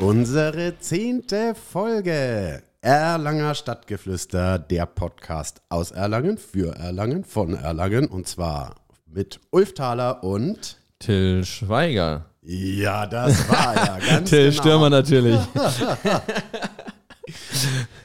Unsere 0.00 0.78
zehnte 0.78 1.54
Folge. 1.54 2.62
Erlanger 2.80 3.54
Stadtgeflüster, 3.54 4.58
der 4.58 4.86
Podcast 4.86 5.60
aus 5.68 5.90
Erlangen, 5.90 6.38
für 6.38 6.74
Erlangen, 6.74 7.22
von 7.22 7.52
Erlangen 7.52 8.06
und 8.06 8.26
zwar 8.26 8.76
mit 9.06 9.40
Ulf 9.50 9.74
Thaler 9.74 10.24
und 10.24 10.78
Till 10.98 11.44
Schweiger. 11.44 12.24
Ja, 12.40 13.04
das 13.04 13.46
war 13.50 13.74
ja 13.76 13.98
ganz 14.08 14.30
Till 14.30 14.48
genau. 14.48 14.62
Stürmer 14.62 14.90
natürlich. 14.90 15.38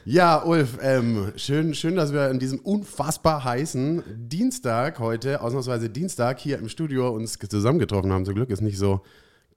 Ja, 0.04 0.44
Ulf, 0.44 0.78
ähm, 0.82 1.32
schön, 1.34 1.74
schön, 1.74 1.96
dass 1.96 2.12
wir 2.12 2.28
an 2.28 2.38
diesem 2.38 2.60
unfassbar 2.60 3.42
heißen 3.42 4.04
Dienstag 4.28 5.00
heute, 5.00 5.40
ausnahmsweise 5.40 5.90
Dienstag, 5.90 6.38
hier 6.38 6.58
im 6.58 6.68
Studio 6.68 7.08
uns 7.08 7.36
zusammengetroffen 7.36 8.12
haben. 8.12 8.24
Zum 8.24 8.36
Glück 8.36 8.50
ist 8.50 8.60
nicht 8.60 8.78
so, 8.78 9.00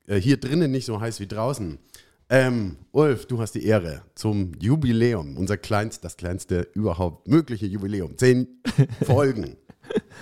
äh, 0.07 0.15
hier 0.15 0.37
drinnen 0.37 0.71
nicht 0.71 0.87
so 0.87 0.99
heiß 0.99 1.19
wie 1.19 1.27
draußen. 1.27 1.77
Ähm, 2.29 2.77
Ulf, 2.91 3.25
du 3.25 3.41
hast 3.41 3.53
die 3.53 3.65
Ehre 3.65 4.03
zum 4.13 4.51
Jubiläum, 4.59 5.35
unser 5.37 5.57
kleinst, 5.57 6.05
das 6.05 6.15
kleinste 6.15 6.67
überhaupt 6.73 7.27
mögliche 7.27 7.65
Jubiläum. 7.65 8.17
Zehn 8.17 8.47
Folgen. 9.03 9.57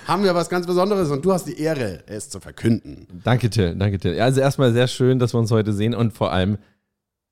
haben 0.08 0.24
wir 0.24 0.34
was 0.34 0.48
ganz 0.50 0.66
Besonderes 0.66 1.10
und 1.10 1.26
du 1.26 1.34
hast 1.34 1.46
die 1.46 1.60
Ehre, 1.60 2.04
es 2.08 2.30
zu 2.30 2.40
verkünden. 2.40 3.08
Danke, 3.26 3.50
Till. 3.50 3.76
Danke, 3.76 4.00
Till. 4.00 4.20
Also 4.22 4.40
erstmal 4.40 4.72
sehr 4.72 4.88
schön, 4.88 5.20
dass 5.20 5.34
wir 5.34 5.40
uns 5.40 5.52
heute 5.52 5.74
sehen 5.74 5.94
und 5.94 6.14
vor 6.14 6.32
allem, 6.32 6.58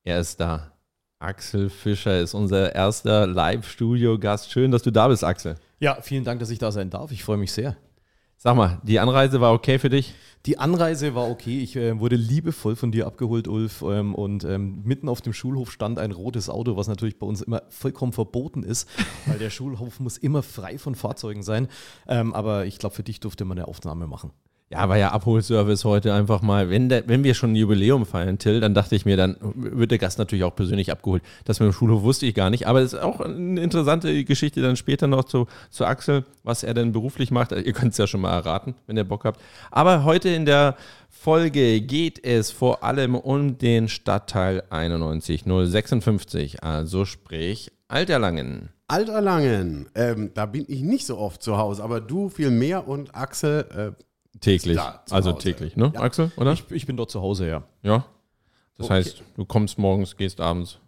er 0.03 0.19
ist 0.19 0.41
da. 0.41 0.73
Axel 1.19 1.69
Fischer 1.69 2.19
ist 2.19 2.33
unser 2.33 2.75
erster 2.75 3.25
Live-Studio-Gast. 3.25 4.52
Schön, 4.52 4.71
dass 4.71 4.83
du 4.83 4.91
da 4.91 5.07
bist, 5.07 5.23
Axel. 5.23 5.55
Ja, 5.80 5.99
vielen 6.02 6.25
Dank, 6.25 6.41
dass 6.41 6.49
ich 6.49 6.59
da 6.59 6.73
sein 6.73 6.89
darf. 6.89 7.11
Ich 7.11 7.23
freue 7.23 7.38
mich 7.38 7.53
sehr. 7.53 7.77
Sag 8.45 8.55
mal, 8.55 8.80
die 8.84 8.99
Anreise 8.99 9.41
war 9.41 9.54
okay 9.54 9.80
für 9.80 9.90
dich? 9.90 10.13
Die 10.45 10.59
Anreise 10.59 11.16
war 11.16 11.27
okay. 11.27 11.63
Ich 11.63 11.76
äh, 11.76 11.99
wurde 11.99 12.16
liebevoll 12.16 12.76
von 12.76 12.92
dir 12.92 13.08
abgeholt, 13.08 13.47
Ulf. 13.47 13.81
Ähm, 13.81 14.14
und 14.14 14.44
ähm, 14.44 14.83
mitten 14.83 15.09
auf 15.09 15.22
dem 15.22 15.33
Schulhof 15.33 15.72
stand 15.72 15.97
ein 15.97 16.11
rotes 16.11 16.47
Auto, 16.47 16.78
was 16.78 16.88
natürlich 16.88 17.17
bei 17.17 17.25
uns 17.25 17.42
immer 17.42 17.64
vollkommen 17.69 18.14
verboten 18.14 18.61
ist, 18.61 18.88
weil 19.25 19.39
der 19.39 19.50
Schulhof 19.50 20.00
muss 20.00 20.17
immer 20.17 20.44
frei 20.44 20.78
von 20.78 20.94
Fahrzeugen 20.94 21.42
sein. 21.42 21.69
Ähm, 22.08 22.36
aber 22.36 22.67
ich 22.67 22.78
glaube, 22.78 22.94
für 22.94 23.02
dich 23.02 23.19
durfte 23.19 23.45
man 23.45 23.58
eine 23.58 23.67
Aufnahme 23.67 24.06
machen. 24.06 24.31
Ja, 24.71 24.89
war 24.89 24.97
ja 24.97 25.11
Abholservice 25.11 25.85
heute 25.85 26.11
einfach 26.11 26.41
mal. 26.41 26.71
Wenn, 26.71 26.89
der, 26.89 27.08
wenn 27.08 27.23
wir 27.23 27.35
schon 27.35 27.52
ein 27.52 27.55
Jubiläum 27.55 28.03
feiern, 28.03 28.39
Till, 28.39 28.59
dann 28.59 28.73
dachte 28.73 28.95
ich 28.95 29.05
mir, 29.05 29.16
dann 29.16 29.38
wird 29.39 29.91
der 29.91 29.99
Gast 29.99 30.17
natürlich 30.17 30.44
auch 30.44 30.55
persönlich 30.55 30.91
abgeholt. 30.91 31.22
Das 31.44 31.59
mit 31.59 31.67
dem 31.67 31.73
Schulhof 31.73 32.02
wusste 32.02 32.25
ich 32.25 32.33
gar 32.33 32.49
nicht. 32.49 32.66
Aber 32.66 32.81
es 32.81 32.94
ist 32.94 32.99
auch 32.99 33.19
eine 33.19 33.61
interessante 33.61 34.23
Geschichte 34.23 34.63
dann 34.63 34.75
später 34.75 35.05
noch 35.05 35.25
zu, 35.25 35.45
zu 35.69 35.85
Axel, 35.85 36.25
was 36.41 36.63
er 36.63 36.73
denn 36.73 36.94
beruflich 36.94 37.30
macht. 37.30 37.52
Ihr 37.52 37.73
könnt 37.73 37.91
es 37.91 37.99
ja 37.99 38.07
schon 38.07 38.22
mal 38.22 38.33
erraten, 38.33 38.73
wenn 38.88 38.97
ihr 38.97 39.03
Bock 39.03 39.25
habt. 39.25 39.39
Aber 39.69 40.03
heute 40.03 40.30
in 40.30 40.47
der 40.47 40.77
Folge 41.09 41.81
geht 41.81 42.25
es 42.25 42.50
vor 42.50 42.83
allem 42.83 43.13
um 43.13 43.59
den 43.59 43.88
Stadtteil 43.88 44.63
91056, 44.72 46.63
also 46.63 47.05
sprich 47.05 47.72
Alterlangen. 47.88 48.69
Alterlangen, 48.88 49.89
ähm, 49.95 50.31
da 50.33 50.45
bin 50.45 50.66
ich 50.67 50.81
nicht 50.81 51.05
so 51.05 51.17
oft 51.17 51.41
zu 51.41 51.57
Hause, 51.57 51.83
aber 51.83 52.02
du 52.02 52.29
viel 52.29 52.52
mehr 52.52 52.88
und 52.88 53.16
Axel, 53.16 53.95
äh, 53.97 54.03
Täglich. 54.41 54.75
Da, 54.78 55.03
also 55.09 55.31
Hause. 55.33 55.39
täglich, 55.44 55.75
ne, 55.75 55.91
Ja. 55.94 56.02
Axel, 56.02 56.31
oder? 56.38 56.53
Ich, 56.53 56.69
ich 56.72 56.86
bin 56.86 56.97
dort 56.97 57.11
zu 57.11 57.22
Hause, 57.22 57.47
ja. 57.47 57.64
ja. 57.83 58.05
Das 58.78 58.86
Okay. 58.88 58.94
heißt, 58.95 59.23
du 59.38 59.45
kommst 59.45 59.78
morgens, 59.78 60.17
gehst 60.17 60.41
abends. 60.41 60.80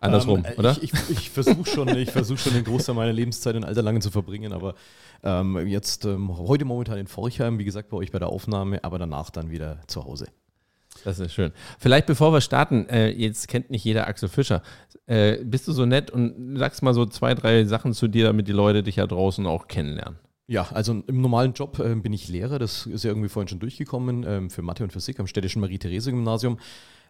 Andersrum, 0.00 0.44
Ähm, 0.44 0.52
äh, 0.52 0.58
oder? 0.58 0.76
Ich, 0.82 0.92
ich, 0.92 1.10
ich 1.10 1.30
versuche 1.30 1.64
schon, 1.70 1.88
ich 1.96 2.10
versuch 2.10 2.36
schon 2.38 2.52
den 2.52 2.64
Großteil 2.64 2.94
meiner 2.94 3.12
Lebenszeit 3.12 3.54
in 3.54 3.64
Alterlangen 3.64 4.02
zu 4.02 4.10
verbringen, 4.10 4.52
aber 4.52 4.74
ähm, 5.22 5.66
jetzt 5.68 6.04
ähm, 6.04 6.36
heute 6.36 6.64
momentan 6.64 6.98
in 6.98 7.06
Forchheim, 7.06 7.58
wie 7.58 7.64
gesagt, 7.64 7.88
bei 7.90 7.96
euch 7.96 8.10
bei 8.10 8.18
der 8.18 8.28
Aufnahme, 8.28 8.82
aber 8.84 8.98
danach 8.98 9.30
dann 9.30 9.50
wieder 9.50 9.80
zu 9.86 10.04
Hause. 10.04 10.26
Das 11.04 11.18
ist 11.20 11.32
schön. 11.32 11.52
Vielleicht 11.78 12.06
bevor 12.06 12.32
wir 12.32 12.40
starten, 12.42 12.86
äh, 12.88 13.08
jetzt 13.10 13.48
kennt 13.48 13.70
nicht 13.70 13.84
jeder 13.84 14.06
Axel 14.08 14.28
Fischer. 14.28 14.62
Äh, 15.06 15.38
bist 15.44 15.66
du 15.68 15.72
so 15.72 15.86
nett 15.86 16.10
und 16.10 16.58
sagst 16.58 16.82
mal 16.82 16.92
so 16.92 17.06
zwei, 17.06 17.34
drei 17.34 17.64
Sachen 17.64 17.94
zu 17.94 18.08
dir, 18.08 18.24
damit 18.26 18.46
die 18.48 18.52
Leute 18.52 18.82
dich 18.82 18.96
ja 18.96 19.06
draußen 19.06 19.46
auch 19.46 19.68
kennenlernen? 19.68 20.18
Ja, 20.48 20.68
also 20.72 21.02
im 21.06 21.20
normalen 21.20 21.52
Job 21.52 21.78
ähm, 21.78 22.02
bin 22.02 22.12
ich 22.12 22.28
Lehrer, 22.28 22.58
das 22.58 22.86
ist 22.86 23.04
ja 23.04 23.10
irgendwie 23.10 23.28
vorhin 23.28 23.48
schon 23.48 23.60
durchgekommen, 23.60 24.24
ähm, 24.26 24.50
für 24.50 24.62
Mathe 24.62 24.82
und 24.82 24.92
Physik 24.92 25.20
am 25.20 25.26
städtischen 25.26 25.60
Marie-Therese-Gymnasium. 25.60 26.58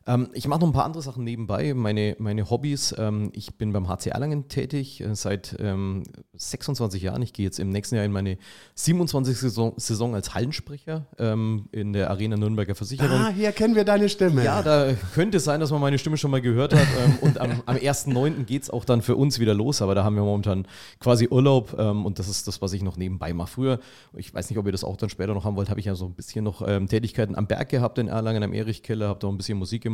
Ähm, 0.07 0.29
ich 0.33 0.49
mache 0.49 0.61
noch 0.61 0.69
ein 0.69 0.73
paar 0.73 0.85
andere 0.85 1.03
Sachen 1.03 1.25
nebenbei, 1.25 1.75
meine, 1.75 2.17
meine 2.19 2.51
Hobbys. 2.51 2.95
Ähm, 2.99 3.31
ich 3.35 3.57
bin 3.57 3.73
beim 3.73 3.89
HC 3.89 4.11
Erlangen 4.11 4.49
tätig 4.49 5.01
äh, 5.01 5.15
seit 5.15 5.57
ähm, 5.61 6.03
26 6.35 7.03
Jahren. 7.03 7.23
Ich 7.23 7.33
gehe 7.33 7.45
jetzt 7.45 7.61
im 7.61 7.71
nächsten 7.71 7.95
Jahr 7.97 8.05
in 8.05 8.13
meine 8.13 8.39
27. 8.75 9.39
Saison, 9.39 9.75
Saison 9.77 10.15
als 10.15 10.35
Hallensprecher 10.35 11.07
ähm, 11.19 11.69
in 11.73 11.93
der 11.93 12.11
Arena 12.11 12.37
Nürnberger 12.37 12.75
Versicherung. 12.75 13.11
ah, 13.13 13.29
hier 13.29 13.53
kennen 13.53 13.77
wir 13.77 13.85
deine 13.85 14.09
Stimme. 14.09 14.45
Ja, 14.45 14.63
da 14.63 14.93
könnte 15.15 15.37
es 15.37 15.45
sein, 15.45 15.61
dass 15.61 15.71
man 15.71 15.81
meine 15.81 15.99
Stimme 15.99 16.17
schon 16.17 16.31
mal 16.31 16.41
gehört 16.41 16.75
hat. 16.75 16.87
Ähm, 17.05 17.19
und 17.21 17.39
am, 17.39 17.63
am 17.67 17.77
1.9. 17.77 18.45
geht 18.45 18.65
es 18.65 18.71
auch 18.71 18.85
dann 18.85 19.03
für 19.03 19.17
uns 19.17 19.39
wieder 19.39 19.55
los, 19.55 19.83
aber 19.83 19.95
da 19.95 20.05
haben 20.05 20.17
wir 20.17 20.23
momentan 20.23 20.67
quasi 20.99 21.29
Urlaub 21.29 21.77
ähm, 21.79 22.05
und 22.05 22.19
das 22.19 22.29
ist 22.29 22.49
das, 22.49 22.61
was 22.61 22.73
ich 22.73 22.83
noch 22.83 22.97
nebenbei 22.97 23.33
mache. 23.33 23.53
Früher, 23.53 23.79
ich 24.17 24.33
weiß 24.33 24.51
nicht, 24.51 24.59
ob 24.59 24.67
ihr 24.67 24.73
das 24.73 24.85
auch 24.85 24.97
dann 24.97 25.11
später 25.11 25.35
noch 25.35 25.45
haben 25.45 25.57
wollt, 25.57 25.71
habe 25.71 25.79
ich 25.79 25.87
ja 25.87 25.95
so 25.95 26.07
ein 26.07 26.15
bisschen 26.15 26.45
noch 26.45 26.63
Tätigkeiten 26.63 27.37
am 27.37 27.47
Berg 27.47 27.69
gehabt 27.69 27.99
in 27.99 28.09
Erlangen, 28.09 28.43
am 28.43 28.53
Erichkeller, 28.53 29.09
habe 29.09 29.19
da 29.21 29.29
ein 29.29 29.37
bisschen 29.37 29.59
Musik 29.59 29.83
gemacht. 29.83 29.92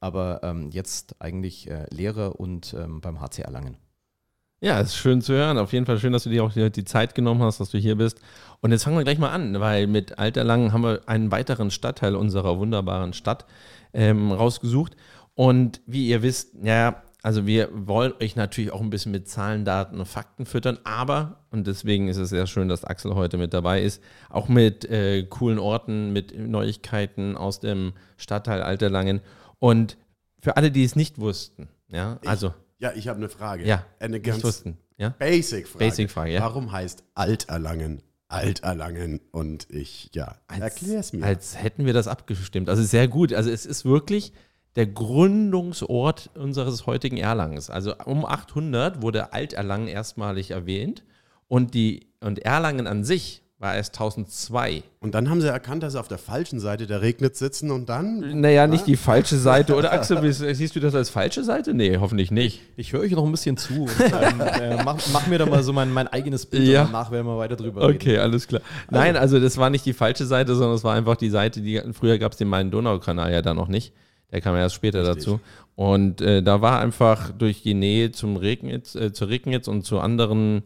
Aber 0.00 0.40
ähm, 0.42 0.70
jetzt 0.70 1.16
eigentlich 1.20 1.70
äh, 1.70 1.86
Lehrer 1.90 2.38
und 2.40 2.74
ähm, 2.74 3.00
beim 3.00 3.20
HC 3.20 3.42
Erlangen. 3.42 3.76
Ja, 4.60 4.78
ist 4.78 4.96
schön 4.96 5.20
zu 5.22 5.32
hören. 5.32 5.58
Auf 5.58 5.72
jeden 5.72 5.86
Fall 5.86 5.98
schön, 5.98 6.12
dass 6.12 6.22
du 6.22 6.30
dir 6.30 6.44
auch 6.44 6.52
die, 6.52 6.70
die 6.70 6.84
Zeit 6.84 7.16
genommen 7.16 7.42
hast, 7.42 7.58
dass 7.58 7.70
du 7.70 7.78
hier 7.78 7.96
bist. 7.96 8.20
Und 8.60 8.70
jetzt 8.70 8.84
fangen 8.84 8.96
wir 8.96 9.02
gleich 9.02 9.18
mal 9.18 9.30
an, 9.30 9.58
weil 9.58 9.88
mit 9.88 10.20
Alterlangen 10.20 10.72
haben 10.72 10.84
wir 10.84 11.00
einen 11.06 11.32
weiteren 11.32 11.72
Stadtteil 11.72 12.14
unserer 12.14 12.58
wunderbaren 12.58 13.12
Stadt 13.12 13.44
ähm, 13.92 14.30
rausgesucht. 14.30 14.96
Und 15.34 15.80
wie 15.86 16.06
ihr 16.06 16.22
wisst, 16.22 16.54
ja, 16.62 17.02
also 17.22 17.46
wir 17.46 17.68
wollen 17.72 18.12
euch 18.20 18.36
natürlich 18.36 18.72
auch 18.72 18.80
ein 18.80 18.90
bisschen 18.90 19.12
mit 19.12 19.28
Zahlen, 19.28 19.64
Daten 19.64 19.98
und 19.98 20.06
Fakten 20.06 20.44
füttern, 20.44 20.78
aber, 20.84 21.44
und 21.50 21.66
deswegen 21.66 22.08
ist 22.08 22.16
es 22.16 22.30
sehr 22.30 22.46
schön, 22.46 22.68
dass 22.68 22.84
Axel 22.84 23.14
heute 23.14 23.38
mit 23.38 23.54
dabei 23.54 23.82
ist, 23.82 24.02
auch 24.28 24.48
mit 24.48 24.84
äh, 24.86 25.22
coolen 25.24 25.58
Orten, 25.58 26.12
mit 26.12 26.36
Neuigkeiten 26.36 27.36
aus 27.36 27.60
dem 27.60 27.92
Stadtteil 28.16 28.62
Alterlangen. 28.62 29.20
Und 29.58 29.96
für 30.40 30.56
alle, 30.56 30.70
die 30.72 30.84
es 30.84 30.96
nicht 30.96 31.18
wussten, 31.18 31.68
ja, 31.88 32.18
also 32.26 32.52
Ja, 32.78 32.92
ich 32.94 33.06
habe 33.08 33.18
eine 33.18 33.28
Frage. 33.28 33.64
ja, 33.64 33.86
Eine 34.00 34.14
nicht 34.14 34.24
ganz 34.24 34.42
wussten, 34.42 34.78
ja. 34.96 35.10
Basic-Frage. 35.10 35.84
Basic-Frage, 35.84 36.32
ja. 36.32 36.40
Warum 36.40 36.72
heißt 36.72 37.04
Alterlangen 37.14 38.02
Alterlangen? 38.32 39.20
Und 39.30 39.70
ich, 39.70 40.10
ja, 40.14 40.36
erklär's 40.48 41.12
mir. 41.12 41.24
Als 41.24 41.62
hätten 41.62 41.84
wir 41.84 41.92
das 41.92 42.08
abgestimmt. 42.08 42.68
Also 42.68 42.82
sehr 42.82 43.06
gut. 43.06 43.32
Also 43.32 43.50
es 43.50 43.66
ist 43.66 43.84
wirklich 43.84 44.32
der 44.76 44.86
Gründungsort 44.86 46.30
unseres 46.34 46.86
heutigen 46.86 47.16
Erlangens. 47.18 47.70
Also 47.70 47.94
um 48.04 48.24
800 48.24 49.02
wurde 49.02 49.32
Alterlangen 49.32 49.88
erstmalig 49.88 50.50
erwähnt 50.50 51.02
und, 51.48 51.74
die, 51.74 52.06
und 52.20 52.38
Erlangen 52.40 52.86
an 52.86 53.04
sich 53.04 53.40
war 53.58 53.76
erst 53.76 53.94
1002. 53.94 54.82
und 54.98 55.14
dann 55.14 55.30
haben 55.30 55.40
sie 55.40 55.46
erkannt, 55.46 55.84
dass 55.84 55.92
sie 55.92 56.00
auf 56.00 56.08
der 56.08 56.18
falschen 56.18 56.58
Seite 56.58 56.88
der 56.88 57.00
Regnitz 57.00 57.38
sitzen 57.38 57.70
und 57.70 57.88
dann. 57.88 58.40
Naja, 58.40 58.66
nicht 58.66 58.88
die 58.88 58.96
falsche 58.96 59.36
Seite. 59.36 59.76
Oder 59.76 59.92
Axel, 59.92 60.20
wie- 60.20 60.32
siehst 60.54 60.74
du 60.74 60.80
das 60.80 60.96
als 60.96 61.10
falsche 61.10 61.44
Seite? 61.44 61.72
Nee, 61.72 61.98
hoffentlich 61.98 62.32
nicht. 62.32 62.60
Ich 62.76 62.92
höre 62.92 63.02
euch 63.02 63.12
noch 63.12 63.24
ein 63.24 63.30
bisschen 63.30 63.56
zu 63.56 63.82
und 63.82 63.90
ähm, 64.00 64.40
äh, 64.60 64.82
mach, 64.82 64.96
mach 65.12 65.28
mir 65.28 65.38
da 65.38 65.46
mal 65.46 65.62
so 65.62 65.72
mein, 65.72 65.92
mein 65.92 66.08
eigenes 66.08 66.44
Bild 66.46 66.66
Ja. 66.66 66.80
und 66.82 66.86
danach 66.92 67.12
werden 67.12 67.26
wir 67.28 67.38
weiter 67.38 67.54
drüber 67.54 67.82
reden. 67.86 67.94
Okay, 67.94 68.18
alles 68.18 68.48
klar. 68.48 68.62
Nein, 68.90 69.16
also 69.16 69.38
das 69.38 69.56
war 69.58 69.70
nicht 69.70 69.86
die 69.86 69.92
falsche 69.92 70.26
Seite, 70.26 70.56
sondern 70.56 70.74
es 70.74 70.82
war 70.82 70.94
einfach 70.96 71.14
die 71.14 71.30
Seite, 71.30 71.60
die 71.60 71.80
früher 71.92 72.18
gab 72.18 72.32
es 72.32 72.38
den 72.38 72.48
Main-Donau-Kanal 72.48 73.30
ja 73.32 73.42
da 73.42 73.54
noch 73.54 73.68
nicht. 73.68 73.92
Der 74.32 74.40
kam 74.40 74.56
erst 74.56 74.74
später 74.74 75.00
Richtig. 75.00 75.16
dazu. 75.16 75.40
Und 75.76 76.20
äh, 76.20 76.42
da 76.42 76.60
war 76.60 76.80
einfach 76.80 77.30
durch 77.30 77.62
die 77.62 77.74
Nähe 77.74 78.12
zum 78.12 78.36
Regnitz, 78.36 78.94
äh, 78.94 79.12
zur 79.12 79.28
Regnitz 79.28 79.68
und 79.68 79.84
zu 79.84 80.00
anderen 80.00 80.62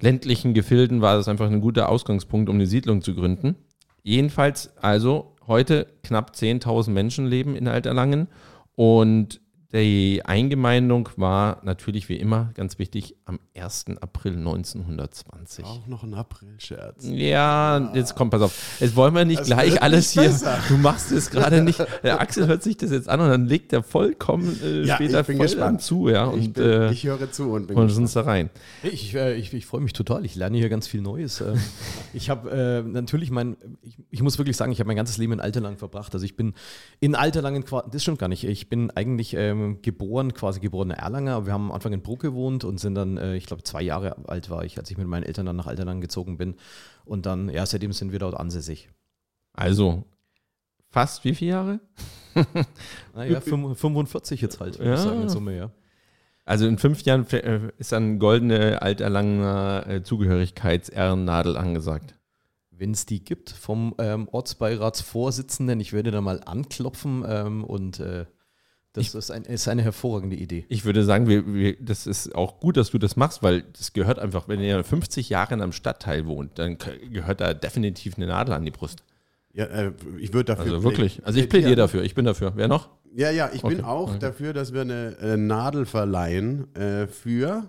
ländlichen 0.00 0.54
Gefilden 0.54 1.00
war 1.00 1.16
das 1.16 1.28
einfach 1.28 1.46
ein 1.46 1.60
guter 1.60 1.88
Ausgangspunkt, 1.88 2.48
um 2.48 2.56
eine 2.56 2.66
Siedlung 2.66 3.02
zu 3.02 3.14
gründen. 3.14 3.56
Jedenfalls, 4.02 4.70
also 4.80 5.34
heute 5.46 5.86
knapp 6.02 6.32
10.000 6.32 6.90
Menschen 6.90 7.26
leben 7.26 7.56
in 7.56 7.68
Alterlangen 7.68 8.28
und 8.74 9.40
die 9.72 10.22
Eingemeindung 10.24 11.08
war 11.16 11.60
natürlich 11.64 12.08
wie 12.08 12.16
immer 12.16 12.50
ganz 12.54 12.78
wichtig 12.78 13.16
am 13.24 13.40
1. 13.56 13.86
April 14.00 14.36
1920. 14.36 15.64
Auch 15.64 15.86
noch 15.88 16.02
ein 16.04 16.14
April-Scherz. 16.14 17.04
Ja, 17.10 17.90
jetzt 17.94 18.14
kommt, 18.14 18.30
pass 18.30 18.42
auf. 18.42 18.76
Jetzt 18.80 18.94
wollen 18.94 19.14
wir 19.14 19.24
nicht 19.24 19.40
Das 19.40 19.48
gleich 19.48 19.82
alles 19.82 20.14
nicht 20.14 20.22
hier. 20.22 20.30
besser. 20.32 20.58
Du 20.68 20.76
machst 20.76 21.10
es 21.10 21.30
gerade 21.30 21.62
nicht. 21.62 21.84
Der 22.04 22.20
Axel 22.20 22.46
hört 22.46 22.62
sich 22.62 22.76
das 22.76 22.90
jetzt 22.92 23.08
an 23.08 23.20
und 23.20 23.28
dann 23.28 23.46
legt 23.46 23.72
er 23.72 23.82
vollkommen 23.82 24.58
äh, 24.62 24.82
Ja, 24.84 24.94
später 24.94 25.20
ich 25.20 25.26
bin 25.26 25.36
voll 25.38 25.46
gespannt. 25.46 25.82
zu, 25.82 26.08
ja. 26.08 26.28
ich, 26.32 26.46
Und, 26.46 26.52
bin, 26.54 26.64
äh, 26.64 26.92
ich 26.92 27.04
höre 27.04 27.30
zu 27.32 27.50
und 27.50 27.66
bin 27.66 27.76
und 27.76 27.86
gespannt. 27.86 28.02
uns 28.04 28.12
da 28.12 28.20
rein. 28.22 28.50
Ich, 28.84 29.14
äh, 29.14 29.34
ich, 29.34 29.52
ich 29.52 29.66
freue 29.66 29.80
mich 29.80 29.92
total. 29.92 30.24
Ich 30.24 30.36
lerne 30.36 30.56
hier 30.58 30.68
ganz 30.68 30.86
viel 30.86 31.00
Neues. 31.02 31.40
Ähm, 31.40 31.60
Ich 32.14 32.30
habe 32.30 32.50
äh, 32.50 32.82
natürlich 32.88 33.30
mein, 33.30 33.56
ich, 33.82 33.98
ich 34.10 34.22
muss 34.22 34.38
wirklich 34.38 34.56
sagen, 34.56 34.72
ich 34.72 34.78
habe 34.80 34.86
mein 34.86 34.96
ganzes 34.96 35.18
Leben 35.18 35.32
in 35.34 35.40
Alterlangen 35.40 35.76
verbracht. 35.76 36.14
Also 36.14 36.24
ich 36.24 36.34
bin 36.36 36.54
in 37.00 37.14
Alterlangen, 37.14 37.64
das 37.90 38.02
stimmt 38.02 38.18
gar 38.18 38.28
nicht. 38.28 38.44
Ich 38.44 38.68
bin 38.70 38.90
eigentlich 38.92 39.34
ähm, 39.60 39.82
geboren, 39.82 40.32
quasi 40.34 40.60
geborener 40.60 40.94
Erlanger. 40.96 41.34
aber 41.36 41.46
Wir 41.46 41.52
haben 41.52 41.66
am 41.66 41.72
Anfang 41.72 41.92
in 41.92 42.02
Bruck 42.02 42.20
gewohnt 42.20 42.64
und 42.64 42.78
sind 42.78 42.94
dann, 42.94 43.16
äh, 43.16 43.36
ich 43.36 43.46
glaube, 43.46 43.62
zwei 43.62 43.82
Jahre 43.82 44.16
alt 44.28 44.50
war 44.50 44.64
ich, 44.64 44.78
als 44.78 44.90
ich 44.90 44.98
mit 44.98 45.06
meinen 45.06 45.22
Eltern 45.24 45.46
dann 45.46 45.56
nach 45.56 45.66
Alterlangen 45.66 46.00
gezogen 46.00 46.36
bin. 46.36 46.54
Und 47.04 47.26
dann, 47.26 47.48
ja, 47.48 47.64
seitdem 47.66 47.92
sind 47.92 48.12
wir 48.12 48.18
dort 48.18 48.34
ansässig. 48.34 48.88
Also 49.52 50.04
fast 50.90 51.24
wie 51.24 51.34
viele 51.34 51.50
Jahre? 51.52 51.80
Naja, 53.14 53.40
45 53.40 54.42
jetzt 54.42 54.60
halt, 54.60 54.78
würde 54.78 54.90
Ja. 54.90 54.94
ich 54.96 55.00
sagen, 55.00 55.22
in 55.22 55.28
Summe, 55.30 55.56
ja. 55.56 55.70
Also 56.44 56.66
in 56.66 56.76
fünf 56.78 57.00
Jahren 57.02 57.26
äh, 57.30 57.72
ist 57.78 57.92
dann 57.92 58.18
goldene, 58.18 58.82
alterlanger 58.82 59.84
äh, 59.88 60.02
Zugehörigkeitsehrennadel 60.02 61.56
angesagt. 61.56 62.14
Wenn 62.70 62.90
es 62.90 63.06
die 63.06 63.24
gibt 63.24 63.50
vom 63.50 63.94
ähm, 63.98 64.28
Ortsbeiratsvorsitzenden, 64.30 65.80
ich 65.80 65.92
werde 65.92 66.10
da 66.10 66.20
mal 66.20 66.42
anklopfen 66.44 67.24
ähm, 67.26 67.64
und 67.64 68.00
äh, 68.00 68.26
das 68.96 69.14
ist, 69.14 69.30
ein, 69.30 69.44
ist 69.44 69.68
eine 69.68 69.82
hervorragende 69.82 70.36
Idee. 70.36 70.64
Ich 70.68 70.84
würde 70.84 71.04
sagen, 71.04 71.28
wir, 71.28 71.46
wir, 71.52 71.76
das 71.80 72.06
ist 72.06 72.34
auch 72.34 72.60
gut, 72.60 72.76
dass 72.76 72.90
du 72.90 72.98
das 72.98 73.16
machst, 73.16 73.42
weil 73.42 73.62
das 73.76 73.92
gehört 73.92 74.18
einfach, 74.18 74.48
wenn 74.48 74.60
ihr 74.60 74.82
50 74.82 75.28
Jahre 75.28 75.54
in 75.54 75.62
einem 75.62 75.72
Stadtteil 75.72 76.26
wohnt, 76.26 76.58
dann 76.58 76.78
gehört 77.10 77.40
da 77.40 77.54
definitiv 77.54 78.16
eine 78.16 78.26
Nadel 78.26 78.54
an 78.54 78.64
die 78.64 78.70
Brust. 78.70 79.02
Ja, 79.52 79.64
äh, 79.64 79.92
ich 80.18 80.32
würde 80.34 80.54
dafür. 80.54 80.64
Also 80.74 80.82
wirklich. 80.82 81.24
Also 81.24 81.38
ich 81.38 81.48
plädiere 81.48 81.76
dafür. 81.76 82.02
Ich 82.02 82.14
bin 82.14 82.24
dafür. 82.26 82.52
Wer 82.56 82.68
noch? 82.68 82.90
Ja, 83.14 83.30
ja, 83.30 83.48
ich 83.54 83.62
bin 83.62 83.76
Okay. 83.78 83.82
auch 83.84 84.10
Okay. 84.10 84.18
dafür, 84.18 84.52
dass 84.52 84.74
wir 84.74 84.82
eine 84.82 85.16
äh, 85.22 85.36
Nadel 85.38 85.86
verleihen 85.86 86.74
äh, 86.74 87.06
für. 87.06 87.64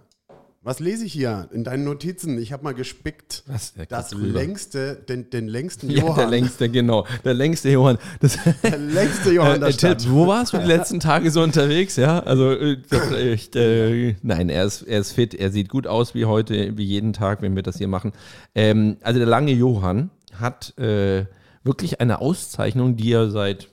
Was 0.67 0.81
lese 0.81 1.05
ich 1.05 1.13
hier 1.13 1.47
in 1.53 1.63
deinen 1.63 1.85
Notizen? 1.85 2.37
Ich 2.37 2.51
habe 2.51 2.65
mal 2.65 2.73
gespickt. 2.73 3.43
Was? 3.47 3.73
Der 3.75 3.85
Das 3.85 4.11
guckt 4.11 4.21
rüber. 4.21 4.39
längste, 4.41 4.95
den, 4.95 5.29
den 5.29 5.47
längsten 5.47 5.89
Ja, 5.89 5.99
Johann. 5.99 6.17
der 6.17 6.27
längste, 6.27 6.67
genau. 6.67 7.07
Der 7.23 7.33
längste 7.35 7.69
Johann. 7.69 7.97
Das, 8.19 8.37
der 8.63 8.77
längste 8.77 9.31
Johann 9.31 9.55
äh, 9.55 9.59
der 9.59 9.69
äh. 9.69 9.71
Ted, 9.71 10.11
wo 10.11 10.27
warst 10.27 10.51
du 10.51 10.57
die 10.57 10.65
letzten 10.65 10.99
Tage 10.99 11.31
so 11.31 11.41
unterwegs? 11.41 11.95
Ja, 11.95 12.19
also 12.19 12.51
äh, 12.51 12.81
äh, 12.91 13.31
echt, 13.31 13.55
äh, 13.55 14.15
nein, 14.23 14.49
er 14.49 14.65
ist, 14.65 14.81
er 14.81 14.99
ist 14.99 15.13
fit, 15.13 15.33
er 15.33 15.51
sieht 15.51 15.69
gut 15.69 15.87
aus 15.87 16.13
wie 16.15 16.25
heute, 16.25 16.77
wie 16.77 16.83
jeden 16.83 17.13
Tag, 17.13 17.41
wenn 17.41 17.55
wir 17.55 17.63
das 17.63 17.77
hier 17.77 17.87
machen. 17.87 18.11
Ähm, 18.53 18.97
also 19.03 19.19
der 19.19 19.27
lange 19.29 19.53
Johann 19.53 20.09
hat 20.33 20.77
äh, 20.77 21.27
wirklich 21.63 22.01
eine 22.01 22.19
Auszeichnung, 22.19 22.97
die 22.97 23.13
er 23.13 23.31
seit 23.31 23.69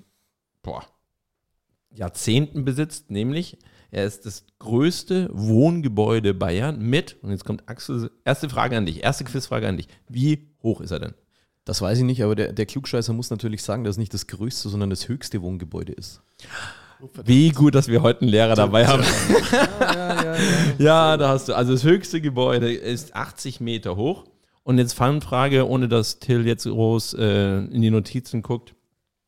boah, 0.62 0.84
Jahrzehnten 1.90 2.64
besitzt, 2.64 3.10
nämlich 3.10 3.58
er 3.94 4.04
ist 4.04 4.26
das 4.26 4.44
größte 4.58 5.30
Wohngebäude 5.32 6.34
Bayern 6.34 6.80
mit, 6.80 7.16
und 7.22 7.30
jetzt 7.30 7.44
kommt 7.44 7.68
Axel, 7.68 8.10
erste 8.24 8.48
Frage 8.48 8.76
an 8.76 8.86
dich, 8.86 9.04
erste 9.04 9.24
Quizfrage 9.24 9.68
an 9.68 9.76
dich. 9.76 9.86
Wie 10.08 10.48
hoch 10.62 10.80
ist 10.80 10.90
er 10.90 10.98
denn? 10.98 11.14
Das 11.64 11.80
weiß 11.80 11.98
ich 11.98 12.04
nicht, 12.04 12.22
aber 12.22 12.34
der, 12.34 12.52
der 12.52 12.66
Klugscheißer 12.66 13.12
muss 13.12 13.30
natürlich 13.30 13.62
sagen, 13.62 13.84
dass 13.84 13.94
es 13.94 13.98
nicht 13.98 14.12
das 14.12 14.26
größte, 14.26 14.68
sondern 14.68 14.90
das 14.90 15.08
höchste 15.08 15.40
Wohngebäude 15.40 15.92
ist. 15.92 16.20
Wie 17.24 17.50
gut, 17.50 17.74
dass 17.74 17.88
wir 17.88 18.02
heute 18.02 18.22
einen 18.22 18.30
Lehrer 18.30 18.54
dabei 18.54 18.86
haben. 18.86 19.04
Ja, 20.78 21.16
da 21.16 21.28
hast 21.28 21.48
du. 21.48 21.54
Also 21.54 21.72
das 21.72 21.84
höchste 21.84 22.20
Gebäude 22.20 22.72
ist 22.72 23.14
80 23.14 23.60
Meter 23.60 23.96
hoch. 23.96 24.24
Und 24.62 24.78
jetzt 24.78 24.94
Fangfrage, 24.94 25.68
ohne 25.68 25.88
dass 25.88 26.18
Till 26.18 26.46
jetzt 26.46 26.64
groß 26.64 27.14
äh, 27.14 27.58
in 27.58 27.82
die 27.82 27.90
Notizen 27.90 28.42
guckt. 28.42 28.74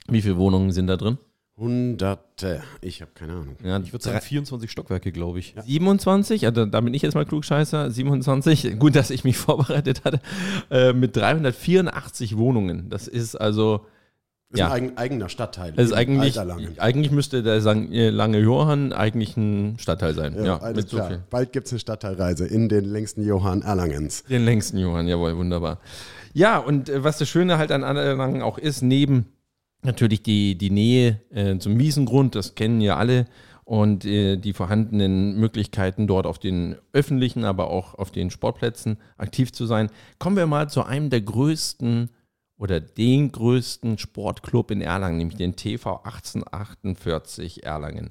Wie 0.09 0.23
viele 0.23 0.37
Wohnungen 0.39 0.73
sind 0.73 0.87
da 0.87 0.97
drin? 0.97 1.19
Hunderte. 1.59 2.63
Ich 2.83 3.01
habe 3.01 3.13
keine 3.15 3.33
Ahnung. 3.33 3.57
Ja, 3.65 3.79
Ich 3.79 3.93
würde 3.93 4.05
sagen 4.05 4.21
24 4.21 4.71
Stockwerke, 4.71 5.11
glaube 5.11 5.39
ich. 5.39 5.55
27, 5.65 6.45
also 6.45 6.67
da 6.67 6.81
bin 6.83 6.93
ich 6.93 7.01
jetzt 7.01 7.15
mal 7.15 7.25
klugscheißer, 7.25 7.91
27, 7.91 8.77
gut, 8.79 8.95
dass 8.95 9.09
ich 9.11 9.25
mich 9.25 9.39
vorbereitet 9.39 10.05
hatte, 10.05 10.21
äh, 10.71 10.93
mit 10.93 11.17
384 11.17 12.37
Wohnungen. 12.37 12.91
Das 12.91 13.09
ist 13.09 13.37
also, 13.37 13.87
Das 14.51 14.61
Ja. 14.61 14.67
ist 14.67 14.73
ein 14.73 14.77
eigen, 14.89 14.99
eigener 14.99 15.29
Stadtteil. 15.31 15.73
das 15.73 15.87
ist 15.87 15.93
eigentlich, 15.95 16.39
eigentlich 16.79 17.11
müsste 17.11 17.43
der 17.43 17.55
äh, 17.65 18.11
lange 18.11 18.39
Johann 18.39 18.93
eigentlich 18.93 19.35
ein 19.39 19.79
Stadtteil 19.79 20.15
sein. 20.15 20.37
Ja, 20.45 20.59
alles 20.59 20.77
mit 20.77 20.89
so 20.91 20.99
klar. 20.99 21.09
viel. 21.09 21.23
Bald 21.31 21.53
gibt 21.53 21.67
es 21.69 21.73
eine 21.73 21.79
Stadtteilreise 21.81 22.47
in 22.47 22.69
den 22.69 22.85
längsten 22.85 23.25
Johann 23.25 23.63
Erlangens. 23.63 24.25
Den 24.25 24.45
längsten 24.45 24.77
Johann, 24.77 25.09
jawohl, 25.09 25.35
wunderbar. 25.39 25.79
Ja, 26.35 26.59
und 26.59 26.91
äh, 26.91 27.03
was 27.03 27.17
das 27.17 27.31
Schöne 27.31 27.57
halt 27.57 27.73
an 27.73 27.83
Erlangen 27.83 28.43
auch 28.43 28.59
ist, 28.59 28.83
neben 28.83 29.25
natürlich 29.87 30.23
die, 30.23 30.59
die 30.59 30.71
Nähe 30.71 31.21
äh, 31.31 31.59
zum 31.59 31.79
Wiesengrund, 31.79 32.35
das 32.35 32.55
kennen 32.55 32.81
ja 32.81 32.97
alle, 32.97 33.27
und 33.67 34.05
äh, 34.05 34.37
die 34.37 34.53
vorhandenen 34.53 35.41
Möglichkeiten 35.41 36.07
dort 36.07 36.25
auf 36.25 36.39
den 36.39 36.77
öffentlichen, 36.93 37.45
aber 37.45 37.69
auch 37.69 37.95
auf 37.95 38.13
den 38.13 38.31
Sportplätzen 38.31 38.99
aktiv 39.17 39.53
zu 39.53 39.67
sein, 39.67 39.91
kommen 40.21 40.37
wir 40.37 40.47
mal 40.47 40.69
zu 40.69 40.85
einem 40.85 41.11
der 41.11 41.23
größten 41.23 42.11
oder 42.59 42.79
den 42.81 43.33
größten 43.33 43.99
Sportclub 43.99 44.71
in 44.71 44.83
Erlangen, 44.83 45.19
nämlich 45.19 45.37
den 45.37 45.57
TV 45.57 45.97
1848 45.97 47.65
Erlangen. 47.65 48.11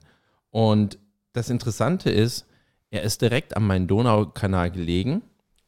Und 0.49 0.99
das 1.31 1.49
Interessante 1.49 2.09
ist, 2.09 2.45
er 2.89 3.03
ist 3.03 3.21
direkt 3.21 3.55
am 3.55 3.65
Main-Donau-Kanal 3.67 4.71
gelegen, 4.71 5.21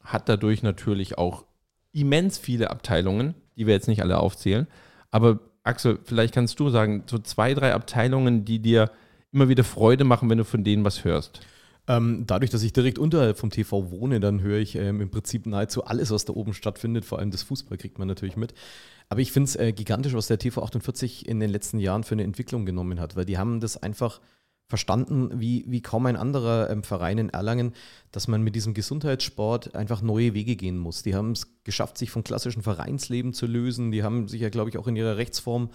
hat 0.03 0.27
dadurch 0.27 0.63
natürlich 0.63 1.17
auch 1.17 1.45
immens 1.93 2.37
viele 2.37 2.69
Abteilungen, 2.71 3.35
die 3.55 3.67
wir 3.67 3.73
jetzt 3.73 3.87
nicht 3.87 4.01
alle 4.01 4.19
aufzählen. 4.19 4.67
Aber 5.11 5.39
Axel, 5.67 5.99
vielleicht 6.03 6.33
kannst 6.33 6.59
du 6.59 6.69
sagen, 6.69 7.03
so 7.07 7.17
zwei, 7.19 7.53
drei 7.53 7.73
Abteilungen, 7.73 8.45
die 8.45 8.59
dir 8.59 8.91
immer 9.31 9.49
wieder 9.49 9.63
Freude 9.63 10.03
machen, 10.03 10.29
wenn 10.29 10.37
du 10.37 10.45
von 10.45 10.63
denen 10.63 10.83
was 10.83 11.03
hörst. 11.03 11.41
Ähm, 11.89 12.25
dadurch, 12.27 12.51
dass 12.51 12.63
ich 12.63 12.73
direkt 12.73 12.99
unterhalb 12.99 13.37
vom 13.37 13.49
TV 13.49 13.91
wohne, 13.91 14.19
dann 14.19 14.41
höre 14.41 14.59
ich 14.59 14.75
ähm, 14.75 14.99
im 14.99 15.09
Prinzip 15.09 15.45
nahezu 15.45 15.85
alles, 15.85 16.11
was 16.11 16.25
da 16.25 16.33
oben 16.33 16.53
stattfindet. 16.53 17.05
Vor 17.05 17.19
allem 17.19 17.31
das 17.31 17.43
Fußball 17.43 17.77
kriegt 17.77 17.97
man 17.97 18.07
natürlich 18.07 18.35
mit. 18.35 18.53
Aber 19.07 19.21
ich 19.21 19.31
finde 19.31 19.47
es 19.47 19.55
äh, 19.55 19.71
gigantisch, 19.71 20.13
was 20.13 20.27
der 20.27 20.37
TV 20.37 20.61
48 20.61 21.27
in 21.27 21.39
den 21.39 21.49
letzten 21.49 21.79
Jahren 21.79 22.03
für 22.03 22.15
eine 22.15 22.23
Entwicklung 22.23 22.65
genommen 22.65 22.99
hat, 22.99 23.15
weil 23.15 23.23
die 23.23 23.37
haben 23.37 23.61
das 23.61 23.81
einfach 23.81 24.19
verstanden, 24.67 25.39
wie, 25.39 25.65
wie 25.67 25.81
kaum 25.81 26.05
ein 26.05 26.17
anderer 26.17 26.69
ähm, 26.69 26.83
Verein 26.83 27.17
in 27.17 27.29
Erlangen, 27.29 27.73
dass 28.11 28.27
man 28.27 28.41
mit 28.43 28.55
diesem 28.55 28.73
Gesundheitssport 28.73 29.75
einfach 29.75 30.01
neue 30.01 30.33
Wege 30.33 30.55
gehen 30.55 30.77
muss. 30.77 31.03
Die 31.03 31.15
haben 31.15 31.31
es 31.31 31.47
geschafft, 31.63 31.97
sich 31.97 32.11
vom 32.11 32.23
klassischen 32.23 32.61
Vereinsleben 32.61 33.33
zu 33.33 33.45
lösen. 33.45 33.91
Die 33.91 34.03
haben 34.03 34.27
sich 34.27 34.41
ja, 34.41 34.49
glaube 34.49 34.69
ich, 34.69 34.77
auch 34.77 34.87
in 34.87 34.95
ihrer 34.95 35.17
Rechtsform 35.17 35.69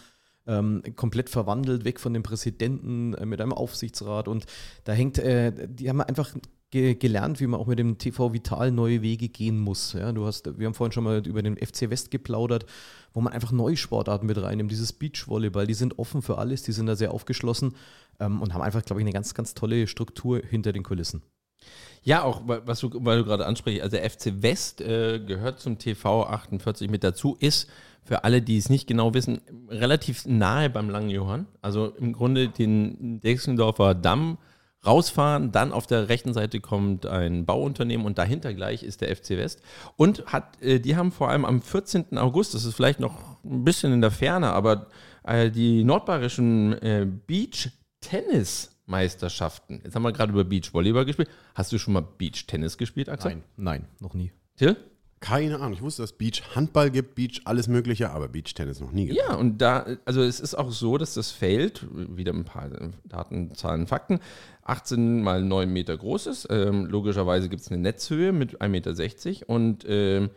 ähm, 0.47 0.83
komplett 0.97 1.31
verwandelt, 1.31 1.85
weg 1.85 2.01
von 2.01 2.13
dem 2.13 2.23
Präsidenten 2.23 3.15
äh, 3.15 3.25
mit 3.25 3.41
einem 3.41 3.53
Aufsichtsrat. 3.53 4.29
Und 4.29 4.47
da 4.85 4.93
hängt, 4.93 5.19
äh, 5.19 5.69
die 5.69 5.89
haben 5.89 6.01
einfach 6.03 6.35
ge 6.73 6.97
gelernt, 6.97 7.39
wie 7.39 7.47
man 7.47 7.61
auch 7.61 7.69
mit 7.69 7.79
dem 7.79 7.99
TV 7.99 8.33
Vital 8.33 8.73
neue 8.73 9.03
Wege 9.03 9.29
gehen 9.29 9.61
muss. 9.61 9.93
Ja, 9.93 10.11
du 10.11 10.27
hast, 10.27 10.59
wir 10.59 10.67
haben 10.67 10.75
vorhin 10.75 10.93
schon 10.93 11.05
mal 11.05 11.25
über 11.25 11.43
den 11.43 11.57
FC 11.57 11.91
West 11.91 12.11
geplaudert, 12.11 12.67
wo 13.13 13.21
man 13.21 13.33
einfach 13.33 13.53
neue 13.53 13.77
Sportarten 13.77 14.27
mit 14.27 14.43
reinnimmt. 14.43 14.73
Dieses 14.73 14.93
Beachvolleyball, 14.93 15.69
die 15.69 15.75
sind 15.75 16.01
offen 16.01 16.23
für 16.23 16.39
alles, 16.39 16.65
die 16.65 16.73
sind 16.73 16.87
da 16.87 16.97
sehr 16.97 17.13
aufgeschlossen 17.13 17.77
ähm, 18.19 18.43
und 18.43 18.55
haben 18.55 18.63
einfach, 18.63 18.83
glaube 18.85 19.01
ich, 19.01 19.05
eine 19.05 19.13
ganz, 19.13 19.35
ganz 19.35 19.55
tolle 19.55 19.87
Struktur 19.87 20.41
hinter 20.41 20.73
den 20.73 20.83
Kulissen. 20.83 21.23
Ja, 22.03 22.25
auch 22.25 22.43
was 22.47 22.81
du, 22.81 22.91
weil 23.05 23.19
du 23.19 23.25
gerade 23.25 23.47
ansprichst, 23.47 23.83
also 23.83 23.97
der 23.97 24.11
FC 24.11 24.43
West 24.43 24.81
äh, 24.81 25.21
gehört 25.21 25.61
zum 25.61 25.79
TV 25.79 26.27
48 26.27 26.91
mit 26.91 27.05
dazu, 27.05 27.37
ist 27.39 27.69
für 28.03 28.25
alle, 28.25 28.43
die 28.43 28.57
es 28.57 28.69
nicht 28.69 28.89
genau 28.89 29.15
wissen, 29.15 29.41
relativ 29.69 30.27
nahe 30.27 30.69
beim 30.69 30.91
Langen 30.91 31.11
Johann. 31.11 31.47
Also 31.61 31.89
im 31.91 32.13
Grunde 32.13 32.49
den 32.49 33.21
Dexendorfer 33.21 33.95
Damm 33.95 34.39
rausfahren, 34.85 35.53
dann 35.53 35.71
auf 35.73 35.87
der 35.87 36.09
rechten 36.09 36.35
Seite 36.35 36.59
kommt 36.61 37.07
ein 37.07 37.47
Bauunternehmen 37.47 38.05
und 38.05 38.19
dahinter 38.19 38.53
gleich 38.53 38.83
ist 38.83 39.01
der 39.01 39.15
FC 39.15 39.31
West. 39.31 39.63
Und 39.97 40.27
hat, 40.27 40.61
äh, 40.63 40.81
die 40.81 40.97
haben 40.97 41.13
vor 41.13 41.29
allem 41.29 41.45
am 41.45 41.63
14. 41.63 42.19
August, 42.19 42.55
das 42.55 42.65
ist 42.65 42.75
vielleicht 42.75 42.99
noch 43.01 43.37
ein 43.45 43.63
bisschen 43.65 43.93
in 43.93 44.01
der 44.01 44.11
Ferne, 44.11 44.53
aber 44.53 44.89
äh, 45.23 45.51
die 45.51 45.85
nordbayerischen 45.85 46.73
äh, 46.83 47.07
Beach-Tennis-Meisterschaften. 47.27 49.83
Jetzt 49.85 49.95
haben 49.95 50.03
wir 50.03 50.13
gerade 50.13 50.33
über 50.33 50.43
Beach-Volleyball 50.45 51.05
gespielt. 51.05 51.29
Hast 51.55 51.71
du 51.73 51.79
schon 51.79 51.95
mal 51.95 52.03
Beach-Tennis 52.03 52.77
gespielt, 52.77 53.09
Axel? 53.09 53.33
Nein, 53.33 53.45
nein, 53.57 53.87
noch 54.01 54.15
nie. 54.15 54.33
Till? 54.57 54.77
Keine 55.23 55.61
Ahnung. 55.61 55.75
Ich 55.75 55.83
wusste, 55.83 56.03
dass 56.03 56.15
Beach 56.15 56.43
Handball 56.57 56.91
gibt, 56.91 57.15
Beach 57.15 57.43
alles 57.45 57.69
Mögliche, 57.69 58.11
aber 58.11 58.27
Beach 58.27 58.53
Tennis 58.55 58.81
noch 58.81 58.91
nie. 58.91 59.13
Ja, 59.13 59.37
und 59.37 59.63
da, 59.63 59.87
also 60.05 60.21
es 60.21 60.41
ist 60.41 60.57
auch 60.57 60.73
so, 60.73 60.99
dass 60.99 61.15
das 61.15 61.31
Feld, 61.31 61.87
wieder 61.93 62.33
ein 62.33 62.45
paar 62.45 62.69
Daten, 63.05 63.55
Zahlen, 63.55 63.87
Fakten, 63.87 64.19
18 64.65 65.23
mal 65.23 65.45
9 65.45 65.73
Meter 65.73 65.97
groß 65.97 66.27
ist. 66.27 66.49
Ähm, 66.51 66.87
logischerweise 66.87 67.49
gibt 67.49 67.63
es 67.63 67.69
eine 67.71 67.81
Netzhöhe 67.81 68.33
mit 68.33 68.61
1,60 68.61 68.69
Meter 68.69 69.49
und 69.49 69.85
ähm, 69.89 70.31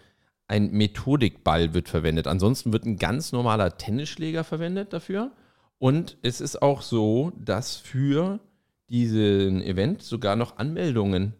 ein 0.47 0.71
Methodikball 0.71 1.73
wird 1.73 1.89
verwendet. 1.89 2.27
Ansonsten 2.27 2.71
wird 2.71 2.85
ein 2.85 2.97
ganz 2.97 3.31
normaler 3.31 3.79
Tennisschläger 3.79 4.43
verwendet 4.43 4.93
dafür. 4.93 5.31
Und 5.79 6.17
es 6.21 6.41
ist 6.41 6.61
auch 6.61 6.83
so, 6.83 7.31
dass 7.43 7.75
für 7.75 8.39
diesen 8.89 9.63
Event 9.63 10.03
sogar 10.03 10.35
noch 10.35 10.57
Anmeldungen 10.57 11.33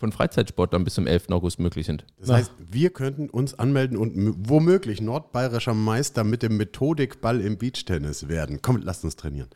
von 0.00 0.12
Freizeitsportlern 0.12 0.82
bis 0.82 0.94
zum 0.94 1.06
11. 1.06 1.28
August 1.30 1.60
möglich 1.60 1.86
sind. 1.86 2.04
Das 2.18 2.30
heißt, 2.30 2.52
wir 2.58 2.90
könnten 2.90 3.28
uns 3.28 3.56
anmelden 3.58 3.96
und 3.96 4.14
womöglich 4.48 5.00
nordbayerischer 5.00 5.74
Meister 5.74 6.24
mit 6.24 6.42
dem 6.42 6.56
Methodikball 6.56 7.40
im 7.40 7.58
Beachtennis 7.58 8.26
werden. 8.26 8.60
Komm, 8.62 8.78
lasst 8.78 9.04
uns 9.04 9.16
trainieren. 9.16 9.50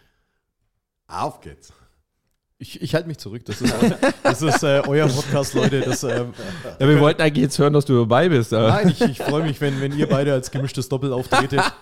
Auf 1.09 1.41
geht's. 1.41 1.73
Ich, 2.59 2.81
ich 2.81 2.95
halte 2.95 3.09
mich 3.09 3.19
zurück. 3.19 3.45
Das 3.47 3.61
ist, 3.61 3.75
das 4.23 4.41
ist 4.41 4.63
äh, 4.63 4.81
euer 4.87 5.09
Podcast, 5.09 5.55
Leute. 5.55 5.81
Das, 5.81 6.05
äh, 6.05 6.25
Ja, 6.79 6.89
wir 6.89 7.01
wollten 7.01 7.21
eigentlich 7.21 7.43
jetzt 7.43 7.59
hören, 7.59 7.73
dass 7.73 7.85
du 7.85 7.99
dabei 7.99 8.29
bist. 8.29 8.55
aber- 8.55 8.69
nein, 8.69 8.89
ich, 8.91 9.01
ich 9.01 9.19
freue 9.19 9.43
mich, 9.43 9.61
wenn, 9.61 9.81
wenn 9.81 9.97
ihr 9.99 10.09
beide 10.09 10.33
als 10.33 10.51
gemischtes 10.53 10.89
Doppel 10.89 11.13
auftretet. 11.13 11.61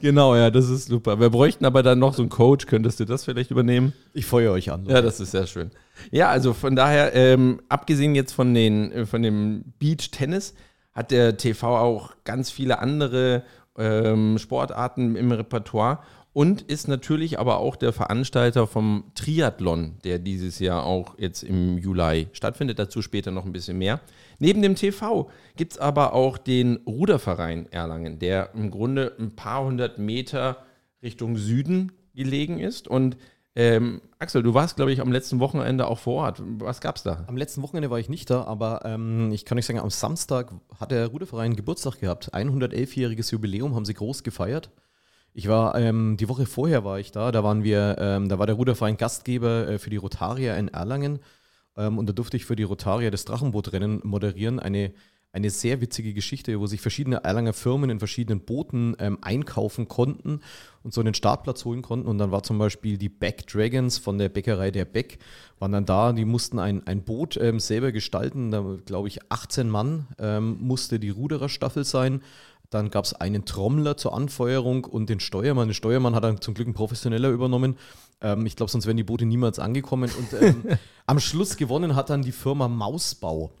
Genau, 0.00 0.34
ja, 0.34 0.50
das 0.50 0.70
ist 0.70 0.88
super. 0.88 1.20
Wir 1.20 1.28
bräuchten 1.28 1.66
aber 1.66 1.82
dann 1.82 1.98
noch 1.98 2.14
so 2.14 2.22
einen 2.22 2.30
Coach. 2.30 2.64
Könntest 2.66 2.98
du 3.00 3.04
das 3.04 3.24
vielleicht 3.24 3.50
übernehmen? 3.50 3.92
Ich 4.14 4.24
feuere 4.24 4.52
euch 4.52 4.72
an. 4.72 4.86
Ja, 4.86 5.02
das 5.02 5.20
ist 5.20 5.32
sehr 5.32 5.46
schön. 5.46 5.70
Ja, 6.10 6.30
also 6.30 6.54
von 6.54 6.74
daher, 6.74 7.14
ähm, 7.14 7.60
abgesehen 7.68 8.14
jetzt 8.14 8.32
von, 8.32 8.54
den, 8.54 8.90
äh, 8.92 9.04
von 9.06 9.22
dem 9.22 9.74
Beach 9.78 10.10
Tennis, 10.10 10.54
hat 10.94 11.10
der 11.10 11.36
TV 11.36 11.76
auch 11.78 12.12
ganz 12.24 12.50
viele 12.50 12.78
andere 12.78 13.42
ähm, 13.76 14.38
Sportarten 14.38 15.16
im 15.16 15.30
Repertoire 15.32 15.98
und 16.32 16.62
ist 16.62 16.88
natürlich 16.88 17.38
aber 17.38 17.58
auch 17.58 17.76
der 17.76 17.92
Veranstalter 17.92 18.66
vom 18.66 19.04
Triathlon, 19.14 19.98
der 20.04 20.18
dieses 20.18 20.58
Jahr 20.58 20.84
auch 20.84 21.18
jetzt 21.18 21.42
im 21.42 21.76
Juli 21.78 22.28
stattfindet. 22.32 22.78
Dazu 22.78 23.02
später 23.02 23.30
noch 23.30 23.44
ein 23.44 23.52
bisschen 23.52 23.78
mehr. 23.78 24.00
Neben 24.38 24.62
dem 24.62 24.74
TV 24.74 25.30
gibt 25.56 25.72
es 25.72 25.78
aber 25.78 26.14
auch 26.14 26.38
den 26.38 26.76
Ruderverein 26.86 27.70
Erlangen, 27.70 28.18
der 28.18 28.54
im 28.54 28.70
Grunde 28.70 29.14
ein 29.18 29.36
paar 29.36 29.64
hundert 29.64 29.98
Meter 29.98 30.64
Richtung 31.02 31.36
Süden 31.36 31.92
gelegen 32.14 32.58
ist. 32.58 32.88
Und 32.88 33.18
ähm, 33.54 34.00
Axel, 34.18 34.42
du 34.42 34.54
warst, 34.54 34.76
glaube 34.76 34.92
ich, 34.92 35.02
am 35.02 35.12
letzten 35.12 35.38
Wochenende 35.38 35.86
auch 35.86 35.98
vor 35.98 36.24
Ort. 36.24 36.42
Was 36.42 36.80
gab 36.80 36.96
es 36.96 37.02
da? 37.02 37.24
Am 37.26 37.36
letzten 37.36 37.60
Wochenende 37.60 37.90
war 37.90 37.98
ich 37.98 38.08
nicht 38.08 38.30
da, 38.30 38.44
aber 38.44 38.80
ähm, 38.86 39.30
ich 39.32 39.44
kann 39.44 39.58
euch 39.58 39.66
sagen, 39.66 39.80
am 39.80 39.90
Samstag 39.90 40.52
hat 40.80 40.90
der 40.90 41.08
Ruderverein 41.08 41.56
Geburtstag 41.56 42.00
gehabt. 42.00 42.32
111-jähriges 42.32 43.32
Jubiläum 43.32 43.74
haben 43.74 43.84
sie 43.84 43.92
groß 43.92 44.22
gefeiert. 44.22 44.70
Ich 45.34 45.48
war 45.48 45.74
ähm, 45.76 46.16
die 46.18 46.28
Woche 46.28 46.44
vorher 46.44 46.84
war 46.84 46.98
ich 46.98 47.10
da, 47.10 47.32
da 47.32 47.42
waren 47.42 47.64
wir, 47.64 47.96
ähm, 47.98 48.28
da 48.28 48.38
war 48.38 48.46
der 48.46 48.56
Ruderverein 48.56 48.98
Gastgeber 48.98 49.66
äh, 49.68 49.78
für 49.78 49.88
die 49.88 49.96
Rotaria 49.96 50.56
in 50.56 50.68
Erlangen 50.68 51.20
ähm, 51.76 51.98
und 51.98 52.08
da 52.08 52.12
durfte 52.12 52.36
ich 52.36 52.44
für 52.44 52.56
die 52.56 52.62
Rotaria 52.62 53.10
das 53.10 53.24
Drachenbootrennen 53.24 54.00
moderieren. 54.04 54.60
Eine, 54.60 54.92
eine 55.32 55.48
sehr 55.48 55.80
witzige 55.80 56.12
Geschichte, 56.12 56.60
wo 56.60 56.66
sich 56.66 56.82
verschiedene 56.82 57.24
Erlanger 57.24 57.54
Firmen 57.54 57.88
in 57.88 57.98
verschiedenen 57.98 58.40
Booten 58.40 58.94
ähm, 58.98 59.18
einkaufen 59.22 59.88
konnten 59.88 60.40
und 60.82 60.92
so 60.92 61.00
einen 61.00 61.14
Startplatz 61.14 61.64
holen 61.64 61.80
konnten. 61.80 62.06
Und 62.06 62.18
dann 62.18 62.30
war 62.30 62.42
zum 62.42 62.58
Beispiel 62.58 62.98
die 62.98 63.08
Beck 63.08 63.46
Dragons 63.46 63.96
von 63.96 64.18
der 64.18 64.28
Bäckerei 64.28 64.70
der 64.70 64.84
Beck, 64.84 65.18
waren 65.58 65.72
dann 65.72 65.86
da, 65.86 66.12
die 66.12 66.26
mussten 66.26 66.58
ein, 66.58 66.86
ein 66.86 67.04
Boot 67.04 67.38
ähm, 67.38 67.58
selber 67.60 67.92
gestalten. 67.92 68.50
Da 68.50 68.62
glaube 68.84 69.08
ich 69.08 69.20
18 69.30 69.70
Mann 69.70 70.08
ähm, 70.18 70.58
musste 70.60 71.00
die 71.00 71.10
Rudererstaffel 71.10 71.84
sein. 71.84 72.20
Dann 72.72 72.88
gab 72.88 73.04
es 73.04 73.12
einen 73.12 73.44
Trommler 73.44 73.98
zur 73.98 74.14
Anfeuerung 74.14 74.84
und 74.84 75.10
den 75.10 75.20
Steuermann. 75.20 75.68
Den 75.68 75.74
Steuermann 75.74 76.14
hat 76.14 76.24
dann 76.24 76.40
zum 76.40 76.54
Glück 76.54 76.66
ein 76.66 76.72
Professioneller 76.72 77.28
übernommen. 77.28 77.76
Ähm, 78.22 78.46
ich 78.46 78.56
glaube, 78.56 78.72
sonst 78.72 78.86
wären 78.86 78.96
die 78.96 79.04
Boote 79.04 79.26
niemals 79.26 79.58
angekommen. 79.58 80.10
Und 80.16 80.40
ähm, 80.40 80.64
am 81.06 81.20
Schluss 81.20 81.58
gewonnen 81.58 81.94
hat 81.94 82.08
dann 82.08 82.22
die 82.22 82.32
Firma 82.32 82.68
Mausbau. 82.68 83.52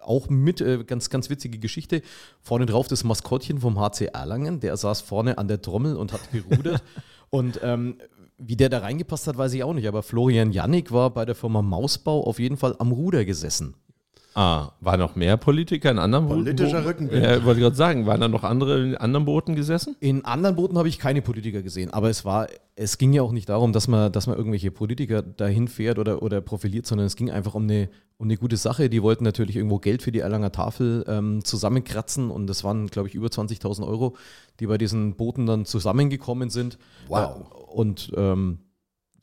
Auch 0.00 0.28
mit, 0.28 0.60
äh, 0.60 0.82
ganz, 0.84 1.10
ganz 1.10 1.30
witzige 1.30 1.60
Geschichte. 1.60 2.02
Vorne 2.42 2.66
drauf 2.66 2.88
das 2.88 3.04
Maskottchen 3.04 3.60
vom 3.60 3.78
HC 3.78 4.06
Erlangen. 4.06 4.58
Der 4.58 4.76
saß 4.76 5.00
vorne 5.00 5.38
an 5.38 5.46
der 5.46 5.62
Trommel 5.62 5.94
und 5.94 6.12
hat 6.12 6.32
gerudert. 6.32 6.82
und 7.30 7.60
ähm, 7.62 7.98
wie 8.36 8.56
der 8.56 8.68
da 8.68 8.78
reingepasst 8.78 9.28
hat, 9.28 9.38
weiß 9.38 9.52
ich 9.52 9.62
auch 9.62 9.74
nicht. 9.74 9.86
Aber 9.86 10.02
Florian 10.02 10.50
Jannik 10.50 10.90
war 10.90 11.10
bei 11.10 11.24
der 11.24 11.36
Firma 11.36 11.62
Mausbau 11.62 12.24
auf 12.24 12.40
jeden 12.40 12.56
Fall 12.56 12.74
am 12.80 12.90
Ruder 12.90 13.24
gesessen. 13.24 13.74
Ah, 14.38 14.72
war 14.80 14.98
noch 14.98 15.16
mehr 15.16 15.38
Politiker 15.38 15.90
in 15.90 15.98
anderen 15.98 16.26
Booten? 16.26 16.44
Politischer 16.44 16.84
Rückenwind. 16.84 17.24
Ja, 17.24 17.42
wollte 17.42 17.58
ich 17.58 17.64
gerade 17.64 17.74
sagen, 17.74 18.04
waren 18.04 18.20
da 18.20 18.28
noch 18.28 18.44
andere 18.44 18.82
in 18.82 18.94
anderen 18.94 19.24
Booten 19.24 19.56
gesessen? 19.56 19.96
In 19.98 20.26
anderen 20.26 20.56
Booten 20.56 20.76
habe 20.76 20.88
ich 20.88 20.98
keine 20.98 21.22
Politiker 21.22 21.62
gesehen, 21.62 21.90
aber 21.90 22.10
es 22.10 22.26
war, 22.26 22.46
es 22.74 22.98
ging 22.98 23.14
ja 23.14 23.22
auch 23.22 23.32
nicht 23.32 23.48
darum, 23.48 23.72
dass 23.72 23.88
man, 23.88 24.12
dass 24.12 24.26
man 24.26 24.36
irgendwelche 24.36 24.70
Politiker 24.70 25.22
dahin 25.22 25.68
fährt 25.68 25.98
oder, 25.98 26.22
oder 26.22 26.42
profiliert, 26.42 26.84
sondern 26.84 27.06
es 27.06 27.16
ging 27.16 27.30
einfach 27.30 27.54
um 27.54 27.62
eine, 27.62 27.88
um 28.18 28.26
eine 28.26 28.36
gute 28.36 28.58
Sache. 28.58 28.90
Die 28.90 29.02
wollten 29.02 29.24
natürlich 29.24 29.56
irgendwo 29.56 29.78
Geld 29.78 30.02
für 30.02 30.12
die 30.12 30.18
Erlanger 30.18 30.52
Tafel 30.52 31.06
ähm, 31.08 31.42
zusammenkratzen 31.42 32.30
und 32.30 32.46
das 32.46 32.62
waren, 32.62 32.88
glaube 32.88 33.08
ich, 33.08 33.14
über 33.14 33.28
20.000 33.28 33.88
Euro, 33.88 34.18
die 34.60 34.66
bei 34.66 34.76
diesen 34.76 35.16
Booten 35.16 35.46
dann 35.46 35.64
zusammengekommen 35.64 36.50
sind. 36.50 36.76
Wow. 37.08 37.36
Äh, 37.40 37.72
und 37.72 38.12
ähm, 38.14 38.58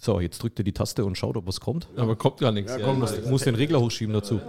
so, 0.02 0.20
jetzt 0.20 0.42
drückt 0.42 0.60
er 0.60 0.64
die 0.64 0.74
Taste 0.74 1.06
und 1.06 1.20
schaut, 1.20 1.38
ob 1.38 1.46
was 1.46 1.62
kommt. 1.62 1.88
Aber 1.98 2.16
kommt 2.16 2.40
gar 2.40 2.52
nichts. 2.52 2.76
Ja, 2.76 2.84
komm, 2.84 2.98
Muss, 2.98 3.14
muss 3.30 3.44
den 3.44 3.54
Regler 3.54 3.80
hochschieben 3.80 4.12
dazu. 4.12 4.42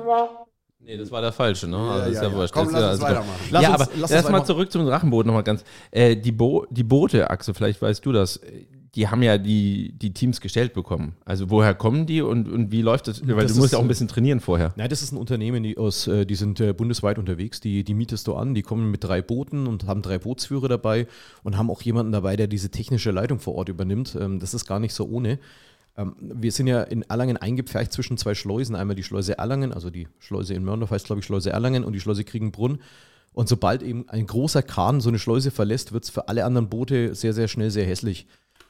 Nee, 0.87 0.97
das 0.99 1.11
war 1.11 1.21
der 1.23 1.33
falsche, 1.33 1.67
ne? 1.69 1.77
Ja, 1.77 1.91
Also 1.93 2.11
ist 2.11 2.17
ja, 2.17 2.23
ja, 2.25 2.29
ja. 2.29 2.35
wurscht. 2.37 2.53
Komm, 2.55 2.67
ist 2.69 2.73
lass 2.75 2.83
uns 2.83 2.83
ja- 2.83 2.89
also- 2.91 3.03
weitermachen. 3.03 3.41
Lass 3.51 3.63
ja, 3.63 3.69
uns- 3.71 3.81
aber 3.81 3.91
lass 3.95 4.03
uns 4.03 4.11
erstmal 4.11 4.35
einfach- 4.41 4.47
zurück 4.47 4.73
zum 4.73 4.87
Drachenboot 4.87 5.27
nochmal 5.27 5.43
ganz. 5.43 5.65
Äh, 5.91 6.17
die, 6.17 6.33
Bo 6.33 6.67
die 6.71 6.85
Boote, 6.85 7.31
Axel, 7.31 7.55
vielleicht 7.55 7.81
weißt 7.81 8.05
du 8.05 8.13
das, 8.13 8.41
die 8.95 9.09
haben 9.09 9.23
ja 9.25 9.39
die, 9.39 9.93
die 9.93 10.13
Teams 10.15 10.41
gestellt 10.41 10.73
bekommen. 10.73 11.17
Also 11.25 11.51
woher 11.51 11.75
kommen 11.75 12.07
die 12.07 12.23
und, 12.23 12.49
und 12.49 12.71
wie 12.71 12.81
läuft 12.83 13.09
das? 13.09 13.27
Weil 13.27 13.43
Das 13.43 13.53
du 13.55 13.59
musst 13.59 13.67
ist, 13.67 13.73
ja 13.73 13.79
auch 13.79 13.83
ein 13.83 13.89
bisschen 13.89 14.07
trainieren 14.07 14.39
vorher. 14.39 14.73
Nein, 14.77 14.89
das 14.89 15.03
ist 15.03 15.11
ein 15.11 15.17
Unternehmen, 15.17 15.65
die, 15.65 15.77
aus, 15.79 16.07
äh, 16.07 16.25
die 16.25 16.37
sind 16.37 16.61
äh, 16.61 16.73
bundesweit 16.73 17.19
unterwegs, 17.19 17.59
die, 17.61 17.83
die 17.83 17.95
mietest 17.95 18.29
du 18.29 18.35
an, 18.37 18.55
die 18.55 18.63
kommen 18.63 18.93
mit 18.93 19.03
drei 19.03 19.21
Booten 19.21 19.67
und 19.67 19.87
haben 19.87 20.01
drei 20.03 20.19
Bootsführer 20.19 20.69
dabei 20.69 21.09
und 21.43 21.57
haben 21.59 21.71
auch 21.71 21.83
jemanden 21.83 22.13
dabei, 22.13 22.37
der 22.37 22.47
diese 22.47 22.71
technische 22.71 23.11
Leitung 23.11 23.41
vor 23.41 23.57
Ort 23.57 23.69
übernimmt. 23.69 24.17
Ähm, 24.21 24.39
das 24.39 24.55
ist 24.55 24.65
gar 24.65 24.79
nicht 24.79 24.95
so 24.95 25.07
ohne. 25.09 25.41
Ähm, 25.97 26.17
wir 26.19 26.53
sind 26.53 26.67
ja 26.67 26.83
in 26.83 27.03
Erlangen 27.03 27.37
eingepfercht 27.37 27.93
zwischen 27.93 28.17
zwei 28.17 28.35
Schleusen. 28.35 28.77
Einmal 28.77 28.97
die 28.97 29.03
Schleuse 29.03 29.39
Erlangen, 29.39 29.73
also 29.73 29.91
die 29.91 30.09
Schleuse 30.19 30.55
in 30.55 30.65
Mörndorf 30.65 30.91
heißt, 30.91 31.07
glaube 31.07 31.21
ich, 31.21 31.27
Schleuse 31.27 31.51
Erlangen 31.51 31.85
und 31.85 31.93
die 31.93 32.01
Schleuse 32.01 32.25
Kriegenbrunn. 32.25 32.81
Und 33.33 33.49
sobald 33.49 33.83
eben 33.83 34.09
ein 34.09 34.27
großer 34.27 34.63
Kahn 34.63 35.01
so 35.01 35.09
eine 35.09 35.19
Schleuse 35.19 35.51
verlässt, 35.51 35.93
wird 35.93 36.05
es 36.05 36.11
für 36.11 36.29
alle 36.29 36.45
anderen 36.45 36.69
Boote 36.69 37.15
sehr, 37.15 37.33
sehr 37.33 37.49
schnell 37.49 37.71
sehr 37.71 37.87
hässlich. 37.87 38.27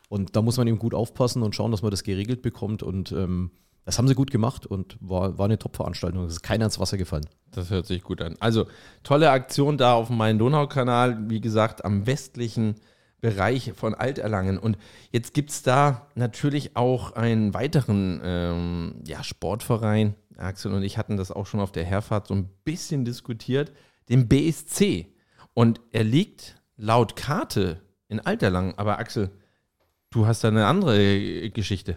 Und 0.09 0.37
da 0.37 0.43
muss 0.43 0.57
man 0.57 0.67
eben 0.67 0.79
gut 0.79 0.95
aufpassen 0.95 1.43
und 1.43 1.55
schauen, 1.55 1.71
dass 1.71 1.83
man 1.83 1.91
das 1.91 2.03
geregelt 2.03 2.41
bekommt. 2.41 2.83
Und 2.83 3.13
ähm, 3.13 3.51
das 3.85 3.99
haben 3.99 4.09
sie 4.09 4.15
gut 4.15 4.31
gemacht 4.31 4.67
und 4.67 4.97
war, 5.01 5.37
war 5.39 5.45
eine 5.45 5.59
Top-Veranstaltung. 5.59 6.25
Es 6.25 6.35
ist 6.35 6.43
keiner 6.43 6.65
ins 6.65 6.79
Wasser 6.79 6.97
gefallen. 6.97 7.27
Das 7.51 7.71
hört 7.71 7.87
sich 7.87 8.03
gut 8.03 8.23
an. 8.23 8.37
Also 8.41 8.67
tolle 9.03 9.31
Aktion 9.31 9.77
da 9.77 9.95
auf 9.95 10.09
dem 10.09 10.17
Main-Donau-Kanal, 10.17 11.29
wie 11.29 11.41
gesagt, 11.41 11.85
am 11.85 12.07
westlichen 12.07 12.77
Bereich 13.25 13.73
von 13.75 13.95
Alterlangen. 13.95 14.59
Und 14.59 14.77
jetzt 15.11 15.33
gibt 15.33 15.49
es 15.49 15.63
da 15.63 16.09
natürlich 16.15 16.77
auch 16.77 17.13
einen 17.13 17.55
weiteren 17.55 18.21
ähm, 18.23 18.97
ja, 19.07 19.25
Sportverein. 19.25 20.15
Axel 20.37 20.75
und 20.75 20.83
ich 20.83 20.99
hatten 20.99 21.17
das 21.17 21.33
auch 21.33 21.47
schon 21.47 21.61
auf 21.61 21.73
der 21.73 21.87
Herfahrt 21.87 22.27
so 22.27 22.35
ein 22.35 22.51
bisschen 22.65 23.07
diskutiert, 23.07 23.73
den 24.11 24.29
BSC. 24.29 25.07
Und 25.55 25.81
er 25.91 26.05
liegt 26.05 26.61
laut 26.77 27.17
Karte 27.17 27.81
in 28.09 28.21
Alterlangen. 28.21 28.77
Aber 28.77 28.99
Axel, 28.99 29.31
du 30.11 30.27
hast 30.27 30.45
da 30.45 30.49
eine 30.49 30.67
andere 30.67 31.49
Geschichte. 31.49 31.97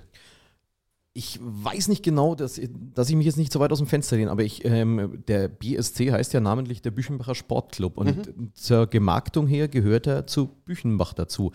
Ich 1.17 1.39
weiß 1.41 1.87
nicht 1.87 2.03
genau, 2.03 2.35
dass, 2.35 2.61
dass 2.93 3.09
ich 3.09 3.15
mich 3.15 3.25
jetzt 3.25 3.37
nicht 3.37 3.51
so 3.51 3.59
weit 3.59 3.71
aus 3.71 3.79
dem 3.79 3.87
Fenster 3.87 4.17
lehne, 4.17 4.29
aber 4.29 4.43
ich, 4.43 4.63
ähm, 4.65 5.23
der 5.27 5.47
BSC 5.47 6.11
heißt 6.11 6.31
ja 6.31 6.39
namentlich 6.39 6.83
der 6.83 6.91
Büchenbacher 6.91 7.33
Sportclub 7.33 7.97
und 7.97 8.31
zur 8.53 8.85
Gemarktung 8.85 9.47
her 9.47 9.67
gehört 9.67 10.05
er 10.05 10.27
zu 10.27 10.47
Büchenbach 10.65 11.13
dazu. 11.13 11.53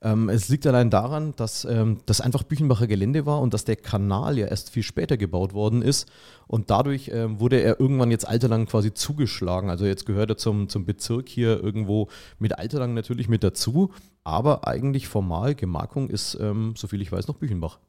Ähm, 0.00 0.28
es 0.28 0.48
liegt 0.48 0.64
allein 0.68 0.90
daran, 0.90 1.32
dass 1.34 1.64
ähm, 1.64 2.02
das 2.06 2.20
einfach 2.20 2.44
Büchenbacher 2.44 2.86
Gelände 2.86 3.26
war 3.26 3.40
und 3.40 3.52
dass 3.52 3.64
der 3.64 3.74
Kanal 3.74 4.38
ja 4.38 4.46
erst 4.46 4.70
viel 4.70 4.84
später 4.84 5.16
gebaut 5.16 5.54
worden 5.54 5.82
ist 5.82 6.08
und 6.46 6.70
dadurch 6.70 7.10
ähm, 7.12 7.40
wurde 7.40 7.60
er 7.60 7.80
irgendwann 7.80 8.12
jetzt 8.12 8.28
Alterlang 8.28 8.66
quasi 8.66 8.94
zugeschlagen. 8.94 9.70
Also 9.70 9.86
jetzt 9.86 10.06
gehört 10.06 10.30
er 10.30 10.36
zum, 10.36 10.68
zum 10.68 10.84
Bezirk 10.84 11.28
hier 11.28 11.60
irgendwo 11.60 12.10
mit 12.38 12.56
Alterlang 12.56 12.94
natürlich 12.94 13.28
mit 13.28 13.42
dazu, 13.42 13.90
aber 14.22 14.68
eigentlich 14.68 15.08
formal 15.08 15.56
Gemarkung 15.56 16.10
ist, 16.10 16.38
ähm, 16.40 16.74
soviel 16.76 17.02
ich 17.02 17.10
weiß, 17.10 17.26
noch 17.26 17.38
Büchenbach. 17.38 17.80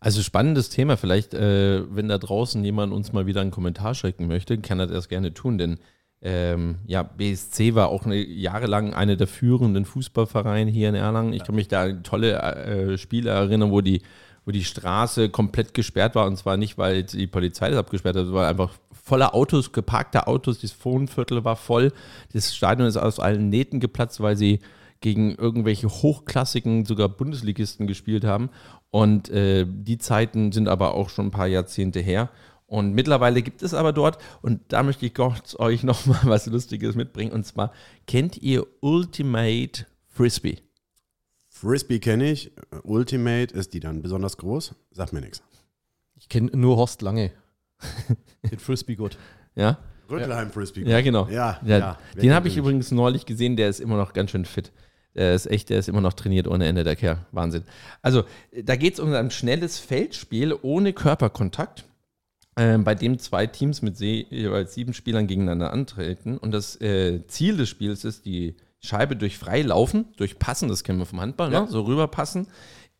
Also 0.00 0.22
spannendes 0.22 0.68
Thema. 0.68 0.96
Vielleicht, 0.96 1.34
äh, 1.34 1.82
wenn 1.94 2.08
da 2.08 2.18
draußen 2.18 2.62
jemand 2.64 2.92
uns 2.92 3.12
mal 3.12 3.26
wieder 3.26 3.40
einen 3.40 3.50
Kommentar 3.50 3.94
schicken 3.94 4.28
möchte, 4.28 4.58
kann 4.58 4.78
er 4.78 4.86
das 4.86 5.08
gerne 5.08 5.34
tun, 5.34 5.58
denn 5.58 5.78
ähm, 6.20 6.78
ja, 6.86 7.04
BSC 7.04 7.74
war 7.74 7.88
auch 7.88 8.04
eine, 8.04 8.16
jahrelang 8.16 8.92
eine 8.92 9.16
der 9.16 9.28
führenden 9.28 9.84
Fußballvereine 9.84 10.70
hier 10.70 10.88
in 10.88 10.96
Erlangen. 10.96 11.32
Ich 11.32 11.44
kann 11.44 11.54
mich 11.54 11.68
da 11.68 11.84
an 11.84 12.02
tolle 12.02 12.34
äh, 12.34 12.98
Spiele 12.98 13.30
erinnern, 13.30 13.70
wo 13.70 13.80
die, 13.80 14.02
wo 14.44 14.50
die 14.50 14.64
Straße 14.64 15.28
komplett 15.28 15.74
gesperrt 15.74 16.16
war 16.16 16.26
und 16.26 16.36
zwar 16.36 16.56
nicht, 16.56 16.76
weil 16.76 17.04
die 17.04 17.28
Polizei 17.28 17.70
das 17.70 17.78
abgesperrt 17.78 18.16
hat, 18.16 18.26
sondern 18.26 18.46
einfach 18.46 18.72
voller 18.90 19.34
Autos, 19.34 19.72
geparkte 19.72 20.26
Autos, 20.26 20.60
das 20.60 20.74
Wohnviertel 20.84 21.44
war 21.44 21.56
voll. 21.56 21.92
Das 22.32 22.54
Stadion 22.54 22.88
ist 22.88 22.96
aus 22.96 23.20
allen 23.20 23.48
Nähten 23.48 23.78
geplatzt, 23.78 24.20
weil 24.20 24.36
sie 24.36 24.58
gegen 25.00 25.34
irgendwelche 25.34 25.88
hochklassigen, 25.88 26.84
sogar 26.84 27.08
Bundesligisten 27.08 27.86
gespielt 27.86 28.24
haben. 28.24 28.50
Und 28.90 29.28
äh, 29.30 29.66
die 29.68 29.98
Zeiten 29.98 30.52
sind 30.52 30.68
aber 30.68 30.94
auch 30.94 31.10
schon 31.10 31.26
ein 31.26 31.30
paar 31.30 31.46
Jahrzehnte 31.46 32.00
her. 32.00 32.30
Und 32.66 32.92
mittlerweile 32.92 33.40
gibt 33.42 33.62
es 33.62 33.72
aber 33.72 33.94
dort, 33.94 34.18
und 34.42 34.60
da 34.68 34.82
möchte 34.82 35.06
ich 35.06 35.14
Gott 35.14 35.54
euch 35.58 35.82
nochmal 35.84 36.20
was 36.24 36.46
Lustiges 36.46 36.94
mitbringen. 36.94 37.32
Und 37.32 37.44
zwar, 37.44 37.72
kennt 38.06 38.42
ihr 38.42 38.66
Ultimate 38.80 39.86
Frisbee? 40.06 40.58
Frisbee 41.48 41.98
kenne 41.98 42.30
ich. 42.30 42.52
Ultimate 42.84 43.54
ist 43.54 43.74
die 43.74 43.80
dann 43.80 44.02
besonders 44.02 44.36
groß? 44.36 44.74
Sagt 44.90 45.12
mir 45.12 45.20
nichts. 45.20 45.42
Ich 46.16 46.28
kenne 46.28 46.50
nur 46.54 46.76
Horst 46.76 47.02
Lange. 47.02 47.32
Den 48.50 48.58
Frisbee 48.58 48.96
gut. 48.96 49.18
Ja? 49.54 49.78
Rüttelheim 50.10 50.50
Frisbee. 50.50 50.82
Ja, 50.82 51.00
genau. 51.00 51.28
Ja, 51.28 51.60
Ja, 51.64 51.98
den 52.14 52.32
habe 52.32 52.48
ich 52.48 52.56
übrigens 52.56 52.90
neulich 52.90 53.26
gesehen, 53.26 53.56
der 53.56 53.68
ist 53.68 53.80
immer 53.80 53.96
noch 53.96 54.12
ganz 54.12 54.30
schön 54.30 54.44
fit. 54.44 54.72
Der 55.18 55.34
ist 55.34 55.46
echt, 55.50 55.68
der 55.68 55.80
ist 55.80 55.88
immer 55.88 56.00
noch 56.00 56.12
trainiert 56.14 56.46
ohne 56.48 56.66
Ende, 56.66 56.84
der 56.84 56.96
Kerl. 56.96 57.26
Wahnsinn. 57.32 57.64
Also, 58.02 58.22
da 58.62 58.76
geht 58.76 58.94
es 58.94 59.00
um 59.00 59.12
ein 59.12 59.30
schnelles 59.30 59.78
Feldspiel 59.78 60.56
ohne 60.62 60.92
Körperkontakt, 60.92 61.84
ähm, 62.56 62.84
bei 62.84 62.94
dem 62.94 63.18
zwei 63.18 63.46
Teams 63.46 63.82
mit 63.82 63.98
jeweils 64.00 64.74
sieben 64.74 64.94
Spielern 64.94 65.26
gegeneinander 65.26 65.72
antreten. 65.72 66.38
Und 66.38 66.52
das 66.52 66.80
äh, 66.80 67.26
Ziel 67.26 67.56
des 67.56 67.68
Spiels 67.68 68.04
ist, 68.04 68.24
die 68.26 68.56
Scheibe 68.80 69.16
durch 69.16 69.36
Freilaufen, 69.38 70.06
durch 70.16 70.38
Passen, 70.38 70.68
das 70.68 70.84
kennen 70.84 71.00
wir 71.00 71.06
vom 71.06 71.20
Handball, 71.20 71.52
Ja. 71.52 71.62
ne? 71.62 71.66
so 71.68 71.82
rüberpassen, 71.82 72.46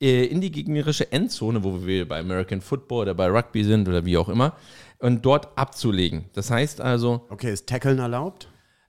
äh, 0.00 0.24
in 0.26 0.40
die 0.40 0.50
gegnerische 0.50 1.12
Endzone, 1.12 1.62
wo 1.62 1.86
wir 1.86 2.08
bei 2.08 2.18
American 2.18 2.60
Football 2.60 3.02
oder 3.02 3.14
bei 3.14 3.28
Rugby 3.28 3.62
sind 3.62 3.88
oder 3.88 4.04
wie 4.04 4.16
auch 4.16 4.28
immer, 4.28 4.56
und 4.98 5.24
dort 5.24 5.56
abzulegen. 5.56 6.24
Das 6.32 6.50
heißt 6.50 6.80
also, 6.80 7.26
Okay, 7.30 7.52
ist 7.52 7.68
Tackeln 7.68 8.00
erlaubt? 8.00 8.48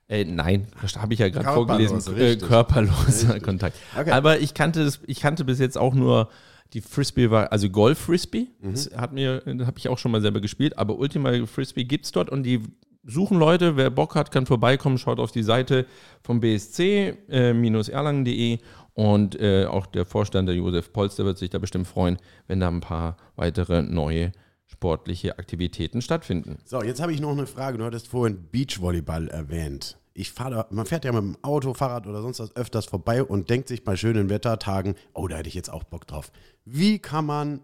Äh, 0.10 0.26
nein, 0.26 0.68
habe 0.98 1.14
ich 1.14 1.20
ja 1.20 1.30
gerade 1.30 1.54
vorgelesen. 1.54 2.02
Äh, 2.18 2.22
richtig. 2.22 2.48
körperloser 2.48 3.40
Kontakt. 3.42 3.78
Okay. 3.98 4.12
Aber 4.12 4.40
ich 4.40 4.56
kannte 4.56 4.84
das, 4.84 5.00
ich 5.06 5.20
kannte 5.20 5.46
bis 5.46 5.60
jetzt 5.60 5.78
auch 5.78 5.94
nur 5.94 6.30
die 6.74 6.82
Frisbee 6.82 7.30
war, 7.30 7.52
also 7.52 7.70
Golf 7.70 8.00
Frisbee. 8.00 8.48
Mhm. 8.60 8.72
Das 8.72 8.90
hat 8.96 9.14
mir, 9.14 9.44
habe 9.46 9.78
ich 9.78 9.88
auch 9.88 10.00
schon 10.00 10.12
mal 10.12 10.22
selber 10.22 10.42
gespielt, 10.42 10.78
aber 10.78 10.98
Ultima 10.98 11.46
Frisbee 11.46 11.84
gibt 11.84 12.06
es 12.06 12.12
dort 12.12 12.30
und 12.30 12.44
die 12.44 12.62
suchen 13.04 13.38
Leute, 13.38 13.78
wer 13.78 13.92
Bock 13.92 14.16
hat, 14.16 14.32
kann 14.32 14.46
vorbeikommen, 14.46 14.98
schaut 14.98 15.20
auf 15.20 15.32
die 15.32 15.44
Seite 15.44 15.86
vom 16.22 16.40
BSC 16.40 17.18
äh, 17.30 18.58
und 18.94 19.40
äh, 19.40 19.66
auch 19.66 19.86
der 19.86 20.06
Vorstand, 20.06 20.50
der 20.50 20.56
Josef 20.56 20.92
Polster, 20.92 21.24
wird 21.24 21.38
sich 21.38 21.52
da 21.52 21.60
bestimmt 21.60 21.88
freuen, 21.88 22.18
wenn 22.48 22.60
da 22.60 22.68
ein 22.68 22.82
paar 22.82 23.16
weitere 23.36 23.84
neue 23.84 24.32
sportliche 24.66 25.40
Aktivitäten 25.40 26.02
stattfinden. 26.02 26.58
So, 26.66 26.84
jetzt 26.84 27.02
habe 27.02 27.14
ich 27.14 27.20
noch 27.20 27.32
eine 27.32 27.48
Frage. 27.48 27.78
Du 27.78 27.86
hattest 27.86 28.08
vorhin 28.08 28.48
Beachvolleyball 28.52 29.28
erwähnt. 29.30 29.99
Ich 30.14 30.32
fahre 30.32 30.68
man 30.72 30.86
fährt 30.86 31.06
ja 31.06 31.12
mit 31.12 31.22
dem 31.22 31.38
Auto, 31.44 31.74
Fahrrad 31.74 32.08
oder 32.08 32.22
sonst 32.22 32.40
was 32.40 32.56
öfters 32.56 32.86
vorbei 32.86 33.24
und 33.24 33.50
denkt 33.50 33.68
sich 33.68 33.84
bei 33.84 33.96
schönen 33.96 34.30
Wettertagen, 34.30 34.96
oh, 35.14 35.28
da 35.28 35.38
hätte 35.38 35.50
ich 35.50 35.56
jetzt 35.56 35.72
auch 35.72 35.84
Bock 35.84 36.08
drauf. 36.08 36.32
Wie 36.66 37.00
kann 37.00 37.26
man 37.26 37.62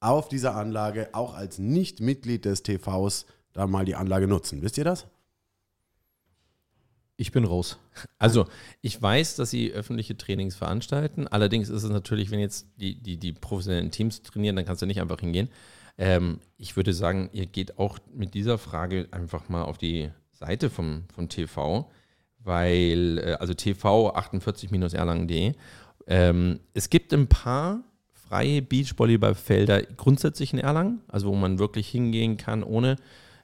auf 0.00 0.28
dieser 0.28 0.54
Anlage 0.54 1.08
auch 1.12 1.34
als 1.34 1.58
Nicht-Mitglied 1.58 2.44
des 2.44 2.62
TVs 2.62 3.26
da 3.52 3.66
mal 3.66 3.84
die 3.84 3.94
Anlage 3.94 4.26
nutzen? 4.26 4.62
Wisst 4.62 4.78
ihr 4.78 4.84
das? 4.84 5.06
Ich 7.16 7.32
bin 7.32 7.44
raus. 7.44 7.78
Also, 8.18 8.46
ich 8.82 9.00
weiß, 9.00 9.36
dass 9.36 9.48
sie 9.50 9.72
öffentliche 9.72 10.18
Trainings 10.18 10.54
veranstalten. 10.54 11.26
Allerdings 11.26 11.70
ist 11.70 11.82
es 11.82 11.90
natürlich, 11.90 12.30
wenn 12.30 12.40
jetzt 12.40 12.66
die, 12.76 13.00
die, 13.00 13.16
die 13.16 13.32
professionellen 13.32 13.90
Teams 13.90 14.22
trainieren, 14.22 14.54
dann 14.54 14.66
kannst 14.66 14.82
du 14.82 14.86
nicht 14.86 15.00
einfach 15.00 15.20
hingehen. 15.20 15.48
Ähm, 15.96 16.40
ich 16.58 16.76
würde 16.76 16.92
sagen, 16.92 17.30
ihr 17.32 17.46
geht 17.46 17.78
auch 17.78 17.98
mit 18.12 18.34
dieser 18.34 18.58
Frage 18.58 19.08
einfach 19.12 19.48
mal 19.48 19.62
auf 19.62 19.78
die 19.78 20.10
Seite 20.36 20.70
vom, 20.70 21.04
vom 21.14 21.28
TV, 21.28 21.90
weil, 22.44 23.18
äh, 23.18 23.32
also 23.40 23.54
TV 23.54 24.14
48-erlangen.de. 24.14 25.54
Ähm, 26.06 26.60
es 26.74 26.90
gibt 26.90 27.12
ein 27.12 27.26
paar 27.26 27.80
freie 28.12 28.62
Beachvolleyballfelder 28.62 29.82
grundsätzlich 29.82 30.52
in 30.52 30.58
Erlangen, 30.58 31.00
also 31.08 31.28
wo 31.28 31.34
man 31.34 31.58
wirklich 31.58 31.88
hingehen 31.88 32.36
kann, 32.36 32.62
ohne 32.62 32.96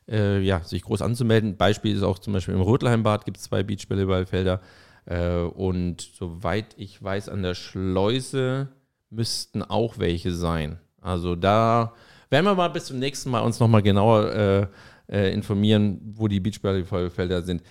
äh, 0.09 0.41
ja, 0.41 0.61
sich 0.61 0.83
groß 0.83 1.03
anzumelden. 1.03 1.57
Beispiel 1.57 1.95
ist 1.97 2.03
auch 2.03 2.19
zum 2.19 2.33
Beispiel 2.33 2.55
im 2.55 2.61
Rötlheimbad 2.61 3.25
gibt 3.25 3.39
es 3.39 3.45
zwei 3.45 3.63
Beachvolleyballfelder. 3.63 4.61
Äh, 5.07 5.39
und 5.39 6.01
soweit 6.01 6.75
ich 6.77 7.03
weiß, 7.03 7.29
an 7.29 7.43
der 7.43 7.55
Schleuse 7.55 8.69
müssten 9.11 9.63
auch 9.63 9.99
welche 9.99 10.33
sein. 10.33 10.79
Also 11.01 11.37
da 11.37 11.95
werden 12.31 12.47
wir 12.47 12.55
mal 12.55 12.69
bis 12.69 12.87
zum 12.87 12.99
nächsten 12.99 13.31
Mal 13.31 13.41
uns 13.41 13.61
nochmal 13.61 13.83
genauer 13.83 14.33
äh, 14.33 14.67
äh, 15.13 15.33
informieren, 15.33 16.01
wo 16.15 16.27
die 16.27 16.41
Beachvolleyballfelder 16.41 17.43
sind. 17.43 17.63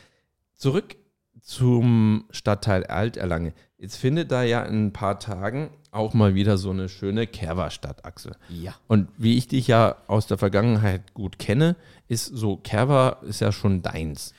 Zurück 0.54 0.96
zum 1.42 2.26
Stadtteil 2.30 2.86
Alterlange. 2.86 3.54
Jetzt 3.78 3.98
findet 3.98 4.32
da 4.32 4.44
ja 4.44 4.62
in 4.64 4.88
ein 4.88 4.94
paar 4.94 5.20
Tagen 5.20 5.72
auch 5.90 6.14
mal 6.14 6.36
wieder 6.36 6.58
so 6.58 6.70
eine 6.70 6.88
schöne 6.88 7.26
Kerwa-Stadt, 7.26 8.06
Axel. 8.06 8.36
Ja. 8.50 8.76
Und 8.88 9.10
wie 9.18 9.38
ich 9.38 9.48
dich 9.48 9.68
ja 9.68 9.98
aus 10.08 10.28
der 10.28 10.38
Vergangenheit 10.38 11.14
gut 11.14 11.40
kenne, 11.40 11.76
ist 12.08 12.26
so 12.26 12.58
Kerwa 12.58 13.18
ist 13.24 13.42
ja 13.42 13.52
schon 13.52 13.82
deins. 13.82 14.34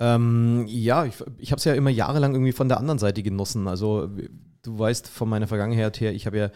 Ähm, 0.00 0.64
ja, 0.66 1.04
ich, 1.04 1.14
ich 1.38 1.52
habe 1.52 1.58
es 1.58 1.64
ja 1.64 1.74
immer 1.74 1.90
jahrelang 1.90 2.32
irgendwie 2.32 2.52
von 2.52 2.68
der 2.68 2.78
anderen 2.78 2.98
Seite 2.98 3.22
genossen. 3.22 3.68
Also 3.68 4.10
du 4.62 4.78
weißt 4.78 5.08
von 5.08 5.28
meiner 5.28 5.46
Vergangenheit 5.46 6.00
her, 6.00 6.12
ich 6.12 6.26
habe 6.26 6.38
ja 6.38 6.50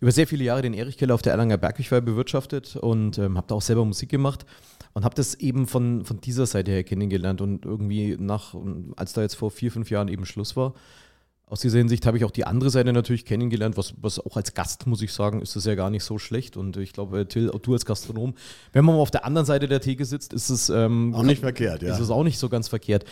über 0.00 0.10
sehr 0.12 0.26
viele 0.26 0.44
Jahre 0.44 0.62
den 0.62 0.74
Erichkeller 0.74 1.14
auf 1.14 1.22
der 1.22 1.32
Erlanger 1.32 1.58
Bergkirchweih 1.58 2.00
bewirtschaftet 2.00 2.76
und 2.76 3.18
ähm, 3.18 3.36
habe 3.36 3.46
da 3.46 3.54
auch 3.54 3.62
selber 3.62 3.84
Musik 3.84 4.08
gemacht 4.08 4.44
und 4.92 5.04
habe 5.04 5.14
das 5.14 5.34
eben 5.34 5.66
von, 5.66 6.04
von 6.04 6.20
dieser 6.20 6.46
Seite 6.46 6.70
her 6.70 6.84
kennengelernt 6.84 7.40
und 7.40 7.64
irgendwie 7.64 8.16
nach, 8.18 8.54
als 8.96 9.12
da 9.12 9.22
jetzt 9.22 9.36
vor 9.36 9.50
vier, 9.50 9.70
fünf 9.70 9.90
Jahren 9.90 10.08
eben 10.08 10.26
Schluss 10.26 10.56
war, 10.56 10.74
aus 11.50 11.60
dieser 11.60 11.78
Hinsicht 11.78 12.06
habe 12.06 12.16
ich 12.16 12.24
auch 12.24 12.30
die 12.30 12.46
andere 12.46 12.70
Seite 12.70 12.92
natürlich 12.92 13.24
kennengelernt, 13.24 13.76
was, 13.76 13.94
was 14.00 14.20
auch 14.20 14.36
als 14.36 14.54
Gast, 14.54 14.86
muss 14.86 15.02
ich 15.02 15.12
sagen, 15.12 15.42
ist 15.42 15.56
das 15.56 15.64
ja 15.64 15.74
gar 15.74 15.90
nicht 15.90 16.04
so 16.04 16.16
schlecht. 16.16 16.56
Und 16.56 16.76
ich 16.76 16.92
glaube, 16.92 17.26
Till, 17.26 17.50
auch 17.50 17.58
du 17.58 17.72
als 17.72 17.84
Gastronom, 17.84 18.34
wenn 18.72 18.84
man 18.84 18.94
mal 18.94 19.00
auf 19.00 19.10
der 19.10 19.24
anderen 19.24 19.46
Seite 19.46 19.66
der 19.66 19.80
Theke 19.80 20.04
sitzt, 20.04 20.32
ist 20.32 20.48
es 20.48 20.70
ähm, 20.70 21.12
Auch 21.12 21.24
nicht 21.24 21.40
verkehrt, 21.40 21.82
ja. 21.82 21.92
ist 21.92 21.98
es 21.98 22.10
auch 22.10 22.22
nicht 22.22 22.38
so 22.38 22.48
ganz 22.48 22.68
verkehrt. 22.68 23.04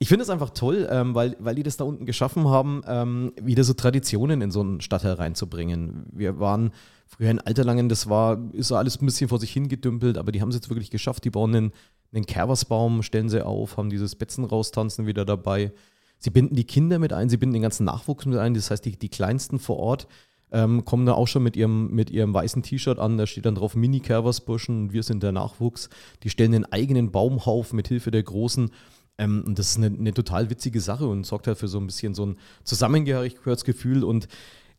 Ich 0.00 0.08
finde 0.08 0.24
es 0.24 0.30
einfach 0.30 0.50
toll, 0.50 0.88
ähm, 0.90 1.14
weil, 1.14 1.36
weil 1.38 1.54
die 1.54 1.62
das 1.62 1.76
da 1.76 1.84
unten 1.84 2.04
geschaffen 2.04 2.48
haben, 2.48 2.82
ähm, 2.88 3.32
wieder 3.40 3.62
so 3.62 3.74
Traditionen 3.74 4.42
in 4.42 4.50
so 4.50 4.60
einen 4.60 4.80
Stadtteil 4.80 5.12
reinzubringen. 5.12 6.06
Wir 6.10 6.40
waren 6.40 6.72
früher 7.06 7.30
in 7.30 7.38
Alterlangen, 7.38 7.88
das 7.88 8.08
war, 8.08 8.40
ist 8.54 8.72
alles 8.72 9.00
ein 9.00 9.06
bisschen 9.06 9.28
vor 9.28 9.38
sich 9.38 9.52
hingedümpelt, 9.52 10.18
aber 10.18 10.32
die 10.32 10.42
haben 10.42 10.48
es 10.48 10.56
jetzt 10.56 10.68
wirklich 10.68 10.90
geschafft. 10.90 11.24
Die 11.24 11.30
bauen 11.30 11.54
einen, 11.54 11.72
einen 12.12 12.26
Kerversbaum, 12.26 13.04
stellen 13.04 13.28
sie 13.28 13.46
auf, 13.46 13.76
haben 13.76 13.88
dieses 13.88 14.16
Betzen 14.16 14.44
raustanzen 14.44 15.06
wieder 15.06 15.24
dabei. 15.24 15.72
Sie 16.18 16.30
binden 16.30 16.56
die 16.56 16.64
Kinder 16.64 16.98
mit 16.98 17.12
ein, 17.12 17.28
sie 17.28 17.36
binden 17.36 17.54
den 17.54 17.62
ganzen 17.62 17.84
Nachwuchs 17.84 18.26
mit 18.26 18.38
ein. 18.38 18.54
Das 18.54 18.70
heißt, 18.70 18.84
die, 18.84 18.98
die 18.98 19.08
Kleinsten 19.08 19.58
vor 19.58 19.78
Ort 19.78 20.06
ähm, 20.52 20.84
kommen 20.84 21.04
da 21.04 21.12
auch 21.12 21.28
schon 21.28 21.42
mit 21.42 21.56
ihrem, 21.56 21.90
mit 21.90 22.10
ihrem 22.10 22.32
weißen 22.32 22.62
T-Shirt 22.62 22.98
an. 22.98 23.18
Da 23.18 23.26
steht 23.26 23.44
dann 23.44 23.56
drauf 23.56 23.74
Mini-Kerversburschen, 23.74 24.92
wir 24.92 25.02
sind 25.02 25.22
der 25.22 25.32
Nachwuchs. 25.32 25.90
Die 26.22 26.30
stellen 26.30 26.52
den 26.52 26.64
eigenen 26.64 27.10
Baumhaufen 27.10 27.76
mit 27.76 27.88
Hilfe 27.88 28.10
der 28.10 28.22
Großen. 28.22 28.70
Ähm, 29.18 29.44
und 29.46 29.58
das 29.58 29.70
ist 29.70 29.76
eine, 29.78 29.86
eine 29.86 30.14
total 30.14 30.50
witzige 30.50 30.80
Sache 30.80 31.06
und 31.06 31.24
sorgt 31.24 31.46
halt 31.46 31.58
für 31.58 31.68
so 31.68 31.78
ein 31.78 31.86
bisschen 31.86 32.14
so 32.14 32.26
ein 32.26 32.38
Zusammengehörigkeitsgefühl. 32.62 34.04
Und 34.04 34.28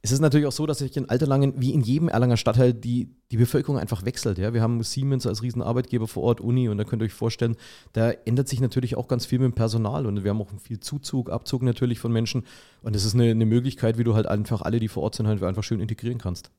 es 0.05 0.11
ist 0.11 0.19
natürlich 0.19 0.45
auch 0.45 0.51
so, 0.51 0.67
dass 0.67 0.77
sich 0.77 0.95
in 0.97 1.09
Alterlangen, 1.09 1.59
wie 1.59 1.73
in 1.73 1.81
jedem 1.81 2.09
Erlanger 2.09 2.37
Stadtteil, 2.37 2.75
die, 2.75 3.09
die 3.31 3.37
Bevölkerung 3.37 3.79
einfach 3.79 4.05
wechselt. 4.05 4.37
Ja? 4.37 4.53
Wir 4.53 4.61
haben 4.61 4.83
Siemens 4.83 5.25
als 5.25 5.41
Riesenarbeitgeber 5.41 6.07
vor 6.07 6.21
Ort, 6.21 6.41
Uni, 6.41 6.69
und 6.69 6.77
da 6.77 6.83
könnt 6.83 7.01
ihr 7.01 7.07
euch 7.07 7.13
vorstellen, 7.13 7.55
da 7.93 8.11
ändert 8.11 8.47
sich 8.47 8.61
natürlich 8.61 8.97
auch 8.97 9.07
ganz 9.07 9.25
viel 9.25 9.39
mit 9.39 9.47
dem 9.47 9.55
Personal 9.55 10.05
und 10.05 10.23
wir 10.23 10.29
haben 10.29 10.39
auch 10.39 10.51
viel 10.61 10.79
Zuzug, 10.79 11.31
Abzug 11.31 11.63
natürlich 11.63 11.97
von 11.97 12.11
Menschen. 12.11 12.45
Und 12.83 12.95
das 12.95 13.03
ist 13.03 13.15
eine, 13.15 13.31
eine 13.31 13.47
Möglichkeit, 13.47 13.97
wie 13.97 14.03
du 14.03 14.13
halt 14.13 14.27
einfach 14.27 14.61
alle, 14.61 14.79
die 14.79 14.89
vor 14.89 15.01
Ort 15.01 15.15
sind, 15.15 15.25
halt 15.25 15.41
einfach 15.41 15.63
schön 15.63 15.79
integrieren 15.79 16.19
kannst. 16.19 16.51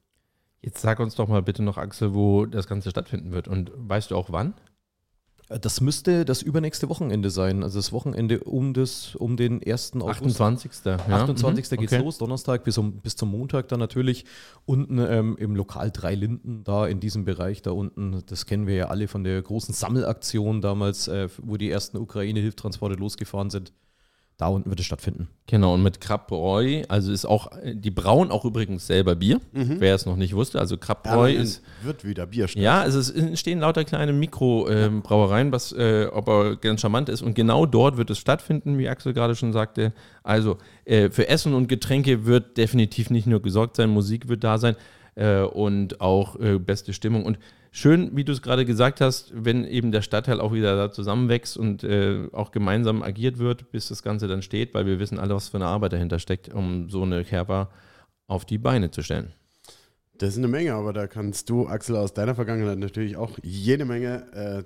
Jetzt 0.60 0.80
sag 0.80 0.98
uns 0.98 1.14
doch 1.14 1.28
mal 1.28 1.42
bitte 1.42 1.62
noch, 1.62 1.78
Axel, 1.78 2.14
wo 2.14 2.46
das 2.46 2.66
Ganze 2.66 2.90
stattfinden 2.90 3.30
wird. 3.30 3.46
Und 3.46 3.70
weißt 3.76 4.10
du 4.10 4.16
auch 4.16 4.32
wann? 4.32 4.54
Das 5.48 5.80
müsste 5.80 6.24
das 6.24 6.42
übernächste 6.42 6.88
Wochenende 6.88 7.30
sein. 7.30 7.62
Also 7.62 7.78
das 7.78 7.92
Wochenende 7.92 8.40
um, 8.40 8.74
das, 8.74 9.14
um 9.14 9.36
den 9.36 9.62
1. 9.64 9.92
August. 9.94 10.40
28. 10.40 10.72
Ja. 10.84 10.96
28. 10.96 11.70
Mhm, 11.70 11.76
geht's 11.78 11.92
okay. 11.92 12.02
los, 12.02 12.18
Donnerstag 12.18 12.64
bis, 12.64 12.78
um, 12.78 13.00
bis 13.00 13.14
zum 13.14 13.30
Montag 13.30 13.68
dann 13.68 13.78
natürlich. 13.78 14.24
Unten 14.64 14.98
ähm, 14.98 15.36
im 15.38 15.54
Lokal 15.54 15.92
Drei 15.92 16.16
Linden, 16.16 16.64
da 16.64 16.88
in 16.88 16.98
diesem 16.98 17.24
Bereich, 17.24 17.62
da 17.62 17.70
unten, 17.70 18.24
das 18.26 18.46
kennen 18.46 18.66
wir 18.66 18.74
ja 18.74 18.86
alle 18.88 19.06
von 19.06 19.22
der 19.22 19.40
großen 19.40 19.72
Sammelaktion 19.72 20.60
damals, 20.60 21.06
äh, 21.06 21.28
wo 21.40 21.56
die 21.56 21.70
ersten 21.70 21.96
Ukraine-Hilftransporte 21.98 22.96
losgefahren 22.96 23.50
sind. 23.50 23.72
Da 24.38 24.48
unten 24.48 24.68
wird 24.68 24.80
es 24.80 24.84
stattfinden. 24.86 25.28
Genau, 25.46 25.72
und 25.72 25.82
mit 25.82 25.98
Krabbreu, 25.98 26.82
also 26.88 27.10
ist 27.10 27.24
auch, 27.24 27.50
die 27.64 27.90
brauen 27.90 28.30
auch 28.30 28.44
übrigens 28.44 28.86
selber 28.86 29.14
Bier, 29.14 29.40
wer 29.52 29.94
es 29.94 30.04
noch 30.04 30.16
nicht 30.16 30.34
wusste. 30.34 30.58
Also 30.60 30.76
Krabbreu 30.76 31.28
Erlangen 31.28 31.42
ist. 31.42 31.62
wird 31.82 32.04
wieder 32.04 32.26
Bierstadt. 32.26 32.62
Ja, 32.62 32.82
also 32.82 32.98
es 32.98 33.08
entstehen 33.08 33.60
lauter 33.60 33.84
kleine 33.84 34.12
Mikrobrauereien, 34.12 35.52
was 35.52 35.72
äh, 35.72 36.08
aber 36.12 36.56
ganz 36.56 36.82
charmant 36.82 37.08
ist. 37.08 37.22
Und 37.22 37.34
genau 37.34 37.64
dort 37.64 37.96
wird 37.96 38.10
es 38.10 38.18
stattfinden, 38.18 38.76
wie 38.76 38.90
Axel 38.90 39.14
gerade 39.14 39.34
schon 39.34 39.54
sagte. 39.54 39.94
Also 40.22 40.58
äh, 40.84 41.08
für 41.08 41.28
Essen 41.28 41.54
und 41.54 41.68
Getränke 41.68 42.26
wird 42.26 42.58
definitiv 42.58 43.08
nicht 43.08 43.26
nur 43.26 43.40
gesorgt 43.40 43.76
sein, 43.76 43.88
Musik 43.88 44.28
wird 44.28 44.44
da 44.44 44.58
sein 44.58 44.76
äh, 45.14 45.40
und 45.40 46.02
auch 46.02 46.38
äh, 46.38 46.58
beste 46.58 46.92
Stimmung. 46.92 47.24
Und 47.24 47.38
schön, 47.76 48.16
wie 48.16 48.24
du 48.24 48.32
es 48.32 48.42
gerade 48.42 48.64
gesagt 48.64 49.00
hast, 49.00 49.32
wenn 49.34 49.64
eben 49.64 49.92
der 49.92 50.02
Stadtteil 50.02 50.40
auch 50.40 50.52
wieder 50.52 50.76
da 50.76 50.90
zusammenwächst 50.90 51.56
und 51.56 51.84
äh, 51.84 52.28
auch 52.32 52.50
gemeinsam 52.50 53.02
agiert 53.02 53.38
wird, 53.38 53.70
bis 53.70 53.88
das 53.88 54.02
Ganze 54.02 54.28
dann 54.28 54.42
steht, 54.42 54.72
weil 54.74 54.86
wir 54.86 54.98
wissen 54.98 55.18
alle, 55.18 55.34
was 55.34 55.48
für 55.48 55.58
eine 55.58 55.66
Arbeit 55.66 55.92
dahinter 55.92 56.18
steckt, 56.18 56.52
um 56.52 56.88
so 56.88 57.02
eine 57.02 57.22
Kerber 57.24 57.70
auf 58.26 58.44
die 58.44 58.58
Beine 58.58 58.90
zu 58.90 59.02
stellen. 59.02 59.32
Das 60.18 60.30
ist 60.30 60.38
eine 60.38 60.48
Menge, 60.48 60.72
aber 60.72 60.94
da 60.94 61.06
kannst 61.06 61.50
du, 61.50 61.68
Axel, 61.68 61.96
aus 61.96 62.14
deiner 62.14 62.34
Vergangenheit 62.34 62.78
natürlich 62.78 63.16
auch 63.18 63.38
jede 63.42 63.84
Menge. 63.84 64.24
Äh, 64.32 64.64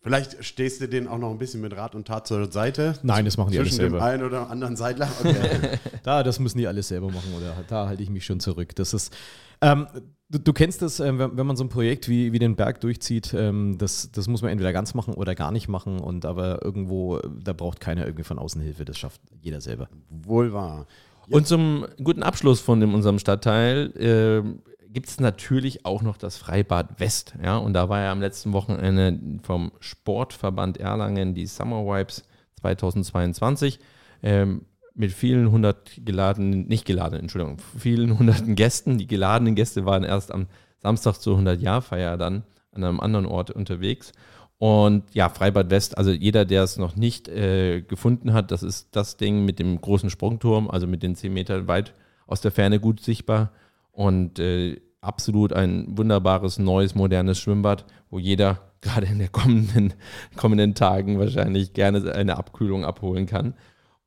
vielleicht 0.00 0.44
stehst 0.44 0.80
du 0.80 0.88
denen 0.88 1.08
auch 1.08 1.18
noch 1.18 1.30
ein 1.30 1.38
bisschen 1.38 1.60
mit 1.60 1.76
Rat 1.76 1.94
und 1.94 2.06
Tat 2.06 2.26
zur 2.26 2.50
Seite. 2.50 2.94
Nein, 3.02 3.24
das 3.24 3.36
machen 3.36 3.52
die 3.52 3.58
alles 3.58 3.70
Zwischen 3.76 3.84
dem 3.84 3.92
selber. 3.92 4.04
einen 4.04 4.22
oder 4.24 4.50
anderen 4.50 4.76
Seidler. 4.76 5.08
Okay. 5.20 5.78
Da, 6.02 6.22
das 6.22 6.38
müssen 6.38 6.56
die 6.56 6.66
alles 6.66 6.88
selber 6.88 7.08
machen 7.08 7.34
oder 7.36 7.54
da 7.68 7.86
halte 7.86 8.02
ich 8.02 8.08
mich 8.08 8.24
schon 8.24 8.40
zurück. 8.40 8.74
Das 8.74 8.94
ist, 8.94 9.14
ähm, 9.60 9.86
du, 10.30 10.38
du 10.38 10.52
kennst 10.54 10.80
das, 10.80 10.98
ähm, 10.98 11.18
wenn, 11.18 11.36
wenn 11.36 11.46
man 11.46 11.56
so 11.56 11.64
ein 11.64 11.68
Projekt 11.68 12.08
wie, 12.08 12.32
wie 12.32 12.38
den 12.38 12.56
Berg 12.56 12.80
durchzieht, 12.80 13.34
ähm, 13.34 13.76
das, 13.76 14.10
das 14.10 14.26
muss 14.26 14.40
man 14.40 14.50
entweder 14.50 14.72
ganz 14.72 14.94
machen 14.94 15.12
oder 15.12 15.34
gar 15.34 15.52
nicht 15.52 15.68
machen 15.68 16.00
und 16.00 16.24
aber 16.24 16.64
irgendwo, 16.64 17.18
äh, 17.18 17.28
da 17.42 17.52
braucht 17.52 17.80
keiner 17.80 18.06
irgendwie 18.06 18.24
von 18.24 18.38
außen 18.38 18.62
Hilfe, 18.62 18.86
das 18.86 18.98
schafft 18.98 19.20
jeder 19.42 19.60
selber. 19.60 19.88
Wohl 20.08 20.54
wahr. 20.54 20.86
Und 21.28 21.46
zum 21.46 21.86
guten 22.02 22.22
Abschluss 22.22 22.60
von 22.60 22.80
dem, 22.80 22.94
unserem 22.94 23.18
Stadtteil 23.18 23.92
äh, 23.96 24.69
gibt 24.92 25.08
es 25.08 25.20
natürlich 25.20 25.86
auch 25.86 26.02
noch 26.02 26.16
das 26.16 26.36
Freibad 26.36 26.98
West. 27.00 27.34
Ja? 27.42 27.56
Und 27.56 27.74
da 27.74 27.88
war 27.88 28.00
ja 28.00 28.12
am 28.12 28.20
letzten 28.20 28.52
Wochenende 28.52 29.18
vom 29.42 29.72
Sportverband 29.80 30.78
Erlangen 30.78 31.34
die 31.34 31.46
Summer 31.46 31.84
Vibes 31.84 32.24
2022 32.60 33.78
ähm, 34.22 34.66
mit 34.94 35.12
vielen 35.12 35.50
hundert 35.50 35.92
geladenen, 36.04 36.66
nicht 36.66 36.84
geladenen, 36.84 37.22
Entschuldigung, 37.22 37.58
vielen 37.78 38.18
hunderten 38.18 38.54
Gästen. 38.54 38.98
Die 38.98 39.06
geladenen 39.06 39.54
Gäste 39.54 39.86
waren 39.86 40.04
erst 40.04 40.32
am 40.32 40.46
Samstag 40.78 41.14
zur 41.14 41.38
100-Jahr-Feier 41.38 42.16
dann 42.16 42.44
an 42.72 42.84
einem 42.84 43.00
anderen 43.00 43.26
Ort 43.26 43.50
unterwegs. 43.50 44.12
Und 44.58 45.04
ja, 45.14 45.30
Freibad 45.30 45.70
West, 45.70 45.96
also 45.96 46.10
jeder, 46.10 46.44
der 46.44 46.64
es 46.64 46.76
noch 46.76 46.94
nicht 46.94 47.28
äh, 47.28 47.80
gefunden 47.80 48.34
hat, 48.34 48.50
das 48.50 48.62
ist 48.62 48.88
das 48.92 49.16
Ding 49.16 49.44
mit 49.46 49.58
dem 49.58 49.80
großen 49.80 50.10
Sprungturm, 50.10 50.68
also 50.68 50.86
mit 50.86 51.02
den 51.02 51.14
10 51.14 51.32
Metern 51.32 51.66
weit 51.66 51.94
aus 52.26 52.42
der 52.42 52.50
Ferne 52.50 52.78
gut 52.78 53.00
sichtbar. 53.00 53.52
Und 54.00 54.38
äh, 54.38 54.80
absolut 55.02 55.52
ein 55.52 55.98
wunderbares, 55.98 56.58
neues, 56.58 56.94
modernes 56.94 57.38
Schwimmbad, 57.38 57.84
wo 58.08 58.18
jeder 58.18 58.72
gerade 58.80 59.04
in 59.04 59.18
den 59.18 59.30
kommenden, 59.30 59.92
kommenden 60.36 60.74
Tagen 60.74 61.18
wahrscheinlich 61.18 61.74
gerne 61.74 62.10
eine 62.14 62.38
Abkühlung 62.38 62.86
abholen 62.86 63.26
kann. 63.26 63.52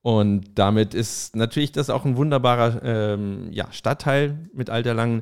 Und 0.01 0.57
damit 0.57 0.95
ist 0.95 1.35
natürlich 1.35 1.73
das 1.73 1.91
auch 1.91 2.05
ein 2.05 2.17
wunderbarer 2.17 2.81
ähm, 2.83 3.49
ja, 3.51 3.71
Stadtteil 3.71 4.49
mit 4.51 4.71
Alterlangen. 4.71 5.21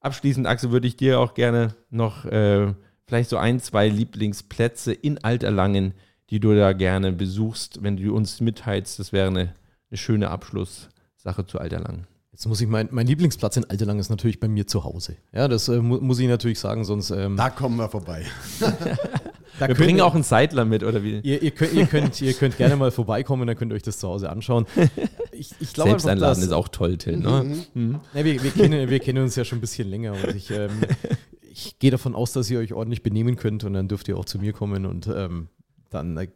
Abschließend, 0.00 0.46
Axel, 0.46 0.70
würde 0.70 0.86
ich 0.86 0.98
dir 0.98 1.18
auch 1.18 1.32
gerne 1.32 1.74
noch 1.88 2.26
äh, 2.26 2.74
vielleicht 3.06 3.30
so 3.30 3.38
ein, 3.38 3.58
zwei 3.58 3.88
Lieblingsplätze 3.88 4.92
in 4.92 5.24
Alterlangen, 5.24 5.94
die 6.28 6.40
du 6.40 6.54
da 6.54 6.74
gerne 6.74 7.12
besuchst, 7.12 7.82
wenn 7.82 7.96
du 7.96 8.14
uns 8.14 8.42
mitteilst. 8.42 8.98
Das 8.98 9.14
wäre 9.14 9.28
eine, 9.28 9.54
eine 9.90 9.96
schöne 9.96 10.28
Abschlusssache 10.28 11.46
zu 11.46 11.58
Alterlangen. 11.58 12.06
Jetzt 12.32 12.46
muss 12.46 12.60
ich 12.60 12.68
mein, 12.68 12.88
mein 12.92 13.06
Lieblingsplatz 13.06 13.56
in 13.56 13.64
Alterlang 13.64 13.98
ist 13.98 14.08
natürlich 14.08 14.38
bei 14.38 14.46
mir 14.46 14.66
zu 14.66 14.84
Hause. 14.84 15.16
Ja, 15.32 15.48
das 15.48 15.68
äh, 15.68 15.80
mu 15.80 15.98
muss 16.00 16.20
ich 16.20 16.28
natürlich 16.28 16.60
sagen, 16.60 16.84
sonst. 16.84 17.10
Ähm, 17.10 17.36
da 17.36 17.50
kommen 17.50 17.76
wir 17.76 17.88
vorbei. 17.88 18.24
da 19.58 19.68
wir 19.68 19.74
bringen 19.74 20.00
auch 20.00 20.14
einen 20.14 20.22
Seidler 20.22 20.64
mit, 20.64 20.84
oder 20.84 21.02
wie? 21.02 21.18
Ihr, 21.20 21.42
ihr, 21.42 21.50
könnt, 21.50 21.72
ihr, 21.72 21.86
könnt, 21.86 22.20
ihr 22.20 22.32
könnt 22.34 22.56
gerne 22.56 22.76
mal 22.76 22.92
vorbeikommen, 22.92 23.48
dann 23.48 23.56
könnt 23.56 23.72
ihr 23.72 23.74
euch 23.74 23.82
das 23.82 23.98
zu 23.98 24.08
Hause 24.08 24.30
anschauen. 24.30 24.66
Ich, 25.32 25.54
ich 25.58 25.72
glaube 25.72 25.90
Selbsteinladen 25.90 26.42
ist 26.42 26.52
auch 26.52 26.68
toll, 26.68 26.98
Till. 26.98 27.16
Ne? 27.16 27.64
Mhm. 27.74 27.82
Mhm. 27.82 28.00
Ja, 28.14 28.24
wir, 28.24 28.42
wir, 28.42 28.50
kennen, 28.50 28.90
wir 28.90 29.00
kennen 29.00 29.22
uns 29.24 29.36
ja 29.36 29.44
schon 29.44 29.58
ein 29.58 29.62
bisschen 29.62 29.88
länger 29.88 30.12
und 30.12 30.36
ich, 30.36 30.50
ähm, 30.50 30.70
ich 31.50 31.78
gehe 31.78 31.90
davon 31.90 32.14
aus, 32.14 32.32
dass 32.32 32.48
ihr 32.50 32.58
euch 32.58 32.74
ordentlich 32.74 33.02
benehmen 33.02 33.36
könnt 33.36 33.64
und 33.64 33.72
dann 33.72 33.88
dürft 33.88 34.06
ihr 34.08 34.16
auch 34.16 34.24
zu 34.24 34.38
mir 34.38 34.52
kommen 34.52 34.86
und 34.86 35.08
ähm, 35.08 35.48
dann 35.88 36.16
äh, 36.16 36.28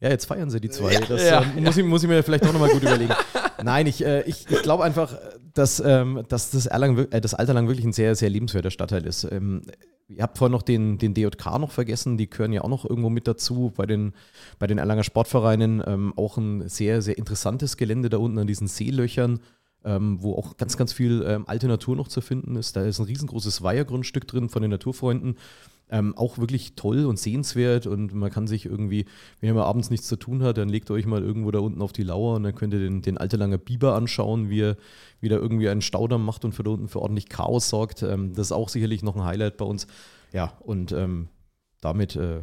ja, 0.00 0.08
jetzt 0.08 0.24
feiern 0.26 0.50
sie 0.50 0.60
die 0.60 0.70
zwei. 0.70 0.94
Das 0.96 1.22
ja, 1.22 1.42
äh, 1.42 1.60
muss, 1.60 1.76
ich, 1.76 1.84
muss 1.84 2.02
ich 2.02 2.08
mir 2.08 2.22
vielleicht 2.22 2.46
auch 2.46 2.52
nochmal 2.52 2.70
gut 2.70 2.82
überlegen. 2.82 3.12
Nein, 3.64 3.86
ich, 3.86 4.04
äh, 4.04 4.22
ich, 4.22 4.46
ich 4.48 4.62
glaube 4.62 4.84
einfach, 4.84 5.16
dass, 5.54 5.80
ähm, 5.84 6.24
dass 6.28 6.50
das, 6.50 6.66
Erlangen, 6.66 7.10
äh, 7.12 7.20
das 7.20 7.34
Alterlang 7.34 7.68
wirklich 7.68 7.86
ein 7.86 7.92
sehr, 7.92 8.14
sehr 8.14 8.30
lebenswerter 8.30 8.70
Stadtteil 8.70 9.06
ist. 9.06 9.24
Ähm, 9.24 9.62
ihr 10.08 10.22
habt 10.22 10.38
vorhin 10.38 10.52
noch 10.52 10.62
den, 10.62 10.98
den 10.98 11.14
DJK 11.14 11.58
noch 11.58 11.70
vergessen, 11.70 12.16
die 12.16 12.28
gehören 12.28 12.52
ja 12.52 12.62
auch 12.62 12.68
noch 12.68 12.84
irgendwo 12.84 13.10
mit 13.10 13.26
dazu 13.26 13.72
bei 13.76 13.86
den, 13.86 14.14
bei 14.58 14.66
den 14.66 14.78
Erlanger 14.78 15.04
Sportvereinen. 15.04 15.82
Ähm, 15.86 16.12
auch 16.16 16.36
ein 16.36 16.68
sehr, 16.68 17.02
sehr 17.02 17.18
interessantes 17.18 17.76
Gelände 17.76 18.10
da 18.10 18.18
unten 18.18 18.38
an 18.38 18.46
diesen 18.46 18.68
Seelöchern. 18.68 19.40
Ähm, 19.82 20.18
wo 20.20 20.34
auch 20.34 20.58
ganz, 20.58 20.76
ganz 20.76 20.92
viel 20.92 21.24
ähm, 21.26 21.44
alte 21.46 21.66
Natur 21.66 21.96
noch 21.96 22.08
zu 22.08 22.20
finden 22.20 22.54
ist. 22.56 22.76
Da 22.76 22.84
ist 22.84 22.98
ein 22.98 23.06
riesengroßes 23.06 23.62
Weihergrundstück 23.62 24.28
drin 24.28 24.50
von 24.50 24.60
den 24.60 24.70
Naturfreunden. 24.70 25.36
Ähm, 25.92 26.16
auch 26.16 26.38
wirklich 26.38 26.76
toll 26.76 27.04
und 27.04 27.18
sehenswert 27.18 27.86
und 27.86 28.14
man 28.14 28.30
kann 28.30 28.46
sich 28.46 28.64
irgendwie, 28.64 29.06
wenn 29.40 29.48
ihr 29.48 29.54
mal 29.54 29.64
abends 29.64 29.90
nichts 29.90 30.06
zu 30.06 30.14
tun 30.14 30.42
hat, 30.42 30.56
dann 30.56 30.68
legt 30.68 30.88
euch 30.92 31.04
mal 31.04 31.20
irgendwo 31.20 31.50
da 31.50 31.58
unten 31.58 31.82
auf 31.82 31.92
die 31.92 32.04
Lauer 32.04 32.36
und 32.36 32.44
dann 32.44 32.54
könnt 32.54 32.72
ihr 32.74 32.78
den, 32.78 33.02
den 33.02 33.18
Alterlanger 33.18 33.58
Biber 33.58 33.96
anschauen, 33.96 34.50
wie 34.50 34.60
er 34.60 34.76
wieder 35.20 35.38
irgendwie 35.38 35.68
einen 35.68 35.82
Staudamm 35.82 36.24
macht 36.24 36.44
und 36.44 36.52
für 36.52 36.62
da 36.62 36.70
unten 36.70 36.88
für 36.88 37.00
ordentlich 37.02 37.28
Chaos 37.28 37.68
sorgt. 37.68 38.02
Ähm, 38.04 38.34
das 38.34 38.48
ist 38.48 38.52
auch 38.52 38.68
sicherlich 38.68 39.02
noch 39.02 39.16
ein 39.16 39.24
Highlight 39.24 39.56
bei 39.56 39.64
uns. 39.64 39.88
Ja, 40.32 40.52
und 40.60 40.92
ähm, 40.92 41.28
damit 41.80 42.14
äh, 42.14 42.42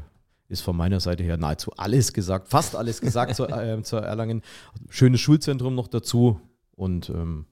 ist 0.50 0.62
von 0.62 0.76
meiner 0.76 1.00
Seite 1.00 1.24
her 1.24 1.38
nahezu 1.38 1.72
alles 1.78 2.14
gesagt, 2.14 2.50
fast 2.50 2.76
alles 2.76 3.02
gesagt 3.02 3.36
zu, 3.36 3.46
äh, 3.48 3.82
zur 3.84 4.02
Erlangen. 4.02 4.42
Schönes 4.90 5.22
Schulzentrum 5.22 5.76
noch 5.76 5.88
dazu 5.88 6.40
und 6.76 7.10
ähm, 7.10 7.46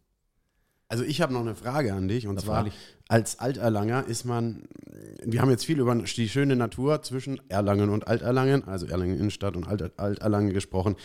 also 0.88 1.04
ich 1.04 1.22
habe 1.22 1.34
noch 1.34 1.42
eine 1.42 1.56
Frage 1.56 1.94
an 1.94 2.08
dich 2.08 2.28
und 2.28 2.40
zwar 2.40 2.68
als 3.08 3.40
Alterlanger 3.40 4.06
ist 4.08 4.26
man, 4.26 4.64
wir 5.24 5.42
haben 5.42 5.52
jetzt 5.52 5.66
viel 5.66 5.80
über 5.80 5.96
die 5.96 6.30
schöne 6.30 6.56
Natur 6.56 7.02
zwischen 7.04 7.40
Erlangen 7.50 7.90
und 7.90 8.08
Alterlangen, 8.08 8.68
also 8.68 8.88
Erlangen 8.88 9.18
Innenstadt 9.18 9.56
und 9.56 9.68
Alt 9.68 10.00
Alterlangen 10.00 10.54
gesprochen. 10.54 10.96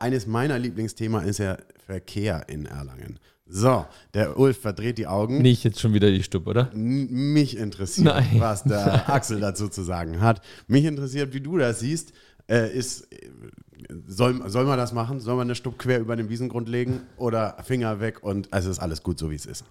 eines 0.00 0.26
meiner 0.26 0.58
Lieblingsthemen 0.58 1.24
ist 1.24 1.38
ja 1.38 1.58
Verkehr 1.86 2.48
in 2.48 2.66
Erlangen. 2.66 3.18
So, 3.50 3.86
der 4.12 4.38
Ulf 4.38 4.60
verdreht 4.60 4.98
die 4.98 5.06
Augen. 5.06 5.40
Nicht 5.40 5.64
jetzt 5.64 5.80
schon 5.80 5.94
wieder 5.94 6.10
die 6.10 6.22
Stub, 6.22 6.46
oder? 6.46 6.70
N 6.74 7.32
mich 7.32 7.56
interessiert, 7.56 8.06
Nein. 8.06 8.36
was 8.38 8.64
der 8.64 9.08
Axel 9.14 9.40
dazu 9.40 9.68
zu 9.68 9.82
sagen 9.82 10.20
hat. 10.20 10.42
Mich 10.66 10.84
interessiert, 10.84 11.32
wie 11.32 11.40
du 11.40 11.56
das 11.56 11.80
siehst. 11.80 12.12
Äh, 12.46 12.76
ist, 12.76 13.08
soll, 14.06 14.42
soll 14.50 14.66
man 14.66 14.76
das 14.76 14.92
machen? 14.92 15.20
Soll 15.20 15.36
man 15.36 15.46
eine 15.46 15.54
Stub 15.54 15.78
quer 15.78 16.00
über 16.00 16.16
den 16.16 16.28
Wiesengrund 16.28 16.68
legen 16.68 17.00
oder 17.16 17.56
Finger 17.64 18.00
weg 18.00 18.22
und 18.22 18.52
also 18.52 18.70
ist 18.70 18.80
alles 18.80 19.02
gut 19.02 19.18
so, 19.18 19.30
wie 19.30 19.36
es 19.36 19.46
ist? 19.46 19.64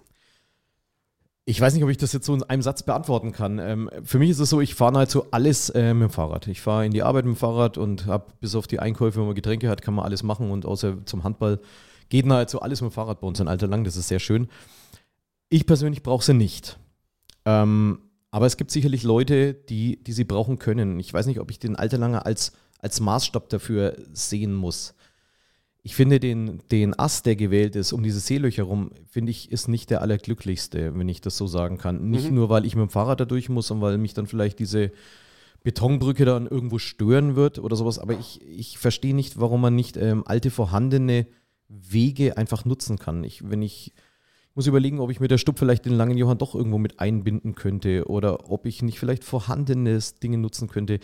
Ich 1.48 1.62
weiß 1.62 1.72
nicht, 1.72 1.82
ob 1.82 1.88
ich 1.88 1.96
das 1.96 2.12
jetzt 2.12 2.26
so 2.26 2.34
in 2.34 2.42
einem 2.42 2.60
Satz 2.60 2.82
beantworten 2.82 3.32
kann. 3.32 3.58
Ähm, 3.58 3.88
für 4.04 4.18
mich 4.18 4.28
ist 4.28 4.38
es 4.38 4.50
so, 4.50 4.60
ich 4.60 4.74
fahre 4.74 4.92
nahezu 4.92 5.30
alles 5.30 5.70
äh, 5.70 5.94
mit 5.94 6.10
dem 6.10 6.12
Fahrrad. 6.12 6.46
Ich 6.46 6.60
fahre 6.60 6.84
in 6.84 6.92
die 6.92 7.02
Arbeit 7.02 7.24
mit 7.24 7.36
dem 7.36 7.38
Fahrrad 7.38 7.78
und 7.78 8.04
habe 8.04 8.26
bis 8.42 8.54
auf 8.54 8.66
die 8.66 8.80
Einkäufe, 8.80 9.18
wenn 9.18 9.24
man 9.28 9.34
Getränke 9.34 9.70
hat, 9.70 9.80
kann 9.80 9.94
man 9.94 10.04
alles 10.04 10.22
machen 10.22 10.50
und 10.50 10.66
außer 10.66 11.06
zum 11.06 11.24
Handball 11.24 11.58
geht 12.10 12.26
nahezu 12.26 12.60
alles 12.60 12.82
mit 12.82 12.90
dem 12.90 12.92
Fahrrad 12.92 13.22
bei 13.22 13.26
uns 13.26 13.40
in 13.40 13.48
Alter 13.48 13.66
lang. 13.66 13.84
Das 13.84 13.96
ist 13.96 14.08
sehr 14.08 14.18
schön. 14.18 14.48
Ich 15.48 15.64
persönlich 15.64 16.02
brauche 16.02 16.22
sie 16.22 16.34
nicht. 16.34 16.78
Ähm, 17.46 18.00
aber 18.30 18.44
es 18.44 18.58
gibt 18.58 18.70
sicherlich 18.70 19.02
Leute, 19.02 19.54
die, 19.54 20.04
die 20.04 20.12
sie 20.12 20.24
brauchen 20.24 20.58
können. 20.58 21.00
Ich 21.00 21.14
weiß 21.14 21.24
nicht, 21.24 21.40
ob 21.40 21.50
ich 21.50 21.58
den 21.58 21.76
Alterlanger 21.76 22.26
als 22.26 22.52
als 22.78 23.00
Maßstab 23.00 23.48
dafür 23.48 23.96
sehen 24.12 24.54
muss. 24.54 24.94
Ich 25.82 25.94
finde 25.94 26.20
den, 26.20 26.60
den 26.70 26.98
Ast, 26.98 27.24
der 27.26 27.36
gewählt 27.36 27.76
ist, 27.76 27.92
um 27.92 28.02
diese 28.02 28.20
Seelöcher 28.20 28.64
rum, 28.64 28.90
finde 29.06 29.30
ich, 29.30 29.50
ist 29.50 29.68
nicht 29.68 29.90
der 29.90 30.02
allerglücklichste, 30.02 30.98
wenn 30.98 31.08
ich 31.08 31.20
das 31.20 31.36
so 31.36 31.46
sagen 31.46 31.78
kann. 31.78 32.10
Nicht 32.10 32.28
mhm. 32.28 32.34
nur, 32.34 32.48
weil 32.50 32.66
ich 32.66 32.74
mit 32.74 32.82
dem 32.82 32.90
Fahrrad 32.90 33.20
da 33.20 33.24
durch 33.24 33.48
muss 33.48 33.70
und 33.70 33.80
weil 33.80 33.96
mich 33.96 34.12
dann 34.12 34.26
vielleicht 34.26 34.58
diese 34.58 34.90
Betonbrücke 35.62 36.24
dann 36.24 36.46
irgendwo 36.46 36.78
stören 36.78 37.36
wird 37.36 37.58
oder 37.58 37.76
sowas, 37.76 37.98
aber 37.98 38.18
ich, 38.18 38.40
ich 38.46 38.78
verstehe 38.78 39.14
nicht, 39.14 39.40
warum 39.40 39.60
man 39.60 39.74
nicht 39.74 39.96
ähm, 39.96 40.22
alte 40.26 40.50
vorhandene 40.50 41.26
Wege 41.68 42.36
einfach 42.36 42.64
nutzen 42.64 42.98
kann. 42.98 43.24
Ich, 43.24 43.50
wenn 43.50 43.62
ich, 43.62 43.92
ich 44.50 44.56
muss 44.56 44.66
überlegen, 44.66 45.00
ob 45.00 45.10
ich 45.10 45.20
mit 45.20 45.30
der 45.30 45.38
Stub 45.38 45.58
vielleicht 45.58 45.84
den 45.84 45.94
langen 45.94 46.16
Johann 46.16 46.38
doch 46.38 46.54
irgendwo 46.54 46.78
mit 46.78 47.00
einbinden 47.00 47.54
könnte 47.54 48.08
oder 48.08 48.50
ob 48.50 48.66
ich 48.66 48.82
nicht 48.82 48.98
vielleicht 48.98 49.24
vorhandenes 49.24 50.14
Dinge 50.14 50.38
nutzen 50.38 50.68
könnte 50.68 51.00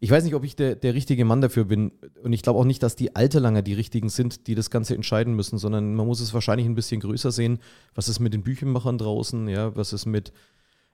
ich 0.00 0.10
weiß 0.10 0.24
nicht, 0.24 0.34
ob 0.34 0.44
ich 0.44 0.56
der, 0.56 0.76
der 0.76 0.94
richtige 0.94 1.24
Mann 1.24 1.40
dafür 1.40 1.64
bin. 1.64 1.92
Und 2.22 2.32
ich 2.32 2.42
glaube 2.42 2.58
auch 2.58 2.64
nicht, 2.64 2.82
dass 2.82 2.96
die 2.96 3.16
Alterlanger 3.16 3.62
die 3.62 3.72
richtigen 3.72 4.08
sind, 4.08 4.46
die 4.46 4.54
das 4.54 4.70
Ganze 4.70 4.94
entscheiden 4.94 5.34
müssen, 5.34 5.58
sondern 5.58 5.94
man 5.94 6.06
muss 6.06 6.20
es 6.20 6.34
wahrscheinlich 6.34 6.66
ein 6.66 6.74
bisschen 6.74 7.00
größer 7.00 7.32
sehen. 7.32 7.58
Was 7.94 8.08
ist 8.08 8.20
mit 8.20 8.34
den 8.34 8.42
Büchenmachern 8.42 8.98
draußen? 8.98 9.48
Ja, 9.48 9.74
was 9.74 9.92
ist 9.92 10.06
mit, 10.06 10.32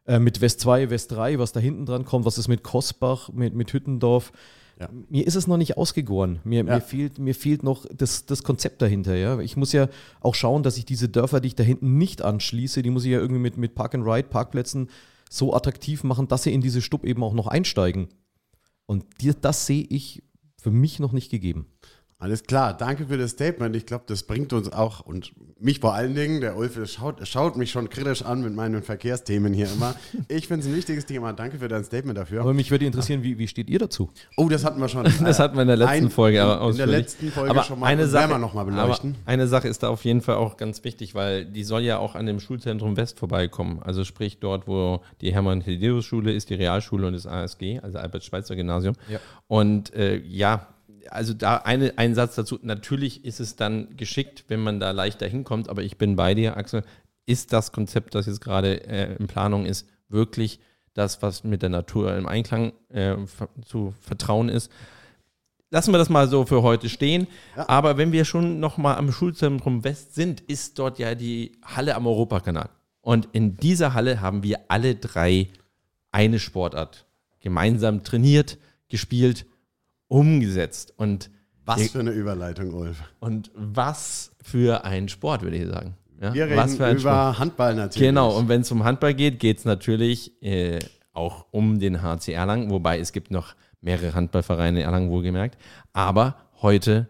äh, 0.06 0.18
mit 0.18 0.40
West 0.40 0.60
2, 0.60 0.90
West 0.90 1.12
3, 1.12 1.38
was 1.38 1.52
da 1.52 1.60
hinten 1.60 1.86
dran 1.86 2.04
kommt? 2.04 2.24
Was 2.26 2.38
ist 2.38 2.48
mit 2.48 2.62
Kosbach, 2.62 3.30
mit, 3.32 3.54
mit 3.54 3.72
Hüttendorf? 3.72 4.32
Ja. 4.78 4.88
Mir 5.08 5.26
ist 5.26 5.34
es 5.34 5.46
noch 5.46 5.56
nicht 5.56 5.76
ausgegoren. 5.76 6.38
Mir, 6.44 6.64
ja. 6.64 6.74
mir, 6.74 6.80
fehlt, 6.80 7.18
mir 7.18 7.34
fehlt 7.34 7.62
noch 7.62 7.86
das, 7.92 8.26
das 8.26 8.44
Konzept 8.44 8.82
dahinter. 8.82 9.16
Ja? 9.16 9.40
Ich 9.40 9.56
muss 9.56 9.72
ja 9.72 9.88
auch 10.20 10.34
schauen, 10.34 10.62
dass 10.62 10.76
ich 10.76 10.84
diese 10.84 11.08
Dörfer, 11.08 11.40
die 11.40 11.48
ich 11.48 11.54
da 11.56 11.64
hinten 11.64 11.98
nicht 11.98 12.22
anschließe, 12.22 12.82
die 12.82 12.90
muss 12.90 13.04
ich 13.04 13.10
ja 13.10 13.18
irgendwie 13.18 13.40
mit, 13.40 13.56
mit 13.56 13.74
Park 13.74 13.94
and 13.94 14.06
Ride, 14.06 14.28
Parkplätzen 14.28 14.88
so 15.28 15.54
attraktiv 15.54 16.04
machen, 16.04 16.28
dass 16.28 16.42
sie 16.44 16.52
in 16.52 16.60
diese 16.60 16.82
Stub 16.82 17.04
eben 17.04 17.22
auch 17.22 17.32
noch 17.32 17.46
einsteigen. 17.46 18.08
Und 18.86 19.04
die, 19.20 19.32
das 19.38 19.66
sehe 19.66 19.84
ich 19.84 20.22
für 20.58 20.70
mich 20.70 20.98
noch 20.98 21.12
nicht 21.12 21.30
gegeben. 21.30 21.66
Alles 22.22 22.44
klar, 22.44 22.72
danke 22.72 23.06
für 23.06 23.18
das 23.18 23.32
Statement. 23.32 23.74
Ich 23.74 23.84
glaube, 23.84 24.04
das 24.06 24.22
bringt 24.22 24.52
uns 24.52 24.72
auch 24.72 25.00
und 25.00 25.32
mich 25.58 25.80
vor 25.80 25.92
allen 25.92 26.14
Dingen, 26.14 26.40
der 26.40 26.56
Ulf 26.56 26.78
schaut, 26.88 27.26
schaut 27.26 27.56
mich 27.56 27.72
schon 27.72 27.88
kritisch 27.88 28.22
an 28.22 28.42
mit 28.42 28.54
meinen 28.54 28.80
Verkehrsthemen 28.84 29.52
hier 29.52 29.66
immer. 29.66 29.96
Ich 30.28 30.46
finde 30.46 30.64
es 30.64 30.72
ein 30.72 30.76
wichtiges 30.76 31.04
Thema. 31.04 31.32
Danke 31.32 31.58
für 31.58 31.66
dein 31.66 31.84
Statement 31.84 32.16
dafür. 32.16 32.42
Aber 32.42 32.54
mich 32.54 32.70
würde 32.70 32.86
interessieren, 32.86 33.24
wie, 33.24 33.38
wie 33.38 33.48
steht 33.48 33.68
ihr 33.68 33.80
dazu? 33.80 34.10
Oh, 34.36 34.48
das 34.48 34.64
hatten 34.64 34.80
wir 34.80 34.88
schon. 34.88 35.04
das 35.24 35.40
hatten 35.40 35.56
wir 35.56 35.62
in 35.62 35.68
der 35.68 35.76
letzten 35.76 36.04
ein, 36.04 36.10
Folge 36.10 36.42
aber 36.42 36.70
In 36.70 36.76
der 36.76 36.86
letzten 36.86 37.32
Folge 37.32 37.50
aber 37.50 37.64
schon 37.64 37.80
mal. 37.80 37.86
Eine 37.86 38.06
Sache, 38.06 38.38
noch 38.38 38.54
mal 38.54 38.64
beleuchten. 38.64 39.16
eine 39.26 39.48
Sache 39.48 39.66
ist 39.66 39.82
da 39.82 39.88
auf 39.88 40.04
jeden 40.04 40.20
Fall 40.20 40.36
auch 40.36 40.56
ganz 40.56 40.84
wichtig, 40.84 41.16
weil 41.16 41.44
die 41.44 41.64
soll 41.64 41.82
ja 41.82 41.98
auch 41.98 42.14
an 42.14 42.26
dem 42.26 42.38
Schulzentrum 42.38 42.96
West 42.96 43.18
vorbeikommen. 43.18 43.80
Also 43.82 44.04
sprich 44.04 44.38
dort, 44.38 44.68
wo 44.68 45.02
die 45.20 45.34
Hermann-Hedelius-Schule 45.34 46.32
ist, 46.32 46.50
die 46.50 46.54
Realschule 46.54 47.08
und 47.08 47.14
das 47.14 47.26
ASG, 47.26 47.80
also 47.80 47.98
Albert-Schweitzer-Gymnasium. 47.98 48.94
Ja. 49.08 49.18
Und 49.48 49.92
äh, 49.94 50.18
ja, 50.18 50.68
also 51.12 51.34
da 51.34 51.56
eine, 51.58 51.98
ein 51.98 52.14
Satz 52.14 52.34
dazu. 52.34 52.58
Natürlich 52.62 53.24
ist 53.24 53.40
es 53.40 53.56
dann 53.56 53.96
geschickt, 53.96 54.44
wenn 54.48 54.60
man 54.60 54.80
da 54.80 54.90
leichter 54.90 55.26
hinkommt, 55.26 55.68
aber 55.68 55.82
ich 55.82 55.98
bin 55.98 56.16
bei 56.16 56.34
dir, 56.34 56.56
Axel. 56.56 56.82
Ist 57.24 57.52
das 57.52 57.70
Konzept, 57.70 58.14
das 58.16 58.26
jetzt 58.26 58.40
gerade 58.40 58.84
äh, 58.88 59.14
in 59.16 59.28
Planung 59.28 59.64
ist, 59.64 59.86
wirklich 60.08 60.58
das, 60.92 61.22
was 61.22 61.44
mit 61.44 61.62
der 61.62 61.68
Natur 61.68 62.16
im 62.16 62.26
Einklang 62.26 62.72
äh, 62.88 63.14
zu 63.64 63.94
vertrauen 64.00 64.48
ist? 64.48 64.72
Lassen 65.70 65.92
wir 65.92 65.98
das 65.98 66.10
mal 66.10 66.28
so 66.28 66.44
für 66.44 66.62
heute 66.62 66.88
stehen. 66.88 67.28
Ja. 67.56 67.68
Aber 67.68 67.96
wenn 67.96 68.12
wir 68.12 68.24
schon 68.24 68.58
nochmal 68.58 68.96
am 68.96 69.12
Schulzentrum 69.12 69.84
West 69.84 70.14
sind, 70.14 70.40
ist 70.40 70.78
dort 70.78 70.98
ja 70.98 71.14
die 71.14 71.52
Halle 71.64 71.94
am 71.94 72.06
Europakanal. 72.06 72.68
Und 73.00 73.28
in 73.32 73.56
dieser 73.56 73.94
Halle 73.94 74.20
haben 74.20 74.42
wir 74.42 74.60
alle 74.68 74.96
drei 74.96 75.48
eine 76.10 76.38
Sportart 76.38 77.06
gemeinsam 77.40 78.02
trainiert, 78.02 78.58
gespielt 78.88 79.46
umgesetzt. 80.12 80.92
Und 80.96 81.30
was 81.64 81.90
für 81.90 82.00
eine 82.00 82.10
Überleitung, 82.10 82.74
Ulf. 82.74 83.02
Und 83.20 83.50
was 83.54 84.32
für 84.42 84.84
ein 84.84 85.08
Sport, 85.08 85.42
würde 85.42 85.56
ich 85.56 85.66
sagen. 85.66 85.96
Ja? 86.20 86.34
Wir 86.34 86.46
reden 86.46 86.74
über 86.74 86.98
Sport. 86.98 87.38
Handball 87.38 87.74
natürlich. 87.74 88.08
Genau, 88.08 88.36
und 88.36 88.48
wenn 88.48 88.60
es 88.60 88.70
um 88.70 88.84
Handball 88.84 89.14
geht, 89.14 89.38
geht 89.40 89.58
es 89.58 89.64
natürlich 89.64 90.42
äh, 90.42 90.80
auch 91.12 91.46
um 91.50 91.78
den 91.78 92.02
HC 92.02 92.32
Erlangen, 92.32 92.70
wobei 92.70 92.98
es 92.98 93.12
gibt 93.12 93.30
noch 93.30 93.54
mehrere 93.80 94.14
Handballvereine 94.14 94.80
in 94.80 94.84
Erlangen 94.84 95.10
wohlgemerkt. 95.10 95.56
Aber 95.92 96.36
heute 96.60 97.08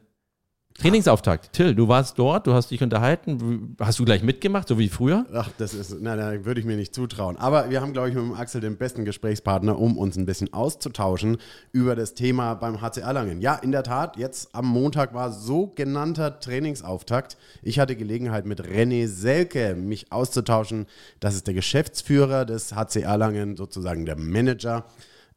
Trainingsauftakt. 0.79 1.53
Till, 1.53 1.75
du 1.75 1.87
warst 1.89 2.19
dort, 2.19 2.47
du 2.47 2.55
hast 2.55 2.71
dich 2.71 2.83
unterhalten. 2.83 3.77
Hast 3.79 3.99
du 3.99 4.05
gleich 4.05 4.23
mitgemacht, 4.23 4.69
so 4.69 4.79
wie 4.79 4.89
früher? 4.89 5.27
Ach, 5.33 5.49
das 5.59 5.75
ist, 5.75 6.01
nein, 6.01 6.19
nein, 6.19 6.45
würde 6.45 6.61
ich 6.61 6.67
mir 6.67 6.77
nicht 6.77 6.95
zutrauen. 6.95 7.37
Aber 7.37 7.71
wir 7.71 7.81
haben, 7.81 7.93
glaube 7.93 8.09
ich, 8.09 8.15
mit 8.15 8.25
dem 8.25 8.35
Axel 8.35 8.61
den 8.61 8.77
besten 8.77 9.05
Gesprächspartner, 9.05 9.79
um 9.79 9.99
uns 9.99 10.17
ein 10.17 10.27
bisschen 10.27 10.53
auszutauschen 10.53 11.37
über 11.73 11.95
das 11.95 12.15
Thema 12.15 12.55
beim 12.55 12.81
HC 12.81 13.01
Erlangen. 13.01 13.41
Ja, 13.41 13.55
in 13.57 13.71
der 13.71 13.83
Tat, 13.83 14.17
jetzt 14.17 14.55
am 14.55 14.67
Montag 14.67 15.15
war 15.15 15.31
sogenannter 15.31 16.41
Trainingsauftakt. 16.41 17.37
Ich 17.63 17.79
hatte 17.79 17.95
Gelegenheit, 17.95 18.47
mit 18.47 18.63
René 18.63 19.07
Selke 19.09 19.75
mich 19.75 20.11
auszutauschen. 20.11 20.87
Das 21.21 21.35
ist 21.35 21.47
der 21.47 21.55
Geschäftsführer 21.55 22.45
des 22.45 22.75
HC 22.75 23.03
Erlangen, 23.03 23.57
sozusagen 23.57 24.07
der 24.07 24.17
Manager, 24.17 24.87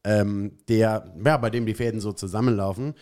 ähm, 0.04 0.54
der, 0.70 1.12
ja, 1.24 1.38
bei 1.38 1.50
dem 1.50 1.66
die 1.66 1.74
Fäden 1.74 2.00
so 2.00 2.14
zusammenlaufen. 2.14 2.94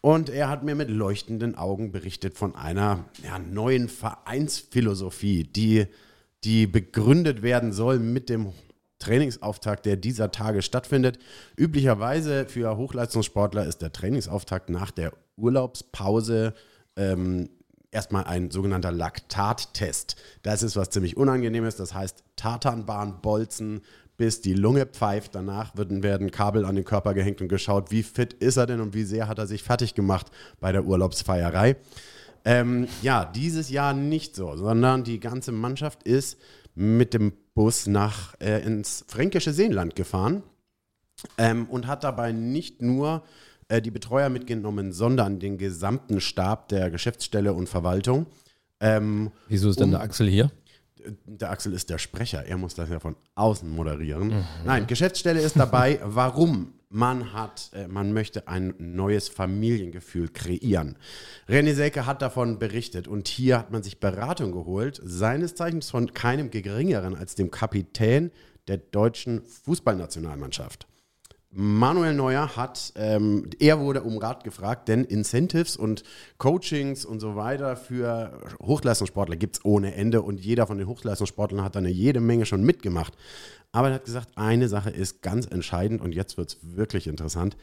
Und 0.00 0.30
er 0.30 0.48
hat 0.48 0.62
mir 0.62 0.74
mit 0.74 0.88
leuchtenden 0.88 1.56
Augen 1.56 1.92
berichtet 1.92 2.36
von 2.36 2.54
einer 2.54 3.04
ja, 3.22 3.38
neuen 3.38 3.88
Vereinsphilosophie, 3.88 5.44
die, 5.44 5.86
die 6.44 6.66
begründet 6.66 7.42
werden 7.42 7.72
soll 7.72 7.98
mit 7.98 8.28
dem 8.28 8.52
Trainingsauftakt, 8.98 9.86
der 9.86 9.96
dieser 9.96 10.30
Tage 10.30 10.62
stattfindet. 10.62 11.18
Üblicherweise 11.56 12.46
für 12.46 12.76
Hochleistungssportler 12.76 13.66
ist 13.66 13.82
der 13.82 13.92
Trainingsauftakt 13.92 14.70
nach 14.70 14.90
der 14.90 15.12
Urlaubspause 15.36 16.54
ähm, 16.96 17.50
erstmal 17.90 18.24
ein 18.24 18.50
sogenannter 18.50 18.92
Laktattest. 18.92 20.16
Das 20.42 20.62
ist 20.62 20.76
was 20.76 20.90
ziemlich 20.90 21.16
Unangenehmes, 21.16 21.76
das 21.76 21.94
heißt 21.94 22.22
Tatanbahnbolzen, 22.36 23.82
bis 24.20 24.42
die 24.42 24.52
Lunge 24.52 24.84
pfeift. 24.84 25.34
Danach 25.34 25.74
werden, 25.78 26.02
werden 26.02 26.30
Kabel 26.30 26.66
an 26.66 26.74
den 26.74 26.84
Körper 26.84 27.14
gehängt 27.14 27.40
und 27.40 27.48
geschaut, 27.48 27.90
wie 27.90 28.02
fit 28.02 28.34
ist 28.34 28.58
er 28.58 28.66
denn 28.66 28.82
und 28.82 28.92
wie 28.92 29.04
sehr 29.04 29.28
hat 29.28 29.38
er 29.38 29.46
sich 29.46 29.62
fertig 29.62 29.94
gemacht 29.94 30.26
bei 30.60 30.72
der 30.72 30.84
Urlaubsfeierei. 30.84 31.76
Ähm, 32.44 32.86
ja, 33.00 33.24
dieses 33.24 33.70
Jahr 33.70 33.94
nicht 33.94 34.36
so, 34.36 34.58
sondern 34.58 35.04
die 35.04 35.20
ganze 35.20 35.52
Mannschaft 35.52 36.02
ist 36.02 36.38
mit 36.74 37.14
dem 37.14 37.32
Bus 37.54 37.86
nach 37.86 38.34
äh, 38.40 38.62
ins 38.62 39.06
fränkische 39.08 39.54
Seenland 39.54 39.96
gefahren 39.96 40.42
ähm, 41.38 41.64
und 41.70 41.86
hat 41.86 42.04
dabei 42.04 42.32
nicht 42.32 42.82
nur 42.82 43.22
äh, 43.68 43.80
die 43.80 43.90
Betreuer 43.90 44.28
mitgenommen, 44.28 44.92
sondern 44.92 45.38
den 45.38 45.56
gesamten 45.56 46.20
Stab 46.20 46.68
der 46.68 46.90
Geschäftsstelle 46.90 47.54
und 47.54 47.70
Verwaltung. 47.70 48.26
Ähm, 48.80 49.30
Wieso 49.48 49.70
ist 49.70 49.80
denn 49.80 49.86
um, 49.86 49.90
der 49.92 50.02
Axel 50.02 50.28
hier? 50.28 50.50
Der 51.26 51.50
Axel 51.50 51.72
ist 51.72 51.90
der 51.90 51.98
Sprecher, 51.98 52.44
er 52.44 52.56
muss 52.56 52.74
das 52.74 52.88
ja 52.88 53.00
von 53.00 53.16
außen 53.34 53.68
moderieren. 53.68 54.28
Mhm. 54.28 54.44
Nein, 54.64 54.86
Geschäftsstelle 54.86 55.40
ist 55.40 55.58
dabei, 55.58 56.00
warum 56.02 56.74
man 56.90 57.32
hat, 57.32 57.70
äh, 57.72 57.86
man 57.86 58.12
möchte 58.12 58.48
ein 58.48 58.74
neues 58.78 59.28
Familiengefühl 59.28 60.28
kreieren. 60.28 60.96
René 61.48 61.74
Selke 61.74 62.04
hat 62.04 62.20
davon 62.20 62.58
berichtet 62.58 63.06
und 63.06 63.28
hier 63.28 63.58
hat 63.58 63.70
man 63.70 63.82
sich 63.82 64.00
Beratung 64.00 64.52
geholt, 64.52 65.00
seines 65.02 65.54
Zeichens 65.54 65.88
von 65.90 66.12
keinem 66.12 66.50
geringeren 66.50 67.14
als 67.14 67.36
dem 67.36 67.50
Kapitän 67.50 68.32
der 68.66 68.78
deutschen 68.78 69.42
Fußballnationalmannschaft. 69.44 70.86
Manuel 71.52 72.14
Neuer 72.14 72.56
hat, 72.56 72.92
ähm, 72.94 73.50
er 73.58 73.80
wurde 73.80 74.02
um 74.02 74.18
Rat 74.18 74.44
gefragt, 74.44 74.86
denn 74.88 75.04
Incentives 75.04 75.76
und 75.76 76.04
Coachings 76.38 77.04
und 77.04 77.18
so 77.18 77.34
weiter 77.34 77.76
für 77.76 78.40
Hochleistungssportler 78.62 79.36
gibt 79.36 79.56
es 79.56 79.64
ohne 79.64 79.94
Ende 79.94 80.22
und 80.22 80.40
jeder 80.40 80.68
von 80.68 80.78
den 80.78 80.86
Hochleistungssportlern 80.86 81.64
hat 81.64 81.74
da 81.74 81.80
eine 81.80 81.90
jede 81.90 82.20
Menge 82.20 82.46
schon 82.46 82.62
mitgemacht. 82.62 83.14
Aber 83.72 83.88
er 83.88 83.94
hat 83.94 84.04
gesagt, 84.04 84.30
eine 84.36 84.68
Sache 84.68 84.90
ist 84.90 85.22
ganz 85.22 85.46
entscheidend 85.46 86.00
und 86.00 86.14
jetzt 86.14 86.38
wird 86.38 86.50
es 86.50 86.58
wirklich 86.62 87.08
interessant. 87.08 87.56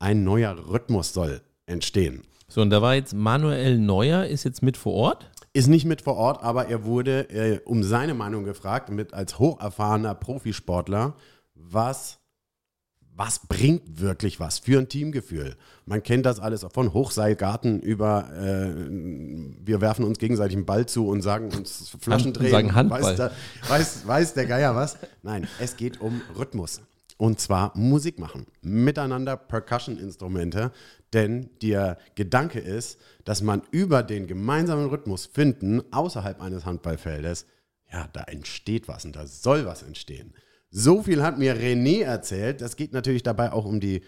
Ein 0.00 0.24
neuer 0.24 0.56
Rhythmus 0.68 1.12
soll 1.12 1.40
entstehen. 1.66 2.22
So, 2.48 2.60
und 2.60 2.70
da 2.70 2.82
war 2.82 2.96
jetzt 2.96 3.14
Manuel 3.14 3.78
Neuer, 3.78 4.24
ist 4.24 4.44
jetzt 4.44 4.62
mit 4.62 4.76
vor 4.76 4.94
Ort? 4.94 5.30
Ist 5.52 5.68
nicht 5.68 5.84
mit 5.84 6.02
vor 6.02 6.16
Ort, 6.16 6.42
aber 6.42 6.68
er 6.68 6.84
wurde 6.84 7.30
äh, 7.30 7.60
um 7.64 7.84
seine 7.84 8.14
Meinung 8.14 8.44
gefragt, 8.44 8.90
mit 8.90 9.14
als 9.14 9.38
hocherfahrener 9.38 10.14
Profisportler, 10.14 11.14
was 11.54 12.18
was 13.18 13.40
bringt 13.40 14.00
wirklich 14.00 14.38
was 14.38 14.60
für 14.60 14.78
ein 14.78 14.88
Teamgefühl? 14.88 15.56
Man 15.86 16.04
kennt 16.04 16.24
das 16.24 16.38
alles 16.38 16.64
von 16.72 16.92
Hochseilgarten 16.94 17.80
über, 17.80 18.30
äh, 18.32 18.70
wir 19.64 19.80
werfen 19.80 20.04
uns 20.04 20.18
gegenseitig 20.18 20.56
einen 20.56 20.66
Ball 20.66 20.86
zu 20.86 21.08
und 21.08 21.20
sagen 21.20 21.50
uns 21.52 21.96
Flaschen 22.00 22.32
drehen. 22.32 22.52
Sagen 22.52 22.74
Handball. 22.76 23.02
Weiß 23.02 23.16
der, 23.16 23.32
weiß, 23.66 24.06
weiß 24.06 24.34
der 24.34 24.46
Geier 24.46 24.76
was? 24.76 24.98
Nein, 25.24 25.48
es 25.58 25.76
geht 25.76 26.00
um 26.00 26.22
Rhythmus. 26.38 26.80
Und 27.16 27.40
zwar 27.40 27.76
Musik 27.76 28.20
machen. 28.20 28.46
Miteinander 28.62 29.36
Percussion-Instrumente. 29.36 30.70
Denn 31.12 31.50
der 31.60 31.98
Gedanke 32.14 32.60
ist, 32.60 33.00
dass 33.24 33.42
man 33.42 33.62
über 33.72 34.04
den 34.04 34.28
gemeinsamen 34.28 34.86
Rhythmus 34.86 35.26
finden, 35.26 35.82
außerhalb 35.92 36.40
eines 36.40 36.64
Handballfeldes, 36.64 37.46
ja, 37.92 38.08
da 38.12 38.22
entsteht 38.24 38.86
was 38.86 39.04
und 39.04 39.16
da 39.16 39.26
soll 39.26 39.66
was 39.66 39.82
entstehen. 39.82 40.34
So 40.70 41.02
viel 41.02 41.22
hat 41.22 41.38
mir 41.38 41.56
René 41.56 42.02
erzählt. 42.02 42.60
Das 42.60 42.76
geht 42.76 42.92
natürlich 42.92 43.22
dabei 43.22 43.52
auch 43.52 43.64
um 43.64 43.80
die 43.80 44.02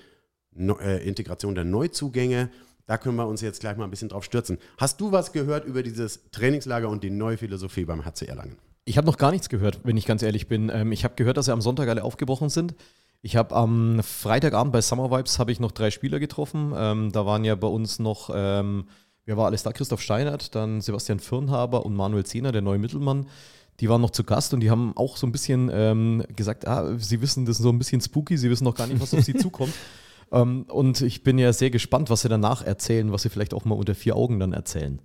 no 0.52 0.78
äh, 0.78 1.06
Integration 1.06 1.54
der 1.54 1.64
Neuzugänge. 1.64 2.50
Da 2.86 2.98
können 2.98 3.16
wir 3.16 3.26
uns 3.26 3.40
jetzt 3.40 3.60
gleich 3.60 3.76
mal 3.76 3.84
ein 3.84 3.90
bisschen 3.90 4.08
drauf 4.08 4.24
stürzen. 4.24 4.58
Hast 4.76 5.00
du 5.00 5.12
was 5.12 5.32
gehört 5.32 5.64
über 5.64 5.82
dieses 5.82 6.30
Trainingslager 6.32 6.88
und 6.88 7.04
die 7.04 7.10
neue 7.10 7.38
Philosophie 7.38 7.84
beim 7.84 8.04
HC 8.04 8.26
Erlangen? 8.26 8.58
Ich 8.84 8.96
habe 8.98 9.06
noch 9.06 9.16
gar 9.16 9.30
nichts 9.30 9.48
gehört, 9.48 9.80
wenn 9.84 9.96
ich 9.96 10.06
ganz 10.06 10.22
ehrlich 10.22 10.48
bin. 10.48 10.70
Ähm, 10.72 10.92
ich 10.92 11.04
habe 11.04 11.14
gehört, 11.14 11.36
dass 11.36 11.46
sie 11.46 11.52
am 11.52 11.60
Sonntag 11.60 11.88
alle 11.88 12.04
aufgebrochen 12.04 12.50
sind. 12.50 12.74
Ich 13.22 13.36
habe 13.36 13.54
am 13.54 14.02
Freitagabend 14.02 14.72
bei 14.72 14.80
Summer 14.80 15.10
Vibes 15.10 15.38
habe 15.38 15.52
ich 15.52 15.60
noch 15.60 15.72
drei 15.72 15.90
Spieler 15.90 16.18
getroffen. 16.18 16.72
Ähm, 16.74 17.12
da 17.12 17.26
waren 17.26 17.44
ja 17.44 17.54
bei 17.54 17.68
uns 17.68 17.98
noch, 17.98 18.30
ähm, 18.34 18.88
wer 19.24 19.36
war 19.36 19.46
alles 19.46 19.62
da? 19.62 19.72
Christoph 19.72 20.00
Steinert, 20.00 20.54
dann 20.54 20.80
Sebastian 20.80 21.20
Firnhaber 21.20 21.84
und 21.84 21.94
Manuel 21.94 22.24
Zehner, 22.24 22.50
der 22.50 22.62
neue 22.62 22.78
Mittelmann 22.78 23.26
die 23.80 23.88
waren 23.88 24.00
noch 24.00 24.10
zu 24.10 24.24
Gast 24.24 24.52
und 24.54 24.60
die 24.60 24.70
haben 24.70 24.96
auch 24.96 25.16
so 25.16 25.26
ein 25.26 25.32
bisschen 25.32 25.70
ähm, 25.72 26.22
gesagt, 26.36 26.66
ah, 26.66 26.98
sie 26.98 27.22
wissen, 27.22 27.46
das 27.46 27.56
ist 27.56 27.62
so 27.62 27.70
ein 27.70 27.78
bisschen 27.78 28.00
spooky, 28.00 28.36
sie 28.36 28.50
wissen 28.50 28.64
noch 28.64 28.74
gar 28.74 28.86
nicht, 28.86 29.00
was 29.00 29.14
auf 29.14 29.24
sie 29.24 29.34
zukommt. 29.38 29.74
Ähm, 30.32 30.64
und 30.68 31.00
ich 31.00 31.22
bin 31.22 31.38
ja 31.38 31.52
sehr 31.52 31.70
gespannt, 31.70 32.10
was 32.10 32.22
sie 32.22 32.28
danach 32.28 32.62
erzählen, 32.62 33.10
was 33.12 33.22
sie 33.22 33.30
vielleicht 33.30 33.54
auch 33.54 33.64
mal 33.64 33.74
unter 33.74 33.94
vier 33.94 34.16
Augen 34.16 34.38
dann 34.38 34.52
erzählen. 34.52 35.00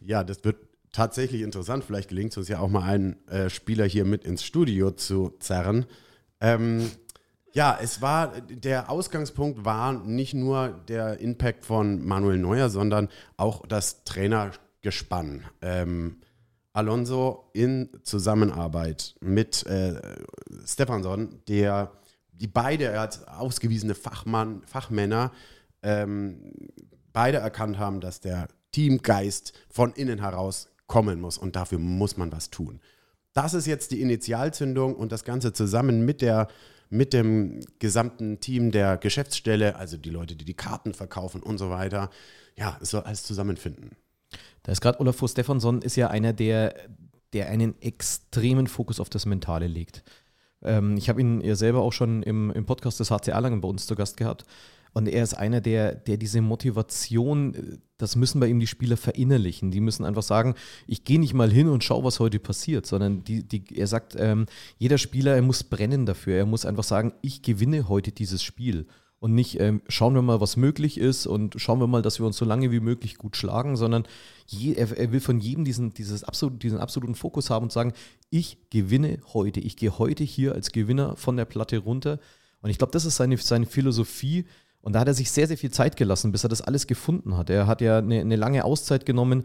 Ja, 0.00 0.22
das 0.22 0.44
wird 0.44 0.56
tatsächlich 0.92 1.42
interessant. 1.42 1.84
Vielleicht 1.84 2.08
gelingt 2.08 2.30
es 2.32 2.38
uns 2.38 2.48
ja 2.48 2.60
auch 2.60 2.68
mal 2.68 2.82
einen 2.82 3.26
äh, 3.28 3.50
Spieler 3.50 3.84
hier 3.84 4.04
mit 4.04 4.24
ins 4.24 4.44
Studio 4.44 4.92
zu 4.92 5.34
zerren. 5.40 5.86
Ähm, 6.40 6.90
ja, 7.52 7.78
es 7.80 8.00
war, 8.00 8.40
der 8.40 8.90
Ausgangspunkt 8.90 9.64
war 9.64 9.92
nicht 9.92 10.34
nur 10.34 10.80
der 10.88 11.20
Impact 11.20 11.64
von 11.64 12.04
Manuel 12.04 12.38
Neuer, 12.38 12.68
sondern 12.68 13.08
auch 13.36 13.66
das 13.66 14.04
Trainergespann. 14.04 15.44
Ähm, 15.62 16.18
Alonso 16.74 17.50
in 17.52 17.88
Zusammenarbeit 18.02 19.14
mit 19.20 19.64
äh, 19.66 19.94
Stefansson, 20.66 21.40
der 21.48 21.92
die 22.32 22.48
beide 22.48 22.98
als 22.98 23.26
ausgewiesene 23.28 23.94
Fachmann, 23.94 24.62
Fachmänner 24.66 25.30
ähm, 25.82 26.52
beide 27.12 27.38
erkannt 27.38 27.78
haben, 27.78 28.00
dass 28.00 28.20
der 28.20 28.48
Teamgeist 28.72 29.52
von 29.70 29.92
innen 29.92 30.18
heraus 30.18 30.68
kommen 30.88 31.20
muss 31.20 31.38
und 31.38 31.54
dafür 31.54 31.78
muss 31.78 32.16
man 32.16 32.32
was 32.32 32.50
tun. 32.50 32.80
Das 33.34 33.54
ist 33.54 33.66
jetzt 33.66 33.92
die 33.92 34.00
Initialzündung 34.00 34.96
und 34.96 35.12
das 35.12 35.24
Ganze 35.24 35.52
zusammen 35.52 36.04
mit 36.04 36.22
der 36.22 36.48
mit 36.90 37.12
dem 37.12 37.60
gesamten 37.78 38.40
Team 38.40 38.70
der 38.70 38.98
Geschäftsstelle, 38.98 39.76
also 39.76 39.96
die 39.96 40.10
Leute, 40.10 40.36
die 40.36 40.44
die 40.44 40.54
Karten 40.54 40.92
verkaufen 40.92 41.42
und 41.42 41.58
so 41.58 41.70
weiter. 41.70 42.10
Ja, 42.56 42.78
es 42.80 42.90
soll 42.90 43.02
alles 43.02 43.24
zusammenfinden. 43.24 43.96
Da 44.64 44.72
ist 44.72 44.80
gerade 44.80 44.98
Olafur 44.98 45.28
Stefansson 45.28 45.82
ist 45.82 45.94
ja 45.94 46.08
einer, 46.08 46.32
der, 46.32 46.74
der 47.32 47.48
einen 47.48 47.80
extremen 47.80 48.66
Fokus 48.66 48.98
auf 48.98 49.10
das 49.10 49.26
Mentale 49.26 49.68
legt. 49.68 50.02
Ähm, 50.62 50.96
ich 50.96 51.08
habe 51.08 51.20
ihn 51.20 51.40
ja 51.42 51.54
selber 51.54 51.82
auch 51.82 51.92
schon 51.92 52.22
im, 52.22 52.50
im 52.50 52.66
Podcast 52.66 52.98
des 52.98 53.10
HC 53.10 53.30
Erlangen 53.30 53.60
bei 53.60 53.68
uns 53.68 53.86
zu 53.86 53.94
Gast 53.94 54.16
gehabt. 54.16 54.44
Und 54.94 55.08
er 55.08 55.24
ist 55.24 55.34
einer, 55.34 55.60
der, 55.60 55.94
der 55.94 56.16
diese 56.16 56.40
Motivation, 56.40 57.80
das 57.98 58.14
müssen 58.14 58.40
bei 58.40 58.46
ihm 58.46 58.60
die 58.60 58.68
Spieler 58.68 58.96
verinnerlichen. 58.96 59.72
Die 59.72 59.80
müssen 59.80 60.04
einfach 60.04 60.22
sagen, 60.22 60.54
ich 60.86 61.04
gehe 61.04 61.18
nicht 61.18 61.34
mal 61.34 61.50
hin 61.50 61.68
und 61.68 61.82
schaue, 61.82 62.04
was 62.04 62.20
heute 62.20 62.38
passiert, 62.38 62.86
sondern 62.86 63.24
die, 63.24 63.42
die, 63.42 63.64
er 63.76 63.88
sagt, 63.88 64.14
ähm, 64.16 64.46
jeder 64.78 64.98
Spieler, 64.98 65.34
er 65.34 65.42
muss 65.42 65.64
brennen 65.64 66.06
dafür. 66.06 66.36
Er 66.36 66.46
muss 66.46 66.64
einfach 66.64 66.84
sagen, 66.84 67.12
ich 67.22 67.42
gewinne 67.42 67.88
heute 67.88 68.12
dieses 68.12 68.42
Spiel 68.42 68.86
und 69.24 69.34
nicht 69.34 69.58
ähm, 69.58 69.80
schauen 69.88 70.14
wir 70.14 70.20
mal, 70.20 70.42
was 70.42 70.58
möglich 70.58 71.00
ist 71.00 71.26
und 71.26 71.54
schauen 71.56 71.80
wir 71.80 71.86
mal, 71.86 72.02
dass 72.02 72.18
wir 72.18 72.26
uns 72.26 72.36
so 72.36 72.44
lange 72.44 72.70
wie 72.70 72.80
möglich 72.80 73.16
gut 73.16 73.38
schlagen, 73.38 73.74
sondern 73.74 74.04
je, 74.44 74.74
er, 74.74 74.94
er, 74.98 75.12
will 75.12 75.20
von 75.20 75.40
jedem 75.40 75.64
diesen, 75.64 75.94
dieses 75.94 76.24
absolut, 76.24 76.62
diesen 76.62 76.76
absoluten 76.76 77.14
Fokus 77.14 77.48
haben 77.48 77.62
und 77.62 77.72
sagen, 77.72 77.94
ich 78.28 78.58
gewinne 78.68 79.20
heute, 79.32 79.60
ich 79.60 79.78
gehe 79.78 79.98
heute 79.98 80.24
hier 80.24 80.52
als 80.52 80.72
Gewinner 80.72 81.16
von 81.16 81.38
der 81.38 81.46
Platte 81.46 81.78
runter. 81.78 82.18
Und 82.60 82.68
ich 82.68 82.76
glaube, 82.76 82.92
das 82.92 83.06
ist 83.06 83.16
seine, 83.16 83.38
seine 83.38 83.64
Philosophie. 83.64 84.44
Und 84.82 84.92
da 84.92 85.00
hat 85.00 85.08
er 85.08 85.14
sich 85.14 85.30
sehr, 85.30 85.48
sehr 85.48 85.56
viel 85.56 85.70
Zeit 85.70 85.96
gelassen, 85.96 86.30
bis 86.30 86.44
er 86.44 86.50
das 86.50 86.60
alles 86.60 86.86
gefunden 86.86 87.34
hat. 87.38 87.48
Er 87.48 87.66
hat 87.66 87.80
ja 87.80 87.96
eine, 87.96 88.20
eine 88.20 88.36
lange 88.36 88.62
Auszeit 88.62 89.06
genommen, 89.06 89.44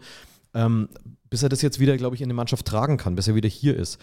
ähm, 0.52 0.90
bis 1.30 1.42
er 1.42 1.48
das 1.48 1.62
jetzt 1.62 1.80
wieder, 1.80 1.96
glaube 1.96 2.16
ich, 2.16 2.20
in 2.20 2.28
der 2.28 2.36
Mannschaft 2.36 2.66
tragen 2.66 2.98
kann, 2.98 3.14
bis 3.14 3.28
er 3.28 3.34
wieder 3.34 3.48
hier 3.48 3.78
ist. 3.78 3.98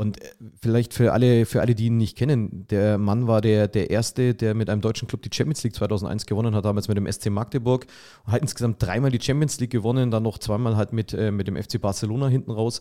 Und 0.00 0.22
äh, 0.22 0.30
vielleicht 0.62 0.94
für 0.94 1.12
alle, 1.12 1.44
für 1.44 1.60
alle, 1.60 1.74
die 1.74 1.84
ihn 1.88 1.98
nicht 1.98 2.16
kennen, 2.16 2.66
der 2.68 2.96
Mann 2.96 3.26
war 3.26 3.42
der, 3.42 3.68
der 3.68 3.90
Erste, 3.90 4.34
der 4.34 4.54
mit 4.54 4.70
einem 4.70 4.80
deutschen 4.80 5.06
Club 5.06 5.20
die 5.20 5.28
Champions 5.30 5.62
League 5.62 5.74
2001 5.74 6.24
gewonnen 6.24 6.54
hat, 6.54 6.64
damals 6.64 6.88
mit 6.88 6.96
dem 6.96 7.06
SC 7.06 7.28
Magdeburg. 7.28 7.86
Und 8.24 8.32
hat 8.32 8.40
insgesamt 8.40 8.82
dreimal 8.82 9.10
die 9.10 9.20
Champions 9.20 9.60
League 9.60 9.72
gewonnen, 9.72 10.10
dann 10.10 10.22
noch 10.22 10.38
zweimal 10.38 10.78
halt 10.78 10.94
mit, 10.94 11.12
äh, 11.12 11.30
mit 11.30 11.48
dem 11.48 11.62
FC 11.62 11.78
Barcelona 11.78 12.28
hinten 12.28 12.50
raus. 12.50 12.80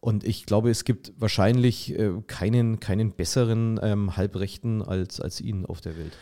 Und 0.00 0.24
ich 0.24 0.44
glaube, 0.44 0.70
es 0.70 0.82
gibt 0.82 1.12
wahrscheinlich 1.18 1.96
äh, 1.96 2.10
keinen, 2.26 2.80
keinen 2.80 3.12
besseren 3.12 3.78
ähm, 3.80 4.16
Halbrechten 4.16 4.82
als, 4.82 5.20
als 5.20 5.40
ihn 5.40 5.66
auf 5.66 5.80
der 5.80 5.96
Welt. 5.96 6.18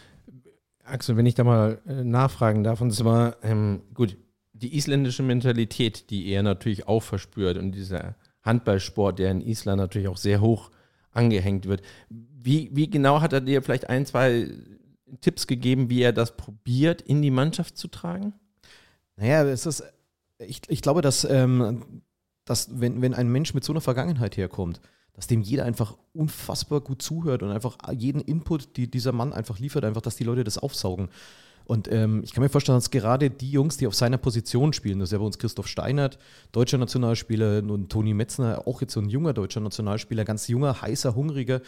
Axel, 0.85 1.17
wenn 1.17 1.25
ich 1.25 1.37
da 1.37 1.45
mal 1.45 1.81
äh, 1.89 2.05
nachfragen 2.05 2.65
darf, 2.65 2.83
und 2.83 2.91
zwar, 2.91 3.43
ähm, 3.43 3.81
gut, 3.95 4.19
die 4.53 4.77
isländische 4.77 5.23
Mentalität, 5.23 6.11
die 6.11 6.29
er 6.29 6.43
natürlich 6.43 6.87
auch 6.87 7.03
verspürt 7.03 7.57
und 7.57 7.73
dieser 7.73 8.15
Handballsport, 8.45 9.19
der 9.19 9.31
in 9.31 9.41
Island 9.41 9.79
natürlich 9.79 10.09
auch 10.09 10.17
sehr 10.17 10.41
hoch 10.41 10.71
angehängt 11.11 11.67
wird. 11.67 11.83
Wie, 12.09 12.71
wie 12.73 12.91
genau 12.91 13.21
hat 13.21 13.33
er 13.33 13.41
dir 13.41 13.63
vielleicht 13.63 13.89
ein, 13.89 14.07
zwei 14.07 14.49
Tipps 15.21 15.47
gegeben, 15.47 15.91
wie 15.91 16.03
er 16.03 16.13
das 16.13 16.37
probiert, 16.37 17.03
in 17.03 17.23
die 17.23 17.31
Mannschaft 17.31 17.79
zu 17.79 17.89
tragen? 17.89 18.35
Naja, 19.17 19.45
es 19.45 19.67
ist, 19.67 19.85
ich, 20.39 20.61
ich 20.69 20.83
glaube, 20.83 21.03
dass, 21.03 21.25
ähm, 21.25 22.03
dass 22.45 22.81
wenn, 22.81 23.01
wenn 23.01 23.15
ein 23.15 23.31
Mensch 23.31 23.55
mit 23.55 23.65
so 23.65 23.73
einer 23.73 23.81
Vergangenheit 23.81 24.37
herkommt, 24.37 24.81
dass 25.15 25.29
dem 25.29 25.43
jeder 25.43 25.65
einfach 25.65 25.97
unfassbar 26.13 26.81
gut 26.81 27.01
zuhört 27.01 27.43
und 27.43 27.51
einfach 27.51 27.79
jeden 27.93 28.21
Input, 28.21 28.77
die 28.77 28.91
dieser 28.91 29.13
Mann 29.13 29.33
einfach 29.33 29.59
liefert, 29.59 29.85
einfach, 29.85 30.03
dass 30.03 30.17
die 30.17 30.25
Leute 30.25 30.45
das 30.45 30.59
aufsaugen. 30.59 31.09
Und 31.67 31.91
ähm, 31.91 32.23
ich 32.25 32.33
kann 32.33 32.43
mir 32.43 32.51
vorstellen, 32.51 32.77
dass 32.77 32.91
gerade 32.91 33.31
die 33.31 33.51
Jungs, 33.51 33.77
die 33.77 33.87
auf 33.87 33.95
seiner 33.95 34.19
Position 34.19 34.73
spielen, 34.73 34.99
das 34.99 35.09
ist 35.09 35.13
ja 35.13 35.19
bei 35.19 35.25
uns 35.25 35.39
Christoph 35.39 35.67
Steinert, 35.67 36.19
deutscher 36.53 36.79
Nationalspieler, 36.79 37.63
und 37.63 37.91
Toni 37.91 38.13
Metzner, 38.13 38.67
auch 38.67 38.81
jetzt 38.81 38.93
so 38.93 39.01
ein 39.01 39.09
junger 39.09 39.33
deutscher 39.33 39.61
Nationalspieler, 39.61 40.25
ganz 40.25 40.49
junger, 40.49 40.83
heißer, 40.83 41.15
hungriger, 41.15 41.63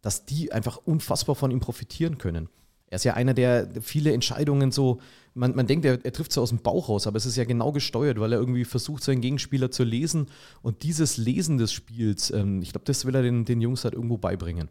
dass 0.00 0.24
die 0.24 0.52
einfach 0.52 0.78
unfassbar 0.84 1.34
von 1.34 1.50
ihm 1.50 1.60
profitieren 1.60 2.18
können. 2.18 2.48
Er 2.88 2.96
ist 2.96 3.04
ja 3.04 3.14
einer, 3.14 3.34
der 3.34 3.68
viele 3.80 4.12
Entscheidungen 4.12 4.70
so, 4.70 5.00
man, 5.34 5.54
man 5.56 5.66
denkt, 5.66 5.84
er, 5.84 6.04
er 6.04 6.12
trifft 6.12 6.32
so 6.32 6.40
aus 6.40 6.50
dem 6.50 6.58
Bauch 6.58 6.88
raus, 6.88 7.06
aber 7.06 7.16
es 7.16 7.26
ist 7.26 7.36
ja 7.36 7.44
genau 7.44 7.72
gesteuert, 7.72 8.20
weil 8.20 8.32
er 8.32 8.38
irgendwie 8.38 8.64
versucht, 8.64 9.02
seinen 9.02 9.20
Gegenspieler 9.20 9.70
zu 9.70 9.82
lesen. 9.82 10.26
Und 10.62 10.82
dieses 10.84 11.16
Lesen 11.16 11.58
des 11.58 11.72
Spiels, 11.72 12.30
ähm, 12.30 12.62
ich 12.62 12.70
glaube, 12.70 12.84
das 12.84 13.04
will 13.04 13.14
er 13.14 13.22
den, 13.22 13.44
den 13.44 13.60
Jungs 13.60 13.84
halt 13.84 13.94
irgendwo 13.94 14.16
beibringen. 14.16 14.68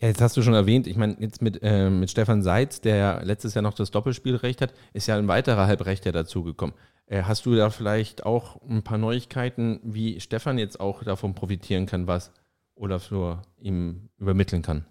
Ja, 0.00 0.06
jetzt 0.06 0.20
hast 0.20 0.36
du 0.36 0.42
schon 0.42 0.54
erwähnt, 0.54 0.86
ich 0.86 0.96
meine, 0.96 1.16
jetzt 1.18 1.42
mit, 1.42 1.60
äh, 1.60 1.90
mit 1.90 2.08
Stefan 2.08 2.42
Seitz, 2.42 2.80
der 2.80 2.96
ja 2.96 3.20
letztes 3.22 3.54
Jahr 3.54 3.62
noch 3.62 3.74
das 3.74 3.90
Doppelspielrecht 3.90 4.60
hat, 4.60 4.72
ist 4.92 5.08
ja 5.08 5.16
ein 5.16 5.26
weiterer 5.26 5.66
Halbrechter 5.66 6.12
dazugekommen. 6.12 6.76
Äh, 7.06 7.24
hast 7.24 7.46
du 7.46 7.56
da 7.56 7.70
vielleicht 7.70 8.24
auch 8.24 8.62
ein 8.62 8.84
paar 8.84 8.98
Neuigkeiten, 8.98 9.80
wie 9.82 10.20
Stefan 10.20 10.56
jetzt 10.56 10.78
auch 10.78 11.02
davon 11.02 11.34
profitieren 11.34 11.86
kann, 11.86 12.06
was 12.06 12.32
Olaf 12.76 13.10
nur 13.10 13.42
ihm 13.58 14.08
übermitteln 14.18 14.62
kann? 14.62 14.86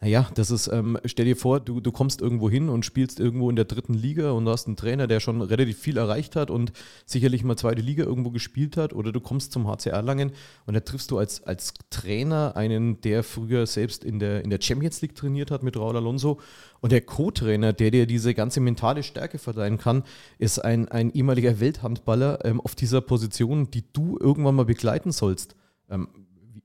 Naja, 0.00 0.30
das 0.34 0.52
ist, 0.52 0.68
ähm, 0.68 0.96
stell 1.06 1.24
dir 1.24 1.36
vor, 1.36 1.58
du, 1.58 1.80
du 1.80 1.90
kommst 1.90 2.20
irgendwo 2.20 2.48
hin 2.48 2.68
und 2.68 2.84
spielst 2.84 3.18
irgendwo 3.18 3.50
in 3.50 3.56
der 3.56 3.64
dritten 3.64 3.94
Liga 3.94 4.30
und 4.30 4.44
du 4.44 4.52
hast 4.52 4.68
einen 4.68 4.76
Trainer, 4.76 5.08
der 5.08 5.18
schon 5.18 5.42
relativ 5.42 5.76
viel 5.76 5.96
erreicht 5.96 6.36
hat 6.36 6.52
und 6.52 6.70
sicherlich 7.04 7.42
mal 7.42 7.56
zweite 7.56 7.82
Liga 7.82 8.04
irgendwo 8.04 8.30
gespielt 8.30 8.76
hat, 8.76 8.92
oder 8.92 9.10
du 9.10 9.20
kommst 9.20 9.50
zum 9.50 9.66
HCR 9.66 10.00
Langen 10.02 10.30
und 10.66 10.74
da 10.74 10.80
triffst 10.80 11.10
du 11.10 11.18
als, 11.18 11.42
als 11.42 11.74
Trainer 11.90 12.54
einen, 12.54 13.00
der 13.00 13.24
früher 13.24 13.66
selbst 13.66 14.04
in 14.04 14.20
der, 14.20 14.44
in 14.44 14.50
der 14.50 14.60
Champions 14.62 15.02
League 15.02 15.16
trainiert 15.16 15.50
hat 15.50 15.64
mit 15.64 15.76
Raul 15.76 15.96
Alonso 15.96 16.38
und 16.78 16.92
der 16.92 17.00
Co-Trainer, 17.00 17.72
der 17.72 17.90
dir 17.90 18.06
diese 18.06 18.34
ganze 18.34 18.60
mentale 18.60 19.02
Stärke 19.02 19.38
verleihen 19.38 19.78
kann, 19.78 20.04
ist 20.38 20.60
ein, 20.60 20.86
ein 20.86 21.10
ehemaliger 21.10 21.58
Welthandballer 21.58 22.44
ähm, 22.44 22.60
auf 22.60 22.76
dieser 22.76 23.00
Position, 23.00 23.68
die 23.72 23.82
du 23.92 24.16
irgendwann 24.20 24.54
mal 24.54 24.64
begleiten 24.64 25.10
sollst. 25.10 25.56
Ähm, 25.90 26.06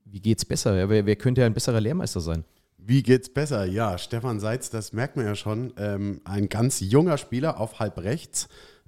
wie, 0.04 0.20
geht's 0.20 0.44
besser? 0.44 0.88
Wer, 0.88 1.04
wer 1.04 1.16
könnte 1.16 1.44
ein 1.44 1.54
besserer 1.54 1.80
Lehrmeister 1.80 2.20
sein? 2.20 2.44
Wie 2.86 3.02
geht's 3.02 3.30
besser? 3.30 3.64
Ja, 3.64 3.96
Stefan 3.96 4.40
Seitz, 4.40 4.68
das 4.68 4.92
merkt 4.92 5.16
man 5.16 5.24
ja 5.24 5.34
schon. 5.34 5.72
Ähm, 5.78 6.20
ein 6.24 6.50
ganz 6.50 6.80
junger 6.80 7.16
Spieler 7.16 7.58
auf 7.58 7.78
halb 7.78 7.96
rechts. 7.96 8.46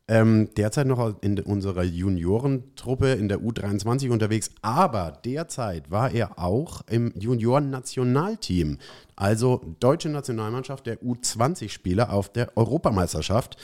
Ähm, 0.09 0.51
derzeit 0.57 0.87
noch 0.87 1.21
in 1.21 1.41
unserer 1.41 1.83
Juniorentruppe 1.83 3.15
in 3.15 3.29
der 3.29 3.41
U23 3.41 4.11
unterwegs, 4.11 4.53
aber 4.63 5.19
derzeit 5.25 5.91
war 5.91 6.13
er 6.13 6.39
auch 6.39 6.83
im 6.89 7.13
Junioren-Nationalteam, 7.19 8.79
also 9.17 9.63
deutsche 9.81 10.09
Nationalmannschaft 10.09 10.87
der 10.87 11.03
U20-Spieler 11.03 12.13
auf 12.13 12.29
der 12.33 12.57
Europameisterschaft. 12.57 13.57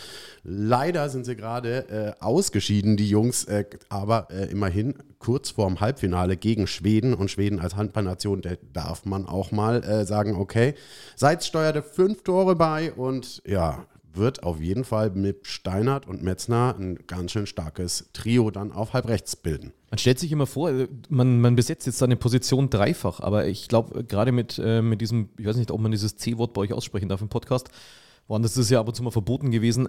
Leider 0.43 1.09
sind 1.11 1.27
sie 1.27 1.37
gerade 1.37 2.17
äh, 2.19 2.25
ausgeschieden, 2.25 2.97
die 2.97 3.09
Jungs, 3.09 3.45
äh, 3.45 3.65
aber 3.89 4.27
äh, 4.33 4.51
immerhin 4.51 4.95
kurz 5.21 5.51
vorm 5.51 5.79
Halbfinale 5.79 6.37
gegen 6.37 6.67
Schweden 6.67 7.15
und 7.15 7.31
Schweden 7.31 7.61
als 7.61 7.77
Handballnation, 7.77 8.43
da 8.43 8.55
darf 8.73 9.05
man 9.05 9.27
auch 9.27 9.53
mal 9.53 9.85
äh, 9.85 10.05
sagen, 10.05 10.35
okay, 10.35 10.75
Seitz 11.15 11.47
steuerte 11.47 11.83
fünf 11.83 12.25
Tore 12.25 12.57
bei 12.57 12.93
und 12.93 13.43
ja, 13.47 13.87
wird 14.15 14.43
auf 14.43 14.61
jeden 14.61 14.85
Fall 14.85 15.11
mit 15.11 15.47
Steinert 15.47 16.07
und 16.07 16.23
Metzner 16.23 16.75
ein 16.79 16.99
ganz 17.07 17.33
schön 17.33 17.47
starkes 17.47 18.11
Trio 18.13 18.51
dann 18.51 18.73
auf 18.73 18.93
halb 18.93 19.09
rechts 19.09 19.37
bilden. 19.37 19.73
Man 19.91 19.99
stellt 19.99 20.19
sich 20.19 20.33
immer 20.33 20.47
vor, 20.47 20.73
man, 21.09 21.41
man 21.41 21.57
besetzt 21.57 21.87
jetzt 21.87 21.99
seine 21.99 22.17
Position 22.17 22.71
dreifach, 22.71 23.21
aber 23.21 23.47
ich 23.47 23.69
glaube, 23.69 24.05
gerade 24.05 24.33
mit, 24.33 24.61
äh, 24.63 24.83
mit 24.83 25.01
diesem, 25.01 25.31
ich 25.39 25.47
weiß 25.47 25.57
nicht, 25.57 25.71
ob 25.71 25.81
man 25.81 25.93
dieses 25.93 26.17
C-Wort 26.17 26.53
bei 26.55 26.63
euch 26.63 26.73
aussprechen 26.73 27.09
darf 27.09 27.21
im 27.21 27.29
Podcast, 27.29 27.69
woanders 28.29 28.53
ist 28.53 28.65
es 28.65 28.71
ja 28.71 28.81
ab 28.81 28.89
und 28.89 28.95
zu 28.95 29.03
mal 29.03 29.11
verboten 29.11 29.51
gewesen. 29.51 29.89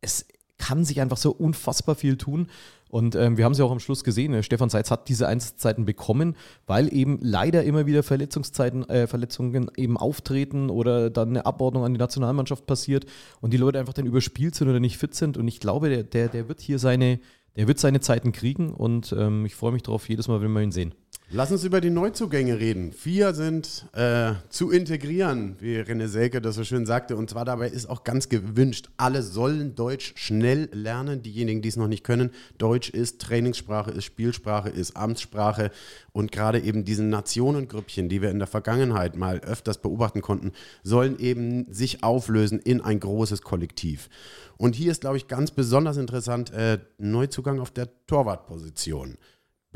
Es 0.00 0.26
kann 0.58 0.84
sich 0.84 1.00
einfach 1.00 1.18
so 1.18 1.32
unfassbar 1.32 1.94
viel 1.94 2.16
tun. 2.16 2.48
Und 2.88 3.14
ähm, 3.16 3.36
wir 3.36 3.44
haben 3.44 3.52
es 3.52 3.58
ja 3.58 3.64
auch 3.64 3.72
am 3.72 3.80
Schluss 3.80 4.04
gesehen, 4.04 4.32
äh, 4.32 4.42
Stefan 4.42 4.70
Seitz 4.70 4.90
hat 4.90 5.08
diese 5.08 5.26
Einsatzzeiten 5.26 5.84
bekommen, 5.84 6.36
weil 6.66 6.92
eben 6.94 7.18
leider 7.20 7.64
immer 7.64 7.86
wieder 7.86 8.02
Verletzungszeiten, 8.02 8.88
äh, 8.88 9.06
Verletzungen 9.06 9.70
eben 9.76 9.96
auftreten 9.96 10.70
oder 10.70 11.10
dann 11.10 11.30
eine 11.30 11.46
Abordnung 11.46 11.84
an 11.84 11.92
die 11.92 11.98
Nationalmannschaft 11.98 12.66
passiert 12.66 13.06
und 13.40 13.52
die 13.52 13.56
Leute 13.56 13.78
einfach 13.78 13.94
dann 13.94 14.06
überspielt 14.06 14.54
sind 14.54 14.68
oder 14.68 14.80
nicht 14.80 14.98
fit 14.98 15.14
sind. 15.14 15.36
Und 15.36 15.48
ich 15.48 15.60
glaube, 15.60 15.88
der, 15.88 16.04
der, 16.04 16.28
der 16.28 16.48
wird 16.48 16.60
hier 16.60 16.78
seine, 16.78 17.18
der 17.56 17.66
wird 17.68 17.78
seine 17.78 18.00
Zeiten 18.00 18.32
kriegen 18.32 18.72
und 18.72 19.14
ähm, 19.18 19.46
ich 19.46 19.54
freue 19.54 19.72
mich 19.72 19.82
darauf 19.82 20.08
jedes 20.08 20.28
Mal, 20.28 20.40
wenn 20.40 20.52
wir 20.52 20.62
ihn 20.62 20.72
sehen. 20.72 20.94
Lass 21.28 21.50
uns 21.50 21.64
über 21.64 21.80
die 21.80 21.90
Neuzugänge 21.90 22.60
reden. 22.60 22.92
Vier 22.92 23.34
sind 23.34 23.86
äh, 23.94 24.34
zu 24.48 24.70
integrieren, 24.70 25.56
wie 25.58 25.78
René 25.80 26.06
Selke 26.06 26.40
das 26.40 26.54
so 26.54 26.62
schön 26.62 26.86
sagte. 26.86 27.16
Und 27.16 27.28
zwar 27.28 27.44
dabei 27.44 27.66
ist 27.66 27.90
auch 27.90 28.04
ganz 28.04 28.28
gewünscht, 28.28 28.90
alle 28.96 29.24
sollen 29.24 29.74
Deutsch 29.74 30.12
schnell 30.14 30.68
lernen. 30.72 31.22
Diejenigen, 31.22 31.62
die 31.62 31.68
es 31.68 31.76
noch 31.76 31.88
nicht 31.88 32.04
können. 32.04 32.30
Deutsch 32.58 32.90
ist 32.90 33.20
Trainingssprache, 33.22 33.90
ist 33.90 34.04
Spielsprache, 34.04 34.68
ist 34.68 34.96
Amtssprache. 34.96 35.72
Und 36.12 36.30
gerade 36.30 36.60
eben 36.60 36.84
diesen 36.84 37.10
Nationengrüppchen, 37.10 38.08
die 38.08 38.22
wir 38.22 38.30
in 38.30 38.38
der 38.38 38.46
Vergangenheit 38.46 39.16
mal 39.16 39.40
öfters 39.40 39.78
beobachten 39.78 40.22
konnten, 40.22 40.52
sollen 40.84 41.18
eben 41.18 41.66
sich 41.72 42.04
auflösen 42.04 42.60
in 42.60 42.80
ein 42.80 43.00
großes 43.00 43.42
Kollektiv. 43.42 44.10
Und 44.58 44.76
hier 44.76 44.92
ist, 44.92 45.00
glaube 45.00 45.16
ich, 45.16 45.26
ganz 45.26 45.50
besonders 45.50 45.96
interessant 45.96 46.52
äh, 46.52 46.78
Neuzugang 46.98 47.58
auf 47.58 47.72
der 47.72 47.88
Torwartposition. 48.06 49.18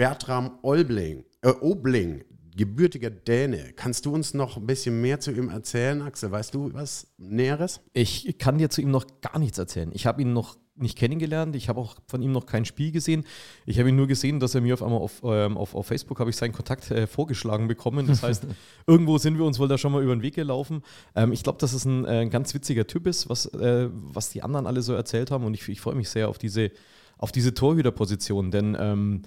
Bertram 0.00 0.52
Olbling, 0.62 1.26
äh, 1.42 1.52
Obling, 1.60 2.24
gebürtiger 2.56 3.10
Däne. 3.10 3.74
Kannst 3.76 4.06
du 4.06 4.14
uns 4.14 4.32
noch 4.32 4.56
ein 4.56 4.66
bisschen 4.66 5.02
mehr 5.02 5.20
zu 5.20 5.30
ihm 5.30 5.50
erzählen, 5.50 6.00
Axel? 6.00 6.30
Weißt 6.30 6.54
du 6.54 6.72
was 6.72 7.08
Näheres? 7.18 7.82
Ich 7.92 8.38
kann 8.38 8.56
dir 8.56 8.70
zu 8.70 8.80
ihm 8.80 8.90
noch 8.90 9.04
gar 9.20 9.38
nichts 9.38 9.58
erzählen. 9.58 9.90
Ich 9.92 10.06
habe 10.06 10.22
ihn 10.22 10.32
noch 10.32 10.56
nicht 10.74 10.96
kennengelernt. 10.96 11.54
Ich 11.54 11.68
habe 11.68 11.80
auch 11.80 11.96
von 12.06 12.22
ihm 12.22 12.32
noch 12.32 12.46
kein 12.46 12.64
Spiel 12.64 12.92
gesehen. 12.92 13.26
Ich 13.66 13.78
habe 13.78 13.90
ihn 13.90 13.96
nur 13.96 14.06
gesehen, 14.06 14.40
dass 14.40 14.54
er 14.54 14.62
mir 14.62 14.72
auf 14.72 14.82
einmal 14.82 15.00
auf, 15.02 15.20
ähm, 15.22 15.58
auf, 15.58 15.74
auf 15.74 15.88
Facebook 15.88 16.18
habe 16.18 16.30
ich 16.30 16.36
seinen 16.36 16.52
Kontakt 16.52 16.90
äh, 16.90 17.06
vorgeschlagen 17.06 17.68
bekommen. 17.68 18.06
Das 18.06 18.22
heißt, 18.22 18.46
irgendwo 18.86 19.18
sind 19.18 19.36
wir 19.36 19.44
uns 19.44 19.58
wohl 19.58 19.68
da 19.68 19.76
schon 19.76 19.92
mal 19.92 20.02
über 20.02 20.16
den 20.16 20.22
Weg 20.22 20.34
gelaufen. 20.34 20.80
Ähm, 21.14 21.30
ich 21.30 21.42
glaube, 21.42 21.58
dass 21.58 21.74
es 21.74 21.84
ein 21.84 22.06
äh, 22.06 22.26
ganz 22.30 22.54
witziger 22.54 22.86
Typ 22.86 23.06
ist, 23.06 23.28
was, 23.28 23.44
äh, 23.52 23.90
was 23.92 24.30
die 24.30 24.42
anderen 24.42 24.66
alle 24.66 24.80
so 24.80 24.94
erzählt 24.94 25.30
haben. 25.30 25.44
Und 25.44 25.52
ich, 25.52 25.68
ich 25.68 25.82
freue 25.82 25.94
mich 25.94 26.08
sehr 26.08 26.30
auf 26.30 26.38
diese, 26.38 26.70
auf 27.18 27.32
diese 27.32 27.52
Torhüterposition, 27.52 28.50
denn 28.50 28.74
ähm, 28.80 29.22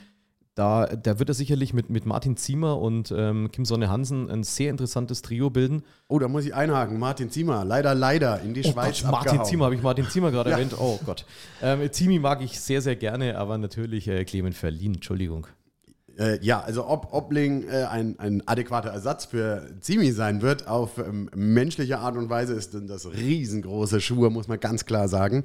da, 0.55 0.85
da 0.85 1.17
wird 1.17 1.29
er 1.29 1.35
sicherlich 1.35 1.73
mit, 1.73 1.89
mit 1.89 2.05
Martin 2.05 2.37
Ziemer 2.37 2.79
und 2.79 3.13
ähm, 3.15 3.51
Kim 3.51 3.65
Sonne 3.65 3.89
Hansen 3.89 4.29
ein 4.29 4.43
sehr 4.43 4.69
interessantes 4.69 5.23
Trio 5.23 5.49
bilden. 5.49 5.83
Oh, 6.07 6.19
da 6.19 6.27
muss 6.27 6.45
ich 6.45 6.53
einhaken. 6.53 6.99
Martin 6.99 7.31
Ziemer, 7.31 7.65
leider, 7.65 7.95
leider 7.95 8.41
in 8.41 8.53
die 8.53 8.63
oh 8.63 8.71
Schweiz 8.71 9.01
Gott, 9.01 9.11
Martin 9.11 9.43
Ziemer, 9.45 9.65
habe 9.65 9.75
ich 9.75 9.81
Martin 9.81 10.07
Ziemer 10.07 10.31
gerade 10.31 10.49
ja. 10.51 10.57
erwähnt? 10.57 10.75
Oh 10.77 10.99
Gott. 11.05 11.25
Ähm, 11.61 11.91
Zimi 11.91 12.19
mag 12.19 12.41
ich 12.41 12.59
sehr, 12.59 12.81
sehr 12.81 12.95
gerne, 12.95 13.37
aber 13.37 13.57
natürlich 13.57 14.07
äh, 14.07 14.25
Clement 14.25 14.55
Verlin, 14.55 14.95
Entschuldigung. 14.95 15.47
Äh, 16.17 16.39
ja, 16.41 16.61
also 16.61 16.87
ob 16.87 17.11
Obling 17.11 17.67
äh, 17.67 17.85
ein, 17.85 18.19
ein 18.19 18.47
adäquater 18.47 18.89
Ersatz 18.89 19.25
für 19.25 19.67
Zimi 19.79 20.11
sein 20.11 20.41
wird, 20.41 20.67
auf 20.67 20.97
ähm, 20.99 21.29
menschliche 21.35 21.99
Art 21.99 22.15
und 22.17 22.29
Weise, 22.29 22.53
ist 22.53 22.73
denn 22.73 22.87
das 22.87 23.11
riesengroße 23.11 23.99
Schuhe, 23.99 24.29
muss 24.29 24.47
man 24.47 24.59
ganz 24.59 24.85
klar 24.85 25.07
sagen. 25.07 25.43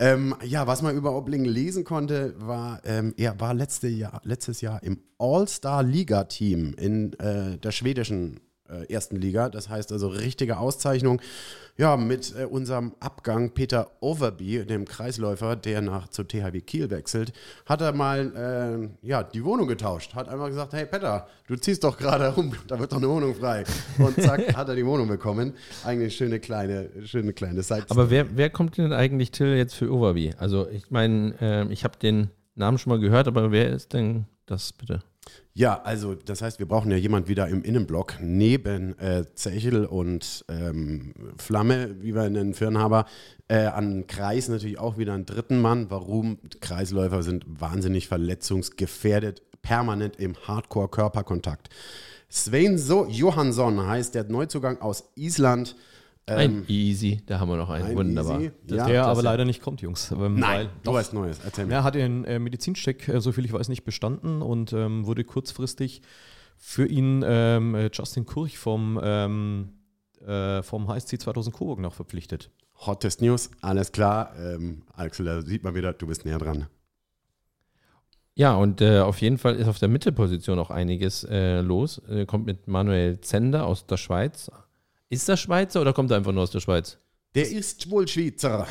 Ähm, 0.00 0.34
ja, 0.44 0.66
was 0.66 0.82
man 0.82 0.96
über 0.96 1.16
Obling 1.16 1.44
lesen 1.44 1.84
konnte, 1.84 2.34
war, 2.38 2.80
ähm, 2.84 3.14
er 3.16 3.38
war 3.40 3.54
letzte 3.54 3.88
Jahr, 3.88 4.20
letztes 4.24 4.60
Jahr 4.60 4.82
im 4.82 4.98
All-Star-Liga-Team 5.18 6.74
in 6.74 7.12
äh, 7.18 7.58
der 7.58 7.70
schwedischen 7.72 8.40
äh, 8.68 8.92
ersten 8.92 9.16
Liga. 9.16 9.48
Das 9.48 9.68
heißt 9.68 9.92
also 9.92 10.08
richtige 10.08 10.58
Auszeichnung. 10.58 11.20
Ja, 11.76 11.96
mit 11.96 12.34
äh, 12.36 12.44
unserem 12.44 12.92
Abgang 12.98 13.50
Peter 13.50 13.88
Overby, 14.00 14.64
dem 14.66 14.84
Kreisläufer, 14.84 15.54
der 15.54 15.80
nach 15.80 16.08
zu 16.08 16.24
THW 16.24 16.60
Kiel 16.60 16.90
wechselt, 16.90 17.32
hat 17.66 17.80
er 17.80 17.92
mal 17.92 18.90
äh, 19.02 19.06
ja, 19.06 19.22
die 19.22 19.44
Wohnung 19.44 19.68
getauscht. 19.68 20.14
Hat 20.14 20.28
einmal 20.28 20.48
gesagt, 20.48 20.72
hey 20.72 20.86
Peter, 20.86 21.28
du 21.46 21.54
ziehst 21.54 21.84
doch 21.84 21.96
gerade 21.96 22.34
rum, 22.34 22.52
da 22.66 22.80
wird 22.80 22.90
doch 22.90 22.96
eine 22.96 23.08
Wohnung 23.08 23.34
frei. 23.36 23.62
Und 23.98 24.20
zack, 24.20 24.54
hat 24.56 24.68
er 24.68 24.74
die 24.74 24.84
Wohnung 24.84 25.06
bekommen. 25.06 25.52
Eigentlich 25.84 26.16
schöne 26.16 26.40
kleine, 26.40 26.90
schöne 27.04 27.32
kleine 27.32 27.62
Side 27.62 27.84
Aber 27.90 28.10
wer, 28.10 28.36
wer 28.36 28.50
kommt 28.50 28.76
denn 28.76 28.92
eigentlich 28.92 29.30
Till 29.30 29.54
jetzt 29.54 29.74
für 29.74 29.92
Overby? 29.92 30.34
Also 30.36 30.68
ich 30.68 30.90
meine, 30.90 31.34
äh, 31.40 31.72
ich 31.72 31.84
habe 31.84 31.96
den 31.96 32.30
Namen 32.56 32.78
schon 32.78 32.90
mal 32.90 32.98
gehört, 32.98 33.28
aber 33.28 33.52
wer 33.52 33.70
ist 33.70 33.92
denn 33.92 34.24
das 34.46 34.72
bitte? 34.72 35.00
Ja, 35.54 35.82
also 35.82 36.14
das 36.14 36.40
heißt, 36.40 36.58
wir 36.58 36.66
brauchen 36.66 36.90
ja 36.90 36.96
jemand 36.96 37.28
wieder 37.28 37.48
im 37.48 37.62
Innenblock 37.62 38.18
neben 38.20 38.98
äh, 38.98 39.24
Zechel 39.34 39.86
und 39.86 40.44
ähm, 40.48 41.14
Flamme, 41.36 41.96
wie 42.00 42.14
wir 42.14 42.28
nennen, 42.30 42.54
Firnhaber, 42.54 43.06
äh, 43.48 43.66
an 43.66 44.06
Kreis 44.06 44.48
natürlich 44.48 44.78
auch 44.78 44.98
wieder 44.98 45.14
einen 45.14 45.26
dritten 45.26 45.60
Mann. 45.60 45.90
Warum? 45.90 46.38
Kreisläufer 46.60 47.22
sind 47.22 47.44
wahnsinnig 47.48 48.06
verletzungsgefährdet, 48.08 49.42
permanent 49.62 50.16
im 50.20 50.36
Hardcore-Körperkontakt. 50.36 51.70
Sven 52.28 52.78
so 52.78 53.06
Johansson 53.06 53.86
heißt 53.86 54.14
der 54.14 54.24
Neuzugang 54.24 54.80
aus 54.80 55.10
Island. 55.16 55.76
Ein 56.36 56.64
Easy, 56.68 57.22
da 57.26 57.40
haben 57.40 57.48
wir 57.48 57.56
noch 57.56 57.70
einen. 57.70 57.86
ein 57.86 57.96
Wunderbar. 57.96 58.40
Easy, 58.40 58.52
ja. 58.66 58.86
der 58.86 59.06
aber 59.06 59.22
leider 59.22 59.44
nicht 59.44 59.62
kommt, 59.62 59.80
Jungs. 59.80 60.10
Ähm, 60.10 60.36
Nein, 60.36 60.66
weil- 60.66 60.70
du 60.82 60.92
weißt 60.92 61.12
Neues. 61.14 61.40
Erzähl 61.44 61.66
mir. 61.66 61.74
Er 61.74 61.84
hat 61.84 61.94
den 61.94 62.24
äh, 62.24 62.38
Medizincheck, 62.38 63.08
äh, 63.08 63.20
soviel 63.20 63.44
ich 63.44 63.52
weiß, 63.52 63.68
nicht 63.68 63.84
bestanden 63.84 64.42
und 64.42 64.72
ähm, 64.72 65.06
wurde 65.06 65.24
kurzfristig 65.24 66.02
für 66.56 66.86
ihn 66.86 67.22
ähm, 67.26 67.74
äh, 67.74 67.90
Justin 67.92 68.26
Kurch 68.26 68.58
vom, 68.58 69.00
ähm, 69.02 69.70
äh, 70.26 70.62
vom 70.62 70.88
HSC 70.88 71.18
2000 71.18 71.54
Coburg 71.54 71.78
noch 71.78 71.94
verpflichtet. 71.94 72.50
Hottest 72.74 73.22
News, 73.22 73.50
alles 73.60 73.92
klar. 73.92 74.32
Ähm, 74.38 74.82
Axel, 74.94 75.26
da 75.26 75.42
sieht 75.42 75.64
man 75.64 75.74
wieder, 75.74 75.92
du 75.92 76.06
bist 76.06 76.24
näher 76.24 76.38
dran. 76.38 76.66
Ja, 78.34 78.54
und 78.54 78.80
äh, 78.80 79.00
auf 79.00 79.20
jeden 79.20 79.36
Fall 79.36 79.56
ist 79.56 79.66
auf 79.66 79.80
der 79.80 79.88
Mittelposition 79.88 80.60
auch 80.60 80.70
einiges 80.70 81.24
äh, 81.24 81.60
los. 81.60 82.00
Kommt 82.28 82.46
mit 82.46 82.68
Manuel 82.68 83.20
Zender 83.20 83.66
aus 83.66 83.86
der 83.86 83.96
Schweiz. 83.96 84.48
Ist 85.10 85.28
das 85.28 85.40
Schweizer 85.40 85.80
oder 85.80 85.92
kommt 85.92 86.10
er 86.10 86.18
einfach 86.18 86.32
nur 86.32 86.42
aus 86.42 86.50
der 86.50 86.60
Schweiz? 86.60 86.98
Der 87.34 87.50
ist 87.50 87.90
wohl 87.90 88.06
Schweizer. 88.06 88.66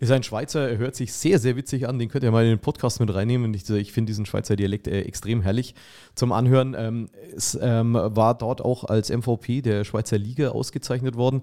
Ist 0.00 0.12
ein 0.12 0.22
Schweizer, 0.22 0.68
er 0.68 0.76
hört 0.76 0.94
sich 0.94 1.12
sehr, 1.14 1.38
sehr 1.38 1.56
witzig 1.56 1.88
an. 1.88 1.98
Den 1.98 2.10
könnt 2.10 2.24
ihr 2.24 2.30
mal 2.30 2.44
in 2.44 2.50
den 2.50 2.58
Podcast 2.58 3.00
mit 3.00 3.12
reinnehmen. 3.12 3.54
Ich, 3.54 3.68
ich 3.70 3.92
finde 3.92 4.10
diesen 4.10 4.26
Schweizer 4.26 4.54
Dialekt 4.54 4.86
äh, 4.86 5.00
extrem 5.00 5.40
herrlich 5.40 5.74
zum 6.14 6.32
Anhören. 6.32 6.74
Ähm, 6.78 7.08
es 7.34 7.58
ähm, 7.60 7.94
war 7.94 8.36
dort 8.36 8.60
auch 8.60 8.84
als 8.84 9.10
MVP 9.10 9.62
der 9.62 9.84
Schweizer 9.84 10.18
Liga 10.18 10.50
ausgezeichnet 10.50 11.16
worden. 11.16 11.42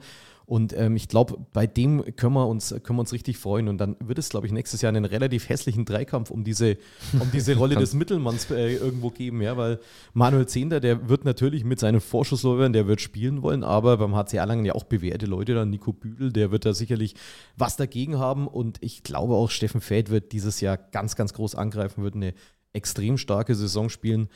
Und 0.49 0.75
ähm, 0.75 0.95
ich 0.95 1.07
glaube, 1.07 1.37
bei 1.53 1.67
dem 1.67 2.03
können 2.15 2.33
wir, 2.33 2.47
uns, 2.47 2.69
können 2.69 2.97
wir 2.97 3.01
uns 3.01 3.13
richtig 3.13 3.37
freuen. 3.37 3.67
Und 3.67 3.77
dann 3.77 3.95
wird 3.99 4.17
es, 4.17 4.29
glaube 4.29 4.47
ich, 4.47 4.51
nächstes 4.51 4.81
Jahr 4.81 4.89
einen 4.89 5.05
relativ 5.05 5.47
hässlichen 5.47 5.85
Dreikampf 5.85 6.31
um 6.31 6.43
diese, 6.43 6.77
um 7.19 7.29
diese 7.31 7.55
Rolle 7.55 7.75
des 7.75 7.93
Mittelmanns 7.93 8.49
äh, 8.49 8.73
irgendwo 8.73 9.11
geben. 9.11 9.43
Ja? 9.43 9.57
Weil 9.57 9.79
Manuel 10.13 10.47
Zehnder, 10.47 10.79
der 10.79 11.07
wird 11.07 11.23
natürlich 11.23 11.65
mit 11.65 11.79
seinen 11.79 12.01
Vorschussläufern, 12.01 12.73
der 12.73 12.87
wird 12.87 12.99
spielen 12.99 13.43
wollen. 13.43 13.63
Aber 13.63 13.97
beim 13.97 14.15
HC 14.15 14.37
Erlangen 14.37 14.65
ja 14.65 14.73
auch 14.73 14.85
bewährte 14.85 15.27
Leute, 15.27 15.53
dann 15.53 15.69
Nico 15.69 15.93
Büdel, 15.93 16.33
der 16.33 16.49
wird 16.49 16.65
da 16.65 16.73
sicherlich 16.73 17.13
was 17.55 17.77
dagegen 17.77 18.17
haben. 18.17 18.47
Und 18.47 18.79
ich 18.81 19.03
glaube 19.03 19.35
auch, 19.35 19.51
Steffen 19.51 19.81
Feld 19.81 20.09
wird 20.09 20.31
dieses 20.31 20.61
Jahr 20.61 20.77
ganz, 20.77 21.15
ganz 21.15 21.33
groß 21.33 21.53
angreifen, 21.53 22.03
wird 22.03 22.15
eine 22.15 22.33
extrem 22.73 23.19
starke 23.19 23.53
Saison 23.53 23.87
spielen. 23.87 24.29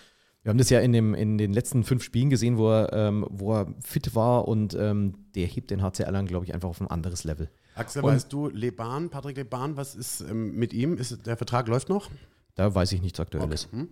Wir 0.44 0.50
haben 0.50 0.58
das 0.58 0.70
ja 0.70 0.80
in, 0.82 0.92
dem, 0.92 1.14
in 1.14 1.38
den 1.38 1.54
letzten 1.54 1.84
fünf 1.86 2.04
Spielen 2.04 2.30
gesehen, 2.30 2.58
wo 2.58 2.70
er, 2.70 2.92
ähm, 2.92 3.26
wo 3.30 3.54
er 3.54 3.74
fit 3.82 4.14
war 4.14 4.48
und 4.48 4.76
ähm, 4.78 5.14
der 5.36 5.48
hebt 5.48 5.72
den 5.72 5.82
HC 5.82 6.04
Erlangen, 6.04 6.28
glaube 6.28 6.46
ich, 6.46 6.54
einfach 6.54 6.68
auf 6.70 6.82
ein 6.82 6.88
anderes 6.88 7.24
Level. 7.24 7.50
Axel, 7.76 8.04
Und- 8.04 8.12
weißt 8.12 8.32
du, 8.32 8.50
Leban, 8.50 9.10
Patrick 9.10 9.38
Leban, 9.38 9.78
was 9.78 9.96
ist 9.96 10.22
ähm, 10.22 10.56
mit 10.56 10.74
ihm? 10.74 10.98
Ist, 10.98 11.26
der 11.26 11.38
Vertrag 11.38 11.68
läuft 11.68 11.90
noch? 11.90 12.10
Da 12.56 12.76
weiß 12.76 12.92
ich 12.92 13.02
nichts 13.02 13.20
Aktuelles. 13.20 13.68
Hm? 13.72 13.88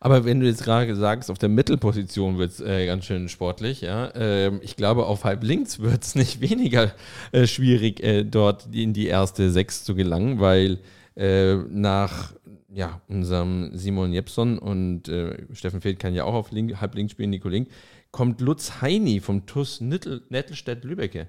Aber 0.00 0.24
wenn 0.24 0.40
du 0.40 0.46
jetzt 0.46 0.64
gerade 0.64 0.96
sagst, 0.96 1.30
auf 1.30 1.38
der 1.38 1.48
Mittelposition 1.48 2.38
wird 2.38 2.50
es 2.50 2.60
äh, 2.60 2.86
ganz 2.86 3.04
schön 3.04 3.28
sportlich, 3.28 3.82
ja. 3.82 4.12
Ähm, 4.16 4.58
ich 4.64 4.74
glaube, 4.74 5.06
auf 5.06 5.22
halb 5.22 5.44
links 5.44 5.78
wird 5.78 6.02
es 6.02 6.16
nicht 6.16 6.40
weniger 6.50 6.92
äh, 7.30 7.46
schwierig, 7.46 8.02
äh, 8.02 8.24
dort 8.24 8.74
in 8.74 8.94
die 8.94 9.06
erste 9.06 9.52
Sechs 9.52 9.84
zu 9.84 9.94
gelangen, 9.94 10.40
weil 10.40 10.80
äh, 11.14 11.54
nach 11.54 12.32
ja, 12.72 13.00
unserem 13.08 13.70
Simon 13.76 14.12
Jepson 14.12 14.58
und 14.58 15.08
äh, 15.08 15.46
Steffen 15.52 15.80
Feld 15.80 15.98
kann 15.98 16.14
ja 16.14 16.24
auch 16.24 16.34
auf 16.34 16.52
link, 16.52 16.80
halb 16.80 16.96
spielen, 17.10 17.30
Nico 17.30 17.48
Link, 17.48 17.68
kommt 18.10 18.40
Lutz 18.40 18.80
Heini 18.80 19.20
vom 19.20 19.46
TUS 19.46 19.80
Nittel, 19.80 20.22
Nettelstedt-Lübbecke. 20.28 21.28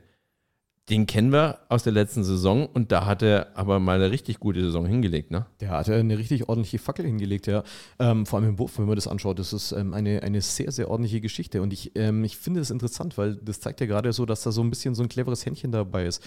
Den 0.90 1.06
kennen 1.06 1.32
wir 1.32 1.60
aus 1.70 1.84
der 1.84 1.94
letzten 1.94 2.24
Saison 2.24 2.66
und 2.66 2.92
da 2.92 3.06
hat 3.06 3.22
er 3.22 3.56
aber 3.56 3.80
mal 3.80 3.96
eine 3.96 4.12
richtig 4.12 4.40
gute 4.40 4.62
Saison 4.62 4.86
hingelegt, 4.86 5.30
ne? 5.32 5.46
Der 5.62 5.70
hat 5.70 5.88
eine 5.90 6.18
richtig 6.18 6.50
ordentliche 6.50 6.80
Fackel 6.80 7.06
hingelegt, 7.06 7.48
ja. 7.48 7.64
Ähm, 8.00 8.26
vor 8.26 8.40
allem 8.40 8.50
im 8.50 8.60
Wurf, 8.60 8.78
wenn 8.78 8.88
man 8.88 8.96
das 8.96 9.08
anschaut, 9.08 9.38
das 9.38 9.54
ist 9.54 9.72
ähm, 9.74 9.94
eine, 9.94 10.24
eine 10.24 10.42
sehr, 10.42 10.72
sehr 10.72 10.90
ordentliche 10.90 11.22
Geschichte. 11.22 11.62
Und 11.62 11.72
ich, 11.72 11.92
ähm, 11.96 12.24
ich 12.24 12.36
finde 12.36 12.60
das 12.60 12.72
interessant, 12.72 13.18
weil 13.18 13.36
das 13.36 13.60
zeigt 13.60 13.80
ja 13.80 13.86
gerade 13.86 14.12
so, 14.12 14.26
dass 14.26 14.42
da 14.42 14.52
so 14.52 14.62
ein 14.62 14.70
bisschen 14.72 14.96
so 14.96 15.04
ein 15.04 15.10
cleveres 15.10 15.46
Händchen 15.46 15.72
dabei 15.72 16.06
ist. 16.06 16.24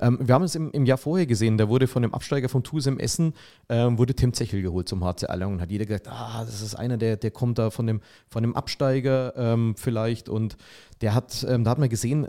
Ähm, 0.00 0.18
wir 0.20 0.34
haben 0.34 0.44
es 0.44 0.54
im, 0.54 0.70
im 0.72 0.86
Jahr 0.86 0.98
vorher 0.98 1.26
gesehen, 1.26 1.58
da 1.58 1.68
wurde 1.68 1.86
von 1.86 2.02
dem 2.02 2.14
Absteiger 2.14 2.48
vom 2.48 2.62
TuSem 2.62 2.98
Essen, 2.98 3.34
ähm, 3.68 3.98
wurde 3.98 4.14
Tim 4.14 4.32
Zechel 4.32 4.62
geholt 4.62 4.88
zum 4.88 5.04
HC 5.04 5.26
Erlangen 5.26 5.54
und 5.54 5.60
hat 5.60 5.70
jeder 5.70 5.86
gesagt, 5.86 6.08
ah, 6.08 6.44
das 6.44 6.62
ist 6.62 6.74
einer, 6.74 6.96
der, 6.96 7.16
der 7.16 7.30
kommt 7.30 7.58
da 7.58 7.70
von 7.70 7.86
dem, 7.86 8.00
von 8.28 8.42
dem 8.42 8.54
Absteiger 8.54 9.34
ähm, 9.36 9.74
vielleicht 9.76 10.28
und 10.28 10.56
der 11.00 11.14
hat, 11.14 11.46
ähm, 11.48 11.64
da 11.64 11.70
hat 11.70 11.78
man 11.78 11.88
gesehen, 11.88 12.28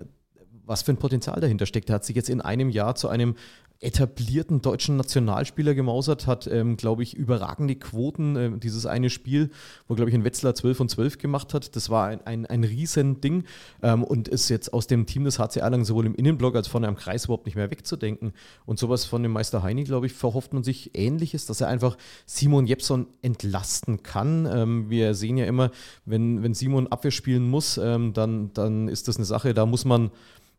was 0.68 0.84
für 0.84 0.92
ein 0.92 0.98
Potenzial 0.98 1.40
dahinter 1.40 1.66
steckt. 1.66 1.90
Er 1.90 1.96
hat 1.96 2.06
sich 2.06 2.16
jetzt 2.16 2.30
in 2.30 2.42
einem 2.42 2.70
Jahr 2.70 2.96
zu 2.96 3.08
einem 3.08 3.36
etablierten 3.80 4.62
deutschen 4.62 4.98
Nationalspieler 4.98 5.76
gemausert, 5.76 6.26
hat, 6.26 6.48
ähm, 6.48 6.78
glaube 6.78 7.04
ich, 7.04 7.14
überragende 7.16 7.76
Quoten. 7.76 8.36
Ähm, 8.36 8.60
dieses 8.60 8.86
eine 8.86 9.10
Spiel, 9.10 9.52
wo, 9.88 9.94
glaube 9.94 10.10
ich, 10.10 10.16
ein 10.16 10.24
Wetzlar 10.24 10.56
12 10.56 10.80
und 10.80 10.90
12 10.90 11.20
gemacht 11.20 11.54
hat, 11.54 11.76
das 11.76 11.90
war 11.90 12.08
ein, 12.08 12.26
ein, 12.26 12.46
ein 12.48 12.64
Riesending 12.64 13.44
ähm, 13.84 14.04
und 14.04 14.28
ist 14.28 14.50
jetzt 14.50 14.74
aus 14.74 14.88
dem 14.88 15.06
Team 15.06 15.26
des 15.26 15.38
HC 15.38 15.60
Erlangen 15.60 15.86
sowohl 15.86 16.08
im 16.08 16.16
Innenblock 16.16 16.56
als 16.56 16.68
vorne 16.68 16.88
am 16.88 16.96
Kreis 16.96 17.26
überhaupt 17.26 17.46
nicht 17.46 17.56
mehr 17.56 17.70
wegzudenken. 17.70 18.34
Und 18.66 18.80
sowas 18.80 19.06
von 19.06 19.22
dem 19.22 19.32
Meister 19.32 19.62
Heini, 19.62 19.84
glaube 19.84 20.08
ich, 20.08 20.14
verhofft 20.14 20.54
man 20.54 20.64
sich 20.64 20.92
Ähnliches, 20.96 21.46
dass 21.46 21.62
er 21.62 21.68
einfach 21.68 21.98
Simon 22.26 22.66
Jepson 22.66 23.08
entlasten 23.22 24.02
kann. 24.02 24.48
Ähm, 24.52 24.90
wir 24.90 25.14
sehen 25.14 25.38
ja 25.38 25.46
immer, 25.46 25.70
wenn, 26.06 26.42
wenn 26.42 26.56
Simon 26.56 26.88
Abwehr 26.88 27.12
spielen 27.12 27.48
muss, 27.48 27.78
ähm, 27.78 28.14
dann, 28.14 28.52
dann 28.54 28.88
ist 28.88 29.08
das 29.08 29.18
eine 29.18 29.26
Sache, 29.26 29.54
da 29.54 29.68
muss 29.68 29.86
man 29.86 30.10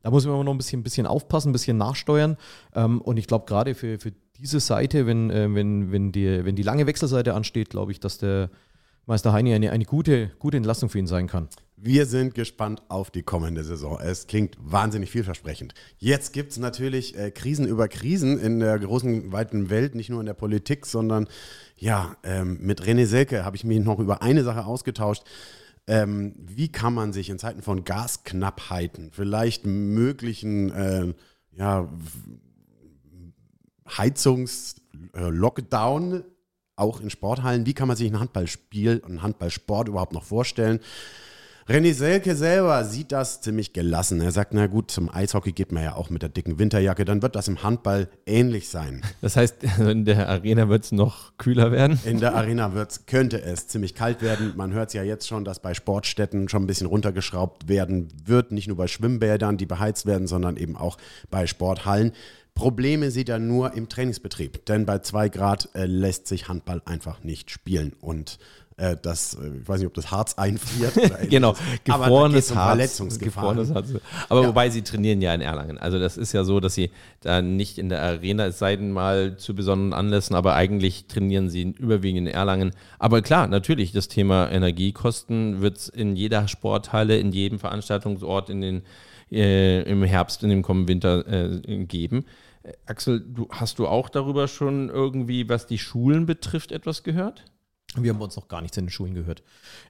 da 0.03 0.11
muss 0.11 0.25
man 0.25 0.35
immer 0.35 0.45
noch 0.45 0.53
ein 0.53 0.59
bisschen, 0.59 0.81
ein 0.81 0.85
bisschen 0.85 1.07
aufpassen, 1.07 1.51
ein 1.51 1.53
bisschen 1.53 1.77
nachsteuern. 1.77 2.37
Ähm, 2.75 3.01
und 3.01 3.17
ich 3.17 3.27
glaube, 3.27 3.47
gerade 3.47 3.75
für, 3.75 3.99
für 3.99 4.13
diese 4.39 4.61
Seite, 4.61 5.07
wenn, 5.07 5.31
äh, 5.31 5.53
wenn, 5.55 5.93
wenn, 5.93 6.13
die, 6.13 6.45
wenn 6.45 6.57
die 6.57 6.63
lange 6.63 6.87
Wechselseite 6.87 7.35
ansteht, 7.35 7.71
glaube 7.71 7.93
ich, 7.93 8.01
dass 8.01 8.19
der 8.19 8.51
Meister 9.07 9.33
Heini 9.33 9.55
eine, 9.55 9.73
eine 9.73 9.85
gute, 9.85 10.31
gute 10.39 10.59
Entlastung 10.59 10.91
für 10.91 10.99
ihn 10.99 11.07
sein 11.07 11.29
kann. 11.29 11.49
Wir 11.81 12.07
sind 12.07 12.35
gespannt 12.35 12.83
auf 12.89 13.11
die 13.11 13.23
kommende 13.23 13.65
Saison. 13.65 13.99
Es 14.01 14.27
klingt 14.27 14.57
wahnsinnig 14.61 15.11
vielversprechend. 15.11 15.75
Jetzt 15.99 16.33
gibt 16.33 16.51
es 16.51 16.59
natürlich 16.59 17.17
äh, 17.17 17.31
Krisen 17.31 17.67
über 17.67 17.89
Krisen 17.89 18.39
in 18.39 18.61
der 18.61 18.79
großen, 18.79 19.33
weiten 19.33 19.71
Welt, 19.71 19.95
nicht 19.95 20.11
nur 20.11 20.21
in 20.21 20.27
der 20.27 20.35
Politik, 20.35 20.87
sondern 20.87 21.27
ja, 21.77 22.17
ähm, 22.23 22.59
mit 22.61 22.83
René 22.83 23.07
Selke 23.07 23.45
habe 23.45 23.57
ich 23.57 23.65
mich 23.65 23.83
noch 23.83 23.99
über 23.99 24.23
eine 24.23 24.43
Sache 24.43 24.67
ausgetauscht. 24.67 25.23
Ähm, 25.89 26.35
wie 26.39 26.69
kann 26.69 26.93
man 26.93 27.15
sich 27.15 27.31
in 27.31 27.39
Zeiten 27.39 27.63
von 27.63 27.85
Gasknappheiten, 27.85 29.11
vielleicht 29.11 29.65
möglichen 29.65 30.71
äh, 30.71 31.15
ja, 31.53 31.89
Heizungs-Lockdown 33.89 36.25
auch 36.77 37.01
in 37.01 37.09
Sporthallen, 37.11 37.67
wie 37.67 37.75
kann 37.75 37.89
man 37.89 37.97
sich 37.97 38.09
ein 38.11 38.21
Handballspiel, 38.21 39.03
einen 39.05 39.23
Handballsport 39.23 39.89
überhaupt 39.89 40.13
noch 40.13 40.23
vorstellen? 40.25 40.81
René 41.69 41.93
Selke 41.93 42.35
selber 42.35 42.83
sieht 42.87 43.13
das 43.13 43.43
ziemlich 43.43 43.75
gelassen. 43.75 44.23
Er 44.23 44.33
sagt, 44.33 44.55
na 44.55 44.69
gut, 44.69 44.91
zum 44.91 45.15
Eishockey 45.15 45.53
geht 45.53 45.71
man 45.71 45.83
ja 45.83 45.97
auch 45.97 46.09
mit 46.09 46.23
der 46.23 46.31
dicken 46.31 46.59
Winterjacke, 46.59 47.05
dann 47.05 47.21
wird 47.21 47.37
das 47.37 47.47
im 47.47 47.63
Handball 47.63 48.09
ähnlich 48.25 48.71
sein. 48.71 49.03
Das 49.21 49.37
heißt, 49.37 49.57
in 49.79 50.07
der 50.07 50.31
Arena 50.31 50.71
wird 50.71 50.85
es 50.85 50.93
noch 50.93 51.37
kühler 51.37 51.71
werden. 51.71 52.01
In 52.07 52.21
der 52.21 52.35
Arena 52.35 52.73
wird's, 52.73 53.05
könnte 53.05 53.43
es 53.43 53.69
ziemlich 53.69 53.95
kalt 53.95 54.23
werden. 54.23 54.55
Man 54.57 54.73
hört 54.73 54.89
es 54.89 54.95
ja 54.95 55.03
jetzt 55.03 55.29
schon, 55.29 55.45
dass 55.45 55.61
bei 55.61 55.75
Sportstätten 55.75 56.49
schon 56.49 56.63
ein 56.63 56.67
bisschen 56.67 56.87
runtergeschraubt 56.87 57.69
werden 57.69 58.09
wird. 58.25 58.51
Nicht 58.51 58.69
nur 58.69 58.79
bei 58.79 58.87
Schwimmbädern, 58.87 59.59
die 59.59 59.67
beheizt 59.67 60.07
werden, 60.07 60.27
sondern 60.27 60.57
eben 60.57 60.75
auch 60.75 60.97
bei 61.29 61.47
Sporthallen. 61.47 62.13
Probleme 62.55 63.11
sieht 63.11 63.29
er 63.29 63.39
nur 63.39 63.75
im 63.75 63.91
Trainingsbetrieb, 63.91 64.65
denn 64.65 64.87
bei 64.87 65.01
zwei 65.01 65.29
Grad 65.29 65.69
äh, 65.75 65.85
lässt 65.85 66.27
sich 66.29 66.49
Handball 66.49 66.81
einfach 66.87 67.23
nicht 67.23 67.51
spielen 67.51 67.93
und 68.01 68.39
äh, 68.79 68.97
das, 69.01 69.35
äh, 69.35 69.59
ich 69.61 69.69
weiß 69.69 69.81
nicht, 69.81 69.89
ob 69.89 69.95
das 69.95 70.11
Harz 70.11 70.35
einfriert. 70.35 70.97
Oder 70.97 71.27
genau, 71.27 71.55
gefrorenes 71.85 72.51
um 72.53 72.57
Harz. 72.57 72.69
Verletzungsgefahren. 72.69 73.57
Gefrorenes 73.59 73.75
Harz. 73.93 74.03
Aber 74.29 74.43
ja. 74.43 74.49
wobei 74.49 74.71
sie 74.71 74.83
trainieren 74.83 75.21
ja 75.21 75.35
in 75.35 75.41
Erlangen. 75.41 75.79
Also 75.79 75.99
das 75.99 76.17
ist 76.17 76.33
ja 76.33 76.45
so, 76.45 76.61
dass 76.61 76.75
sie 76.75 76.91
da 77.21 77.43
nicht 77.43 77.79
in 77.79 77.89
der 77.89 78.01
Arena, 78.01 78.47
es 78.47 78.59
sei 78.59 78.77
denn 78.77 78.93
mal 78.93 79.37
zu 79.37 79.55
besonderen 79.55 79.93
Anlässen, 79.93 80.37
aber 80.37 80.55
eigentlich 80.55 81.07
trainieren 81.07 81.51
sie 81.51 81.75
überwiegend 81.79 82.29
in 82.29 82.35
Erlangen. 82.35 82.71
Aber 82.99 83.21
klar, 83.21 83.49
natürlich, 83.49 83.93
das 83.93 84.07
Thema 84.07 84.49
Energiekosten 84.51 85.61
wird 85.61 85.79
es 85.79 85.89
in 85.89 86.15
jeder 86.15 86.47
Sporthalle, 86.47 87.19
in 87.19 87.33
jedem 87.33 87.59
Veranstaltungsort 87.59 88.49
in 88.49 88.61
den, 88.61 88.83
äh, 89.33 89.83
im 89.83 90.05
Herbst, 90.05 90.45
in 90.45 90.51
dem 90.51 90.63
kommenden 90.63 90.89
Winter 90.89 91.27
äh, 91.27 91.85
geben. 91.85 92.25
Äh, 92.63 92.75
Axel, 92.87 93.25
du, 93.27 93.49
hast 93.51 93.81
du 93.81 93.89
auch 93.89 94.09
darüber 94.09 94.47
schon 94.47 94.89
irgendwie, 94.89 95.49
was 95.49 95.67
die 95.67 95.79
Schulen 95.79 96.27
betrifft, 96.27 96.71
etwas 96.71 97.03
gehört? 97.03 97.45
Wir 97.97 98.13
haben 98.13 98.21
uns 98.21 98.37
noch 98.37 98.49
gar 98.49 98.61
nichts 98.61 98.77
in 98.77 98.85
den 98.85 98.91
Schulen 98.91 99.15
gehört. 99.15 99.43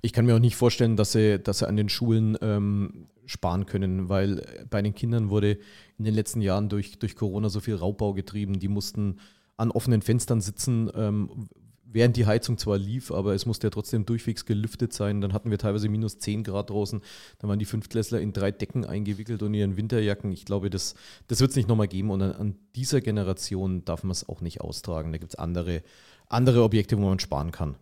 Ich 0.03 0.13
kann 0.13 0.25
mir 0.25 0.37
auch 0.37 0.41
nicht 0.41 0.57
vorstellen, 0.57 0.97
dass 0.97 1.13
sie, 1.13 1.39
dass 1.39 1.59
sie 1.59 1.69
an 1.69 1.77
den 1.77 1.89
Schulen 1.89 2.39
ähm, 2.41 3.09
sparen 3.27 3.67
können, 3.67 4.09
weil 4.09 4.67
bei 4.71 4.81
den 4.83 4.95
Kindern 4.95 5.31
wurde 5.31 5.59
in 5.99 6.05
den 6.05 6.15
letzten 6.15 6.41
Jahren 6.41 6.69
durch, 6.69 6.99
durch 6.99 7.17
Corona 7.17 7.49
so 7.49 7.61
viel 7.61 7.75
Raubbau 7.75 8.15
getrieben. 8.15 8.61
Die 8.61 8.69
mussten 8.69 9.19
an 9.57 9.73
offenen 9.73 10.03
Fenstern 10.03 10.41
sitzen, 10.41 10.91
ähm, 10.95 11.49
während 11.91 12.17
die 12.17 12.27
Heizung 12.27 12.59
zwar 12.59 12.79
lief, 12.79 13.11
aber 13.11 13.35
es 13.35 13.47
musste 13.47 13.67
ja 13.67 13.71
trotzdem 13.71 14.07
durchwegs 14.07 14.47
gelüftet 14.47 14.93
sein. 14.93 15.21
Dann 15.21 15.33
hatten 15.33 15.51
wir 15.51 15.59
teilweise 15.59 15.89
minus 15.89 16.19
10 16.19 16.45
Grad 16.45 16.71
draußen. 16.71 17.01
Dann 17.39 17.51
waren 17.51 17.59
die 17.59 17.65
Fünftklässler 17.65 18.21
in 18.21 18.33
drei 18.33 18.53
Decken 18.53 18.85
eingewickelt 18.85 19.43
und 19.43 19.55
ihren 19.55 19.77
Winterjacken. 19.77 20.31
Ich 20.33 20.45
glaube, 20.45 20.71
das, 20.71 20.95
das 21.27 21.41
wird 21.41 21.51
es 21.51 21.57
nicht 21.57 21.69
nochmal 21.69 21.89
geben. 21.89 22.11
Und 22.11 22.23
an, 22.23 22.33
an 22.33 22.57
dieser 22.77 23.01
Generation 23.01 23.85
darf 23.85 24.05
man 24.05 24.13
es 24.13 24.29
auch 24.29 24.41
nicht 24.41 24.61
austragen. 24.61 25.13
Da 25.13 25.19
gibt 25.19 25.33
es 25.33 25.39
andere, 25.39 25.83
andere 26.29 26.63
Objekte, 26.63 26.97
wo 26.97 27.03
man 27.03 27.19
sparen 27.19 27.51
kann. 27.53 27.77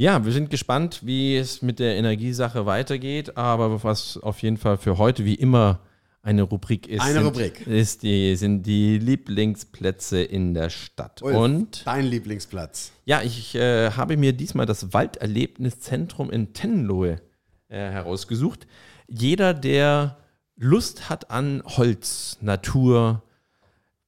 Ja, 0.00 0.24
wir 0.24 0.30
sind 0.30 0.48
gespannt, 0.48 1.00
wie 1.02 1.36
es 1.36 1.60
mit 1.60 1.80
der 1.80 1.96
Energiesache 1.96 2.66
weitergeht. 2.66 3.36
Aber 3.36 3.82
was 3.82 4.16
auf 4.16 4.40
jeden 4.42 4.56
Fall 4.56 4.78
für 4.78 4.96
heute 4.96 5.24
wie 5.24 5.34
immer 5.34 5.80
eine 6.22 6.42
Rubrik 6.42 6.86
ist, 6.86 7.02
eine 7.02 7.14
sind, 7.14 7.24
Rubrik. 7.24 7.66
Ist 7.66 8.04
die, 8.04 8.36
sind 8.36 8.62
die 8.62 8.98
Lieblingsplätze 8.98 10.22
in 10.22 10.54
der 10.54 10.70
Stadt. 10.70 11.20
Ulf, 11.20 11.36
Und 11.36 11.82
dein 11.84 12.06
Lieblingsplatz? 12.06 12.92
Ja, 13.06 13.22
ich 13.22 13.56
äh, 13.56 13.90
habe 13.90 14.16
mir 14.16 14.32
diesmal 14.32 14.66
das 14.66 14.92
Walderlebniszentrum 14.92 16.30
in 16.30 16.52
Tenlohe 16.52 17.20
äh, 17.66 17.76
herausgesucht. 17.76 18.68
Jeder, 19.08 19.52
der 19.52 20.18
Lust 20.54 21.10
hat 21.10 21.32
an 21.32 21.60
Holz, 21.66 22.38
Natur, 22.40 23.24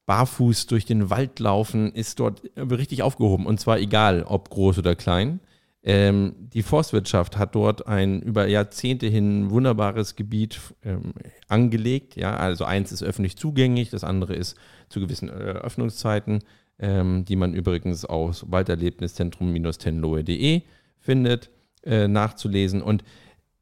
barfuß 0.05 0.67
durch 0.67 0.85
den 0.85 1.09
Wald 1.09 1.39
laufen, 1.39 1.91
ist 1.91 2.21
dort 2.21 2.43
richtig 2.55 3.03
aufgehoben. 3.03 3.45
Und 3.45 3.59
zwar 3.59 3.77
egal, 3.77 4.23
ob 4.23 4.49
groß 4.49 4.77
oder 4.77 4.95
klein. 4.95 5.41
Ähm, 5.83 6.35
die 6.37 6.61
Forstwirtschaft 6.61 7.37
hat 7.37 7.55
dort 7.55 7.87
ein 7.87 8.21
über 8.21 8.45
Jahrzehnte 8.47 9.07
hin 9.07 9.49
wunderbares 9.49 10.15
Gebiet 10.15 10.59
ähm, 10.83 11.15
angelegt. 11.47 12.15
Ja, 12.15 12.37
also 12.37 12.65
eins 12.65 12.91
ist 12.91 13.01
öffentlich 13.01 13.35
zugänglich, 13.35 13.89
das 13.89 14.03
andere 14.03 14.35
ist 14.35 14.55
zu 14.89 14.99
gewissen 14.99 15.29
äh, 15.29 15.31
Öffnungszeiten, 15.31 16.43
ähm, 16.77 17.25
die 17.25 17.35
man 17.35 17.55
übrigens 17.55 18.05
aus 18.05 18.45
Walderlebniszentrum-tenlohe.de 18.51 20.61
findet, 20.99 21.49
äh, 21.83 22.07
nachzulesen. 22.07 22.83
Und 22.83 23.03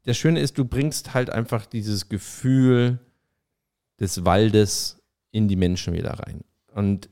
das 0.04 0.18
Schöne 0.18 0.40
ist, 0.40 0.58
du 0.58 0.66
bringst 0.66 1.14
halt 1.14 1.30
einfach 1.30 1.64
dieses 1.64 2.10
Gefühl 2.10 2.98
des 3.98 4.26
Waldes 4.26 5.00
in 5.30 5.48
die 5.48 5.56
Menschen 5.56 5.94
wieder 5.94 6.18
rein. 6.18 6.42
Und 6.74 7.08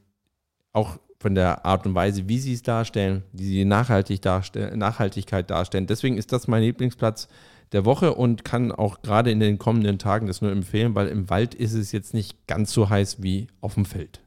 auch 0.72 0.98
von 1.20 1.34
der 1.34 1.64
Art 1.64 1.86
und 1.86 1.94
Weise, 1.94 2.28
wie 2.28 2.38
sie 2.38 2.54
es 2.54 2.62
darstellen, 2.62 3.24
wie 3.32 3.44
sie 3.44 3.64
nachhaltig 3.64 4.22
darstell 4.22 4.76
Nachhaltigkeit 4.76 5.50
darstellen. 5.50 5.86
Deswegen 5.86 6.16
ist 6.16 6.32
das 6.32 6.46
mein 6.46 6.62
Lieblingsplatz 6.62 7.28
der 7.72 7.84
Woche 7.84 8.14
und 8.14 8.44
kann 8.44 8.72
auch 8.72 9.02
gerade 9.02 9.30
in 9.30 9.40
den 9.40 9.58
kommenden 9.58 9.98
Tagen 9.98 10.26
das 10.26 10.40
nur 10.40 10.52
empfehlen, 10.52 10.94
weil 10.94 11.08
im 11.08 11.28
Wald 11.28 11.54
ist 11.54 11.74
es 11.74 11.92
jetzt 11.92 12.14
nicht 12.14 12.46
ganz 12.46 12.72
so 12.72 12.88
heiß 12.88 13.22
wie 13.22 13.48
auf 13.60 13.74
dem 13.74 13.84
Feld. 13.84 14.20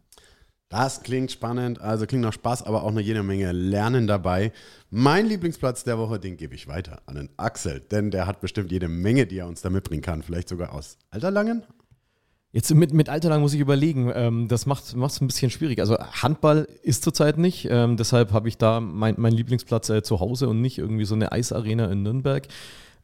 Das 0.69 1.03
klingt 1.03 1.31
spannend, 1.31 1.81
also 1.81 2.05
klingt 2.05 2.23
nach 2.23 2.31
Spaß, 2.31 2.63
aber 2.63 2.83
auch 2.83 2.91
eine 2.91 3.01
jede 3.01 3.23
Menge 3.23 3.51
Lernen 3.51 4.07
dabei. 4.07 4.53
Mein 4.89 5.25
Lieblingsplatz 5.25 5.83
der 5.83 5.97
Woche, 5.97 6.17
den 6.17 6.37
gebe 6.37 6.55
ich 6.55 6.67
weiter 6.67 7.01
an 7.07 7.15
den 7.15 7.29
Axel, 7.35 7.81
denn 7.81 8.09
der 8.09 8.25
hat 8.25 8.39
bestimmt 8.39 8.71
jede 8.71 8.87
Menge, 8.87 9.25
die 9.25 9.39
er 9.39 9.47
uns 9.47 9.61
da 9.61 9.69
mitbringen 9.69 10.01
kann. 10.01 10.23
Vielleicht 10.23 10.47
sogar 10.47 10.73
aus 10.73 10.97
Alterlangen, 11.09 11.63
Jetzt 12.53 12.73
mit, 12.73 12.91
mit 12.93 13.07
Alterlang 13.07 13.41
muss 13.41 13.53
ich 13.53 13.61
überlegen, 13.61 14.11
ähm, 14.13 14.47
das 14.49 14.65
macht 14.65 14.83
es 14.83 15.21
ein 15.21 15.27
bisschen 15.27 15.49
schwierig. 15.49 15.79
Also 15.79 15.97
Handball 15.97 16.67
ist 16.83 17.01
zurzeit 17.03 17.37
nicht, 17.37 17.67
ähm, 17.69 17.95
deshalb 17.95 18.33
habe 18.33 18.49
ich 18.49 18.57
da 18.57 18.81
mein, 18.81 19.15
meinen 19.17 19.37
Lieblingsplatz 19.37 19.89
äh, 19.89 20.03
zu 20.03 20.19
Hause 20.19 20.49
und 20.49 20.59
nicht 20.59 20.77
irgendwie 20.77 21.05
so 21.05 21.15
eine 21.15 21.31
Eisarena 21.31 21.89
in 21.89 22.03
Nürnberg. 22.03 22.47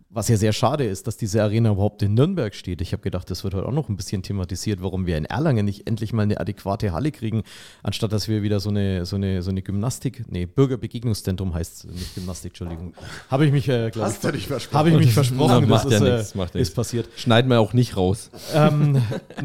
Was 0.09 0.29
ja 0.29 0.37
sehr 0.37 0.53
schade 0.53 0.85
ist, 0.85 1.05
dass 1.05 1.17
diese 1.17 1.43
Arena 1.43 1.71
überhaupt 1.71 2.01
in 2.01 2.13
Nürnberg 2.13 2.55
steht. 2.55 2.79
Ich 2.79 2.93
habe 2.93 3.03
gedacht, 3.03 3.29
das 3.29 3.43
wird 3.43 3.53
heute 3.53 3.67
auch 3.67 3.73
noch 3.73 3.89
ein 3.89 3.97
bisschen 3.97 4.23
thematisiert, 4.23 4.81
warum 4.81 5.05
wir 5.05 5.17
in 5.17 5.25
Erlangen 5.25 5.65
nicht 5.65 5.85
endlich 5.85 6.13
mal 6.13 6.23
eine 6.23 6.39
adäquate 6.39 6.93
Halle 6.93 7.11
kriegen, 7.11 7.43
anstatt 7.83 8.13
dass 8.13 8.29
wir 8.29 8.41
wieder 8.41 8.61
so 8.61 8.69
eine, 8.69 9.05
so 9.05 9.17
eine, 9.17 9.41
so 9.41 9.49
eine 9.49 9.61
Gymnastik, 9.61 10.23
nee, 10.29 10.45
Bürgerbegegnungszentrum 10.45 11.53
heißt 11.53 11.83
es, 11.85 11.91
nicht 11.91 12.15
Gymnastik, 12.15 12.51
Entschuldigung. 12.51 12.93
Habe 13.29 13.47
ich 13.47 13.51
mich, 13.51 13.67
äh, 13.67 13.91
glaube 13.91 14.09
ich, 14.09 14.31
dich 14.31 14.47
versprochen. 14.47 14.79
Habe 14.79 14.89
ich 14.91 14.97
mich 14.97 15.13
versprochen, 15.13 15.67
das, 15.67 15.83
das 15.83 15.93
ist, 15.93 16.01
ja 16.01 16.15
nichts, 16.15 16.31
äh, 16.31 16.37
macht 16.37 16.55
ist 16.55 16.73
passiert. 16.73 17.09
Schneiden 17.17 17.51
wir 17.51 17.59
auch 17.59 17.73
nicht 17.73 17.97
raus. 17.97 18.29
Ähm, 18.53 19.01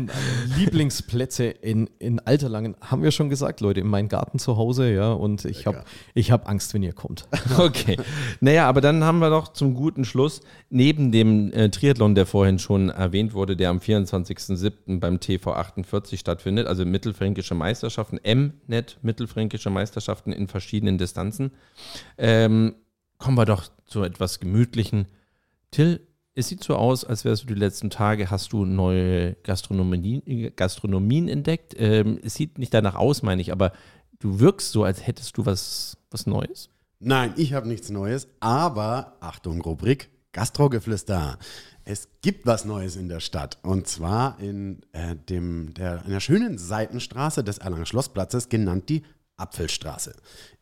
Lieblingsplätze 0.59 1.47
in, 1.47 1.91
in 1.99 2.21
Alterlangen 2.21 2.77
haben 2.81 3.03
wir 3.03 3.11
schon 3.11 3.31
gesagt, 3.31 3.61
Leute, 3.61 3.81
in 3.81 3.89
meinem 3.89 4.09
Garten 4.09 4.39
zu 4.39 4.57
Hause, 4.57 4.93
ja, 4.93 5.13
und 5.13 5.45
ich 5.45 5.67
habe 5.67 5.83
hab 6.17 6.49
Angst, 6.49 6.73
wenn 6.73 6.85
ihr 6.85 6.93
kommt. 6.93 7.27
Okay. 7.59 7.97
Naja, 8.41 8.69
aber 8.69 8.81
dann 8.81 9.05
haben 9.05 9.19
wir 9.19 9.29
doch 9.29 9.53
zum 9.53 9.75
guten 9.75 10.05
Schluss 10.05 10.41
neben 10.71 11.13
dem 11.13 11.53
äh, 11.53 11.71
Triathlon, 11.71 12.15
der 12.15 12.27
vorhin 12.27 12.59
schon 12.59 12.89
erwähnt 12.89 13.35
wurde, 13.35 13.57
der 13.57 13.71
am 13.71 13.79
24.07. 13.79 15.01
beim 15.01 15.21
TV 15.21 15.53
48 15.53 16.19
stattfindet, 16.19 16.67
also 16.67 16.85
mittelfränkische 16.85 17.55
Meisterschaften, 17.55 18.19
M-Net 18.23 18.99
mittelfränkische 19.03 19.71
Meisterschaften 19.71 20.33
in 20.33 20.49
verschiedenen 20.49 20.99
Distanzen, 20.99 21.53
ähm, 22.17 22.75
kommen 23.19 23.37
wir 23.37 23.45
doch 23.45 23.69
zu 23.87 24.03
etwas 24.03 24.41
Gemütlichen. 24.41 25.07
Till, 25.71 26.01
es 26.35 26.49
sieht 26.49 26.65
so 26.65 26.77
aus, 26.77 27.05
als 27.05 27.25
wärst 27.25 27.43
du 27.45 27.47
die 27.49 27.55
letzten 27.55 27.91
Tage, 27.91 28.31
hast 28.31 28.53
du 28.53 28.65
neue 28.65 29.35
Gastronomien, 29.43 30.53
Gastronomien 30.57 31.29
entdeckt. 31.29 31.75
Ähm, 31.79 32.19
es 32.23 32.35
sieht 32.35 32.59
nicht 32.59 32.73
danach 32.73 32.95
aus, 32.95 33.23
meine 33.23 33.43
ich, 33.43 33.53
aber 33.53 33.73
du 34.19 34.41
wirkst 34.41 34.73
so, 34.73 34.85
als 34.85 35.07
hättest 35.07 35.37
du 35.37 35.45
was, 35.45 35.99
was 36.11 36.27
Neues. 36.27 36.71
Nein, 37.01 37.35
ich 37.37 37.53
habe 37.53 37.69
nichts 37.69 37.91
Neues, 37.91 38.29
aber 38.41 39.17
Achtung, 39.21 39.61
Rubrik 39.61 40.09
Gastrogeflüster. 40.33 41.39
Es 41.85 42.09
gibt 42.23 42.47
was 42.47 42.65
Neues 42.65 42.97
in 42.97 43.09
der 43.09 43.21
Stadt 43.21 43.59
und 43.63 43.87
zwar 43.87 44.39
in, 44.41 44.83
äh, 44.93 45.17
dem, 45.17 45.75
der, 45.75 46.05
in 46.05 46.11
der 46.11 46.21
schönen 46.21 46.59
Seitenstraße 46.59 47.45
des 47.45 47.59
Erlanger 47.59 47.87
Schlossplatzes, 47.87 48.49
genannt 48.49 48.89
die 48.89 49.03
Apfelstraße. 49.37 50.15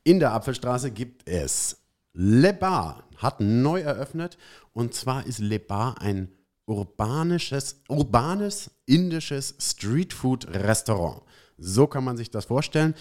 In 0.02 0.18
der 0.18 0.32
Apfelstraße 0.32 0.90
gibt 0.90 1.28
es 1.28 1.76
Le 2.12 2.52
Bar, 2.52 3.04
hat 3.16 3.40
neu 3.40 3.80
eröffnet 3.80 4.38
und 4.72 4.94
zwar 4.94 5.26
ist 5.26 5.38
Le 5.38 5.60
Bar 5.60 6.00
ein 6.00 6.32
urbanisches, 6.66 7.82
urbanes 7.88 8.70
indisches 8.86 9.54
Streetfood-Restaurant. 9.58 11.22
So 11.58 11.86
kann 11.86 12.04
man 12.04 12.16
sich 12.16 12.30
das 12.30 12.46
vorstellen. 12.46 12.94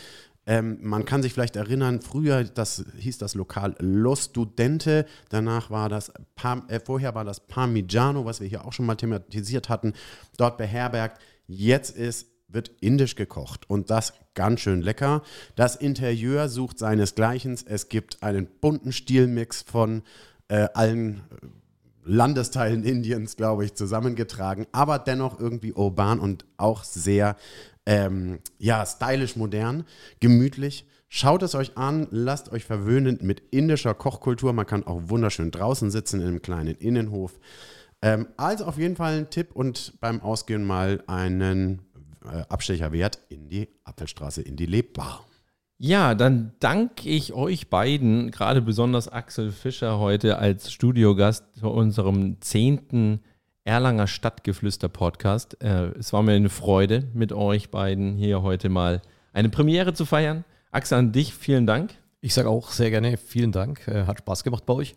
Ähm, 0.49 0.79
man 0.81 1.05
kann 1.05 1.21
sich 1.21 1.31
vielleicht 1.31 1.55
erinnern, 1.55 2.01
früher 2.01 2.43
das, 2.43 2.83
hieß 2.97 3.19
das 3.19 3.35
Lokal 3.35 3.75
Lo 3.77 4.15
Studente, 4.15 5.05
danach 5.29 5.69
war 5.69 5.89
das, 5.89 6.09
äh, 6.09 6.79
vorher 6.83 7.13
war 7.13 7.23
das 7.23 7.39
Parmigiano, 7.39 8.25
was 8.25 8.41
wir 8.41 8.47
hier 8.47 8.65
auch 8.65 8.73
schon 8.73 8.87
mal 8.87 8.95
thematisiert 8.95 9.69
hatten, 9.69 9.93
dort 10.37 10.57
beherbergt. 10.57 11.21
Jetzt 11.45 11.95
ist, 11.95 12.29
wird 12.47 12.71
indisch 12.81 13.13
gekocht 13.13 13.69
und 13.69 13.91
das 13.91 14.13
ganz 14.33 14.61
schön 14.61 14.81
lecker. 14.81 15.21
Das 15.55 15.75
Interieur 15.75 16.49
sucht 16.49 16.79
seinesgleichen. 16.79 17.55
Es 17.67 17.87
gibt 17.87 18.23
einen 18.23 18.47
bunten 18.59 18.91
Stilmix 18.91 19.61
von 19.61 20.01
äh, 20.47 20.67
allen 20.73 21.21
Landesteilen 22.03 22.83
Indiens, 22.83 23.35
glaube 23.35 23.65
ich, 23.65 23.75
zusammengetragen, 23.75 24.65
aber 24.71 24.97
dennoch 24.97 25.39
irgendwie 25.39 25.73
urban 25.73 26.19
und 26.19 26.45
auch 26.57 26.83
sehr 26.83 27.35
ähm, 27.89 28.37
ja, 28.59 28.85
stylisch 28.85 29.35
modern, 29.35 29.83
gemütlich. 30.19 30.85
Schaut 31.07 31.41
es 31.41 31.55
euch 31.55 31.75
an, 31.75 32.07
lasst 32.11 32.51
euch 32.51 32.63
verwöhnen 32.63 33.17
mit 33.23 33.41
indischer 33.49 33.95
Kochkultur. 33.95 34.53
Man 34.53 34.67
kann 34.67 34.85
auch 34.85 35.01
wunderschön 35.05 35.49
draußen 35.49 35.89
sitzen 35.89 36.21
in 36.21 36.27
einem 36.27 36.41
kleinen 36.43 36.75
Innenhof. 36.75 37.39
Ähm, 38.03 38.27
also 38.37 38.65
auf 38.65 38.77
jeden 38.77 38.95
Fall 38.95 39.17
ein 39.17 39.31
Tipp 39.31 39.55
und 39.55 39.99
beim 39.99 40.21
Ausgehen 40.21 40.65
mal 40.65 41.03
einen 41.07 41.81
äh, 42.23 42.43
Abstecher 42.47 42.91
wert 42.91 43.17
in 43.29 43.49
die 43.49 43.69
Apfelstraße, 43.85 44.43
in 44.43 44.55
die 44.55 44.67
Lebbar. 44.67 45.25
Ja, 45.79 46.13
dann 46.13 46.51
danke 46.59 47.09
ich 47.09 47.33
euch 47.33 47.71
beiden, 47.71 48.29
gerade 48.29 48.61
besonders 48.61 49.07
Axel 49.07 49.51
Fischer 49.51 49.97
heute 49.97 50.37
als 50.37 50.71
Studiogast 50.71 51.55
zu 51.55 51.69
unserem 51.69 52.39
zehnten 52.39 53.21
Erlanger 53.63 54.07
Stadtgeflüster 54.07 54.89
Podcast. 54.89 55.61
Äh, 55.61 55.89
es 55.97 56.13
war 56.13 56.23
mir 56.23 56.33
eine 56.33 56.49
Freude, 56.49 57.07
mit 57.13 57.33
euch 57.33 57.69
beiden 57.69 58.15
hier 58.15 58.41
heute 58.41 58.69
mal 58.69 59.01
eine 59.33 59.49
Premiere 59.49 59.93
zu 59.93 60.05
feiern. 60.05 60.45
Axel, 60.71 60.97
an 60.97 61.11
dich 61.11 61.33
vielen 61.33 61.67
Dank. 61.67 61.93
Ich 62.21 62.33
sage 62.33 62.49
auch 62.49 62.71
sehr 62.71 62.89
gerne 62.89 63.17
vielen 63.17 63.51
Dank. 63.51 63.87
Äh, 63.87 64.05
hat 64.05 64.19
Spaß 64.19 64.43
gemacht 64.43 64.65
bei 64.65 64.73
euch. 64.73 64.95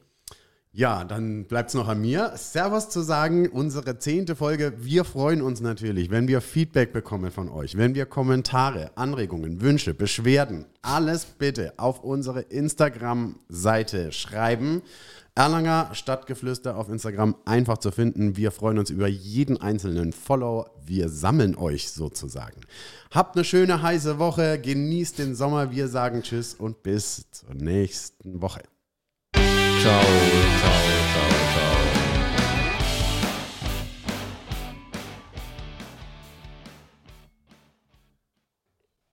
Ja, 0.74 1.04
dann 1.04 1.44
bleibt 1.44 1.68
es 1.68 1.74
noch 1.74 1.86
an 1.86 2.00
mir, 2.00 2.32
Servus 2.34 2.88
zu 2.88 3.02
sagen. 3.02 3.46
Unsere 3.46 3.98
zehnte 3.98 4.34
Folge. 4.34 4.72
Wir 4.78 5.04
freuen 5.04 5.42
uns 5.42 5.60
natürlich, 5.60 6.10
wenn 6.10 6.28
wir 6.28 6.40
Feedback 6.40 6.94
bekommen 6.94 7.30
von 7.30 7.50
euch, 7.50 7.76
wenn 7.76 7.94
wir 7.94 8.06
Kommentare, 8.06 8.90
Anregungen, 8.94 9.60
Wünsche, 9.60 9.92
Beschwerden, 9.92 10.64
alles 10.80 11.26
bitte 11.26 11.74
auf 11.76 12.02
unsere 12.02 12.40
Instagram-Seite 12.40 14.12
schreiben. 14.12 14.80
Erlanger 15.34 15.88
Stadtgeflüster 15.94 16.76
auf 16.76 16.90
Instagram 16.90 17.36
einfach 17.46 17.78
zu 17.78 17.90
finden. 17.90 18.36
Wir 18.36 18.50
freuen 18.50 18.78
uns 18.78 18.90
über 18.90 19.08
jeden 19.08 19.58
einzelnen 19.58 20.12
Follow. 20.12 20.66
Wir 20.84 21.08
sammeln 21.08 21.56
euch 21.56 21.90
sozusagen. 21.90 22.60
Habt 23.10 23.36
eine 23.36 23.44
schöne 23.44 23.80
heiße 23.80 24.18
Woche, 24.18 24.60
genießt 24.60 25.18
den 25.18 25.34
Sommer. 25.34 25.70
Wir 25.70 25.88
sagen 25.88 26.22
Tschüss 26.22 26.54
und 26.54 26.82
bis 26.82 27.30
zur 27.30 27.54
nächsten 27.54 28.42
Woche. 28.42 28.62
Ciao, 29.34 30.02
ciao, 30.02 30.02
ciao, 30.60 31.28
ciao. 31.54 31.81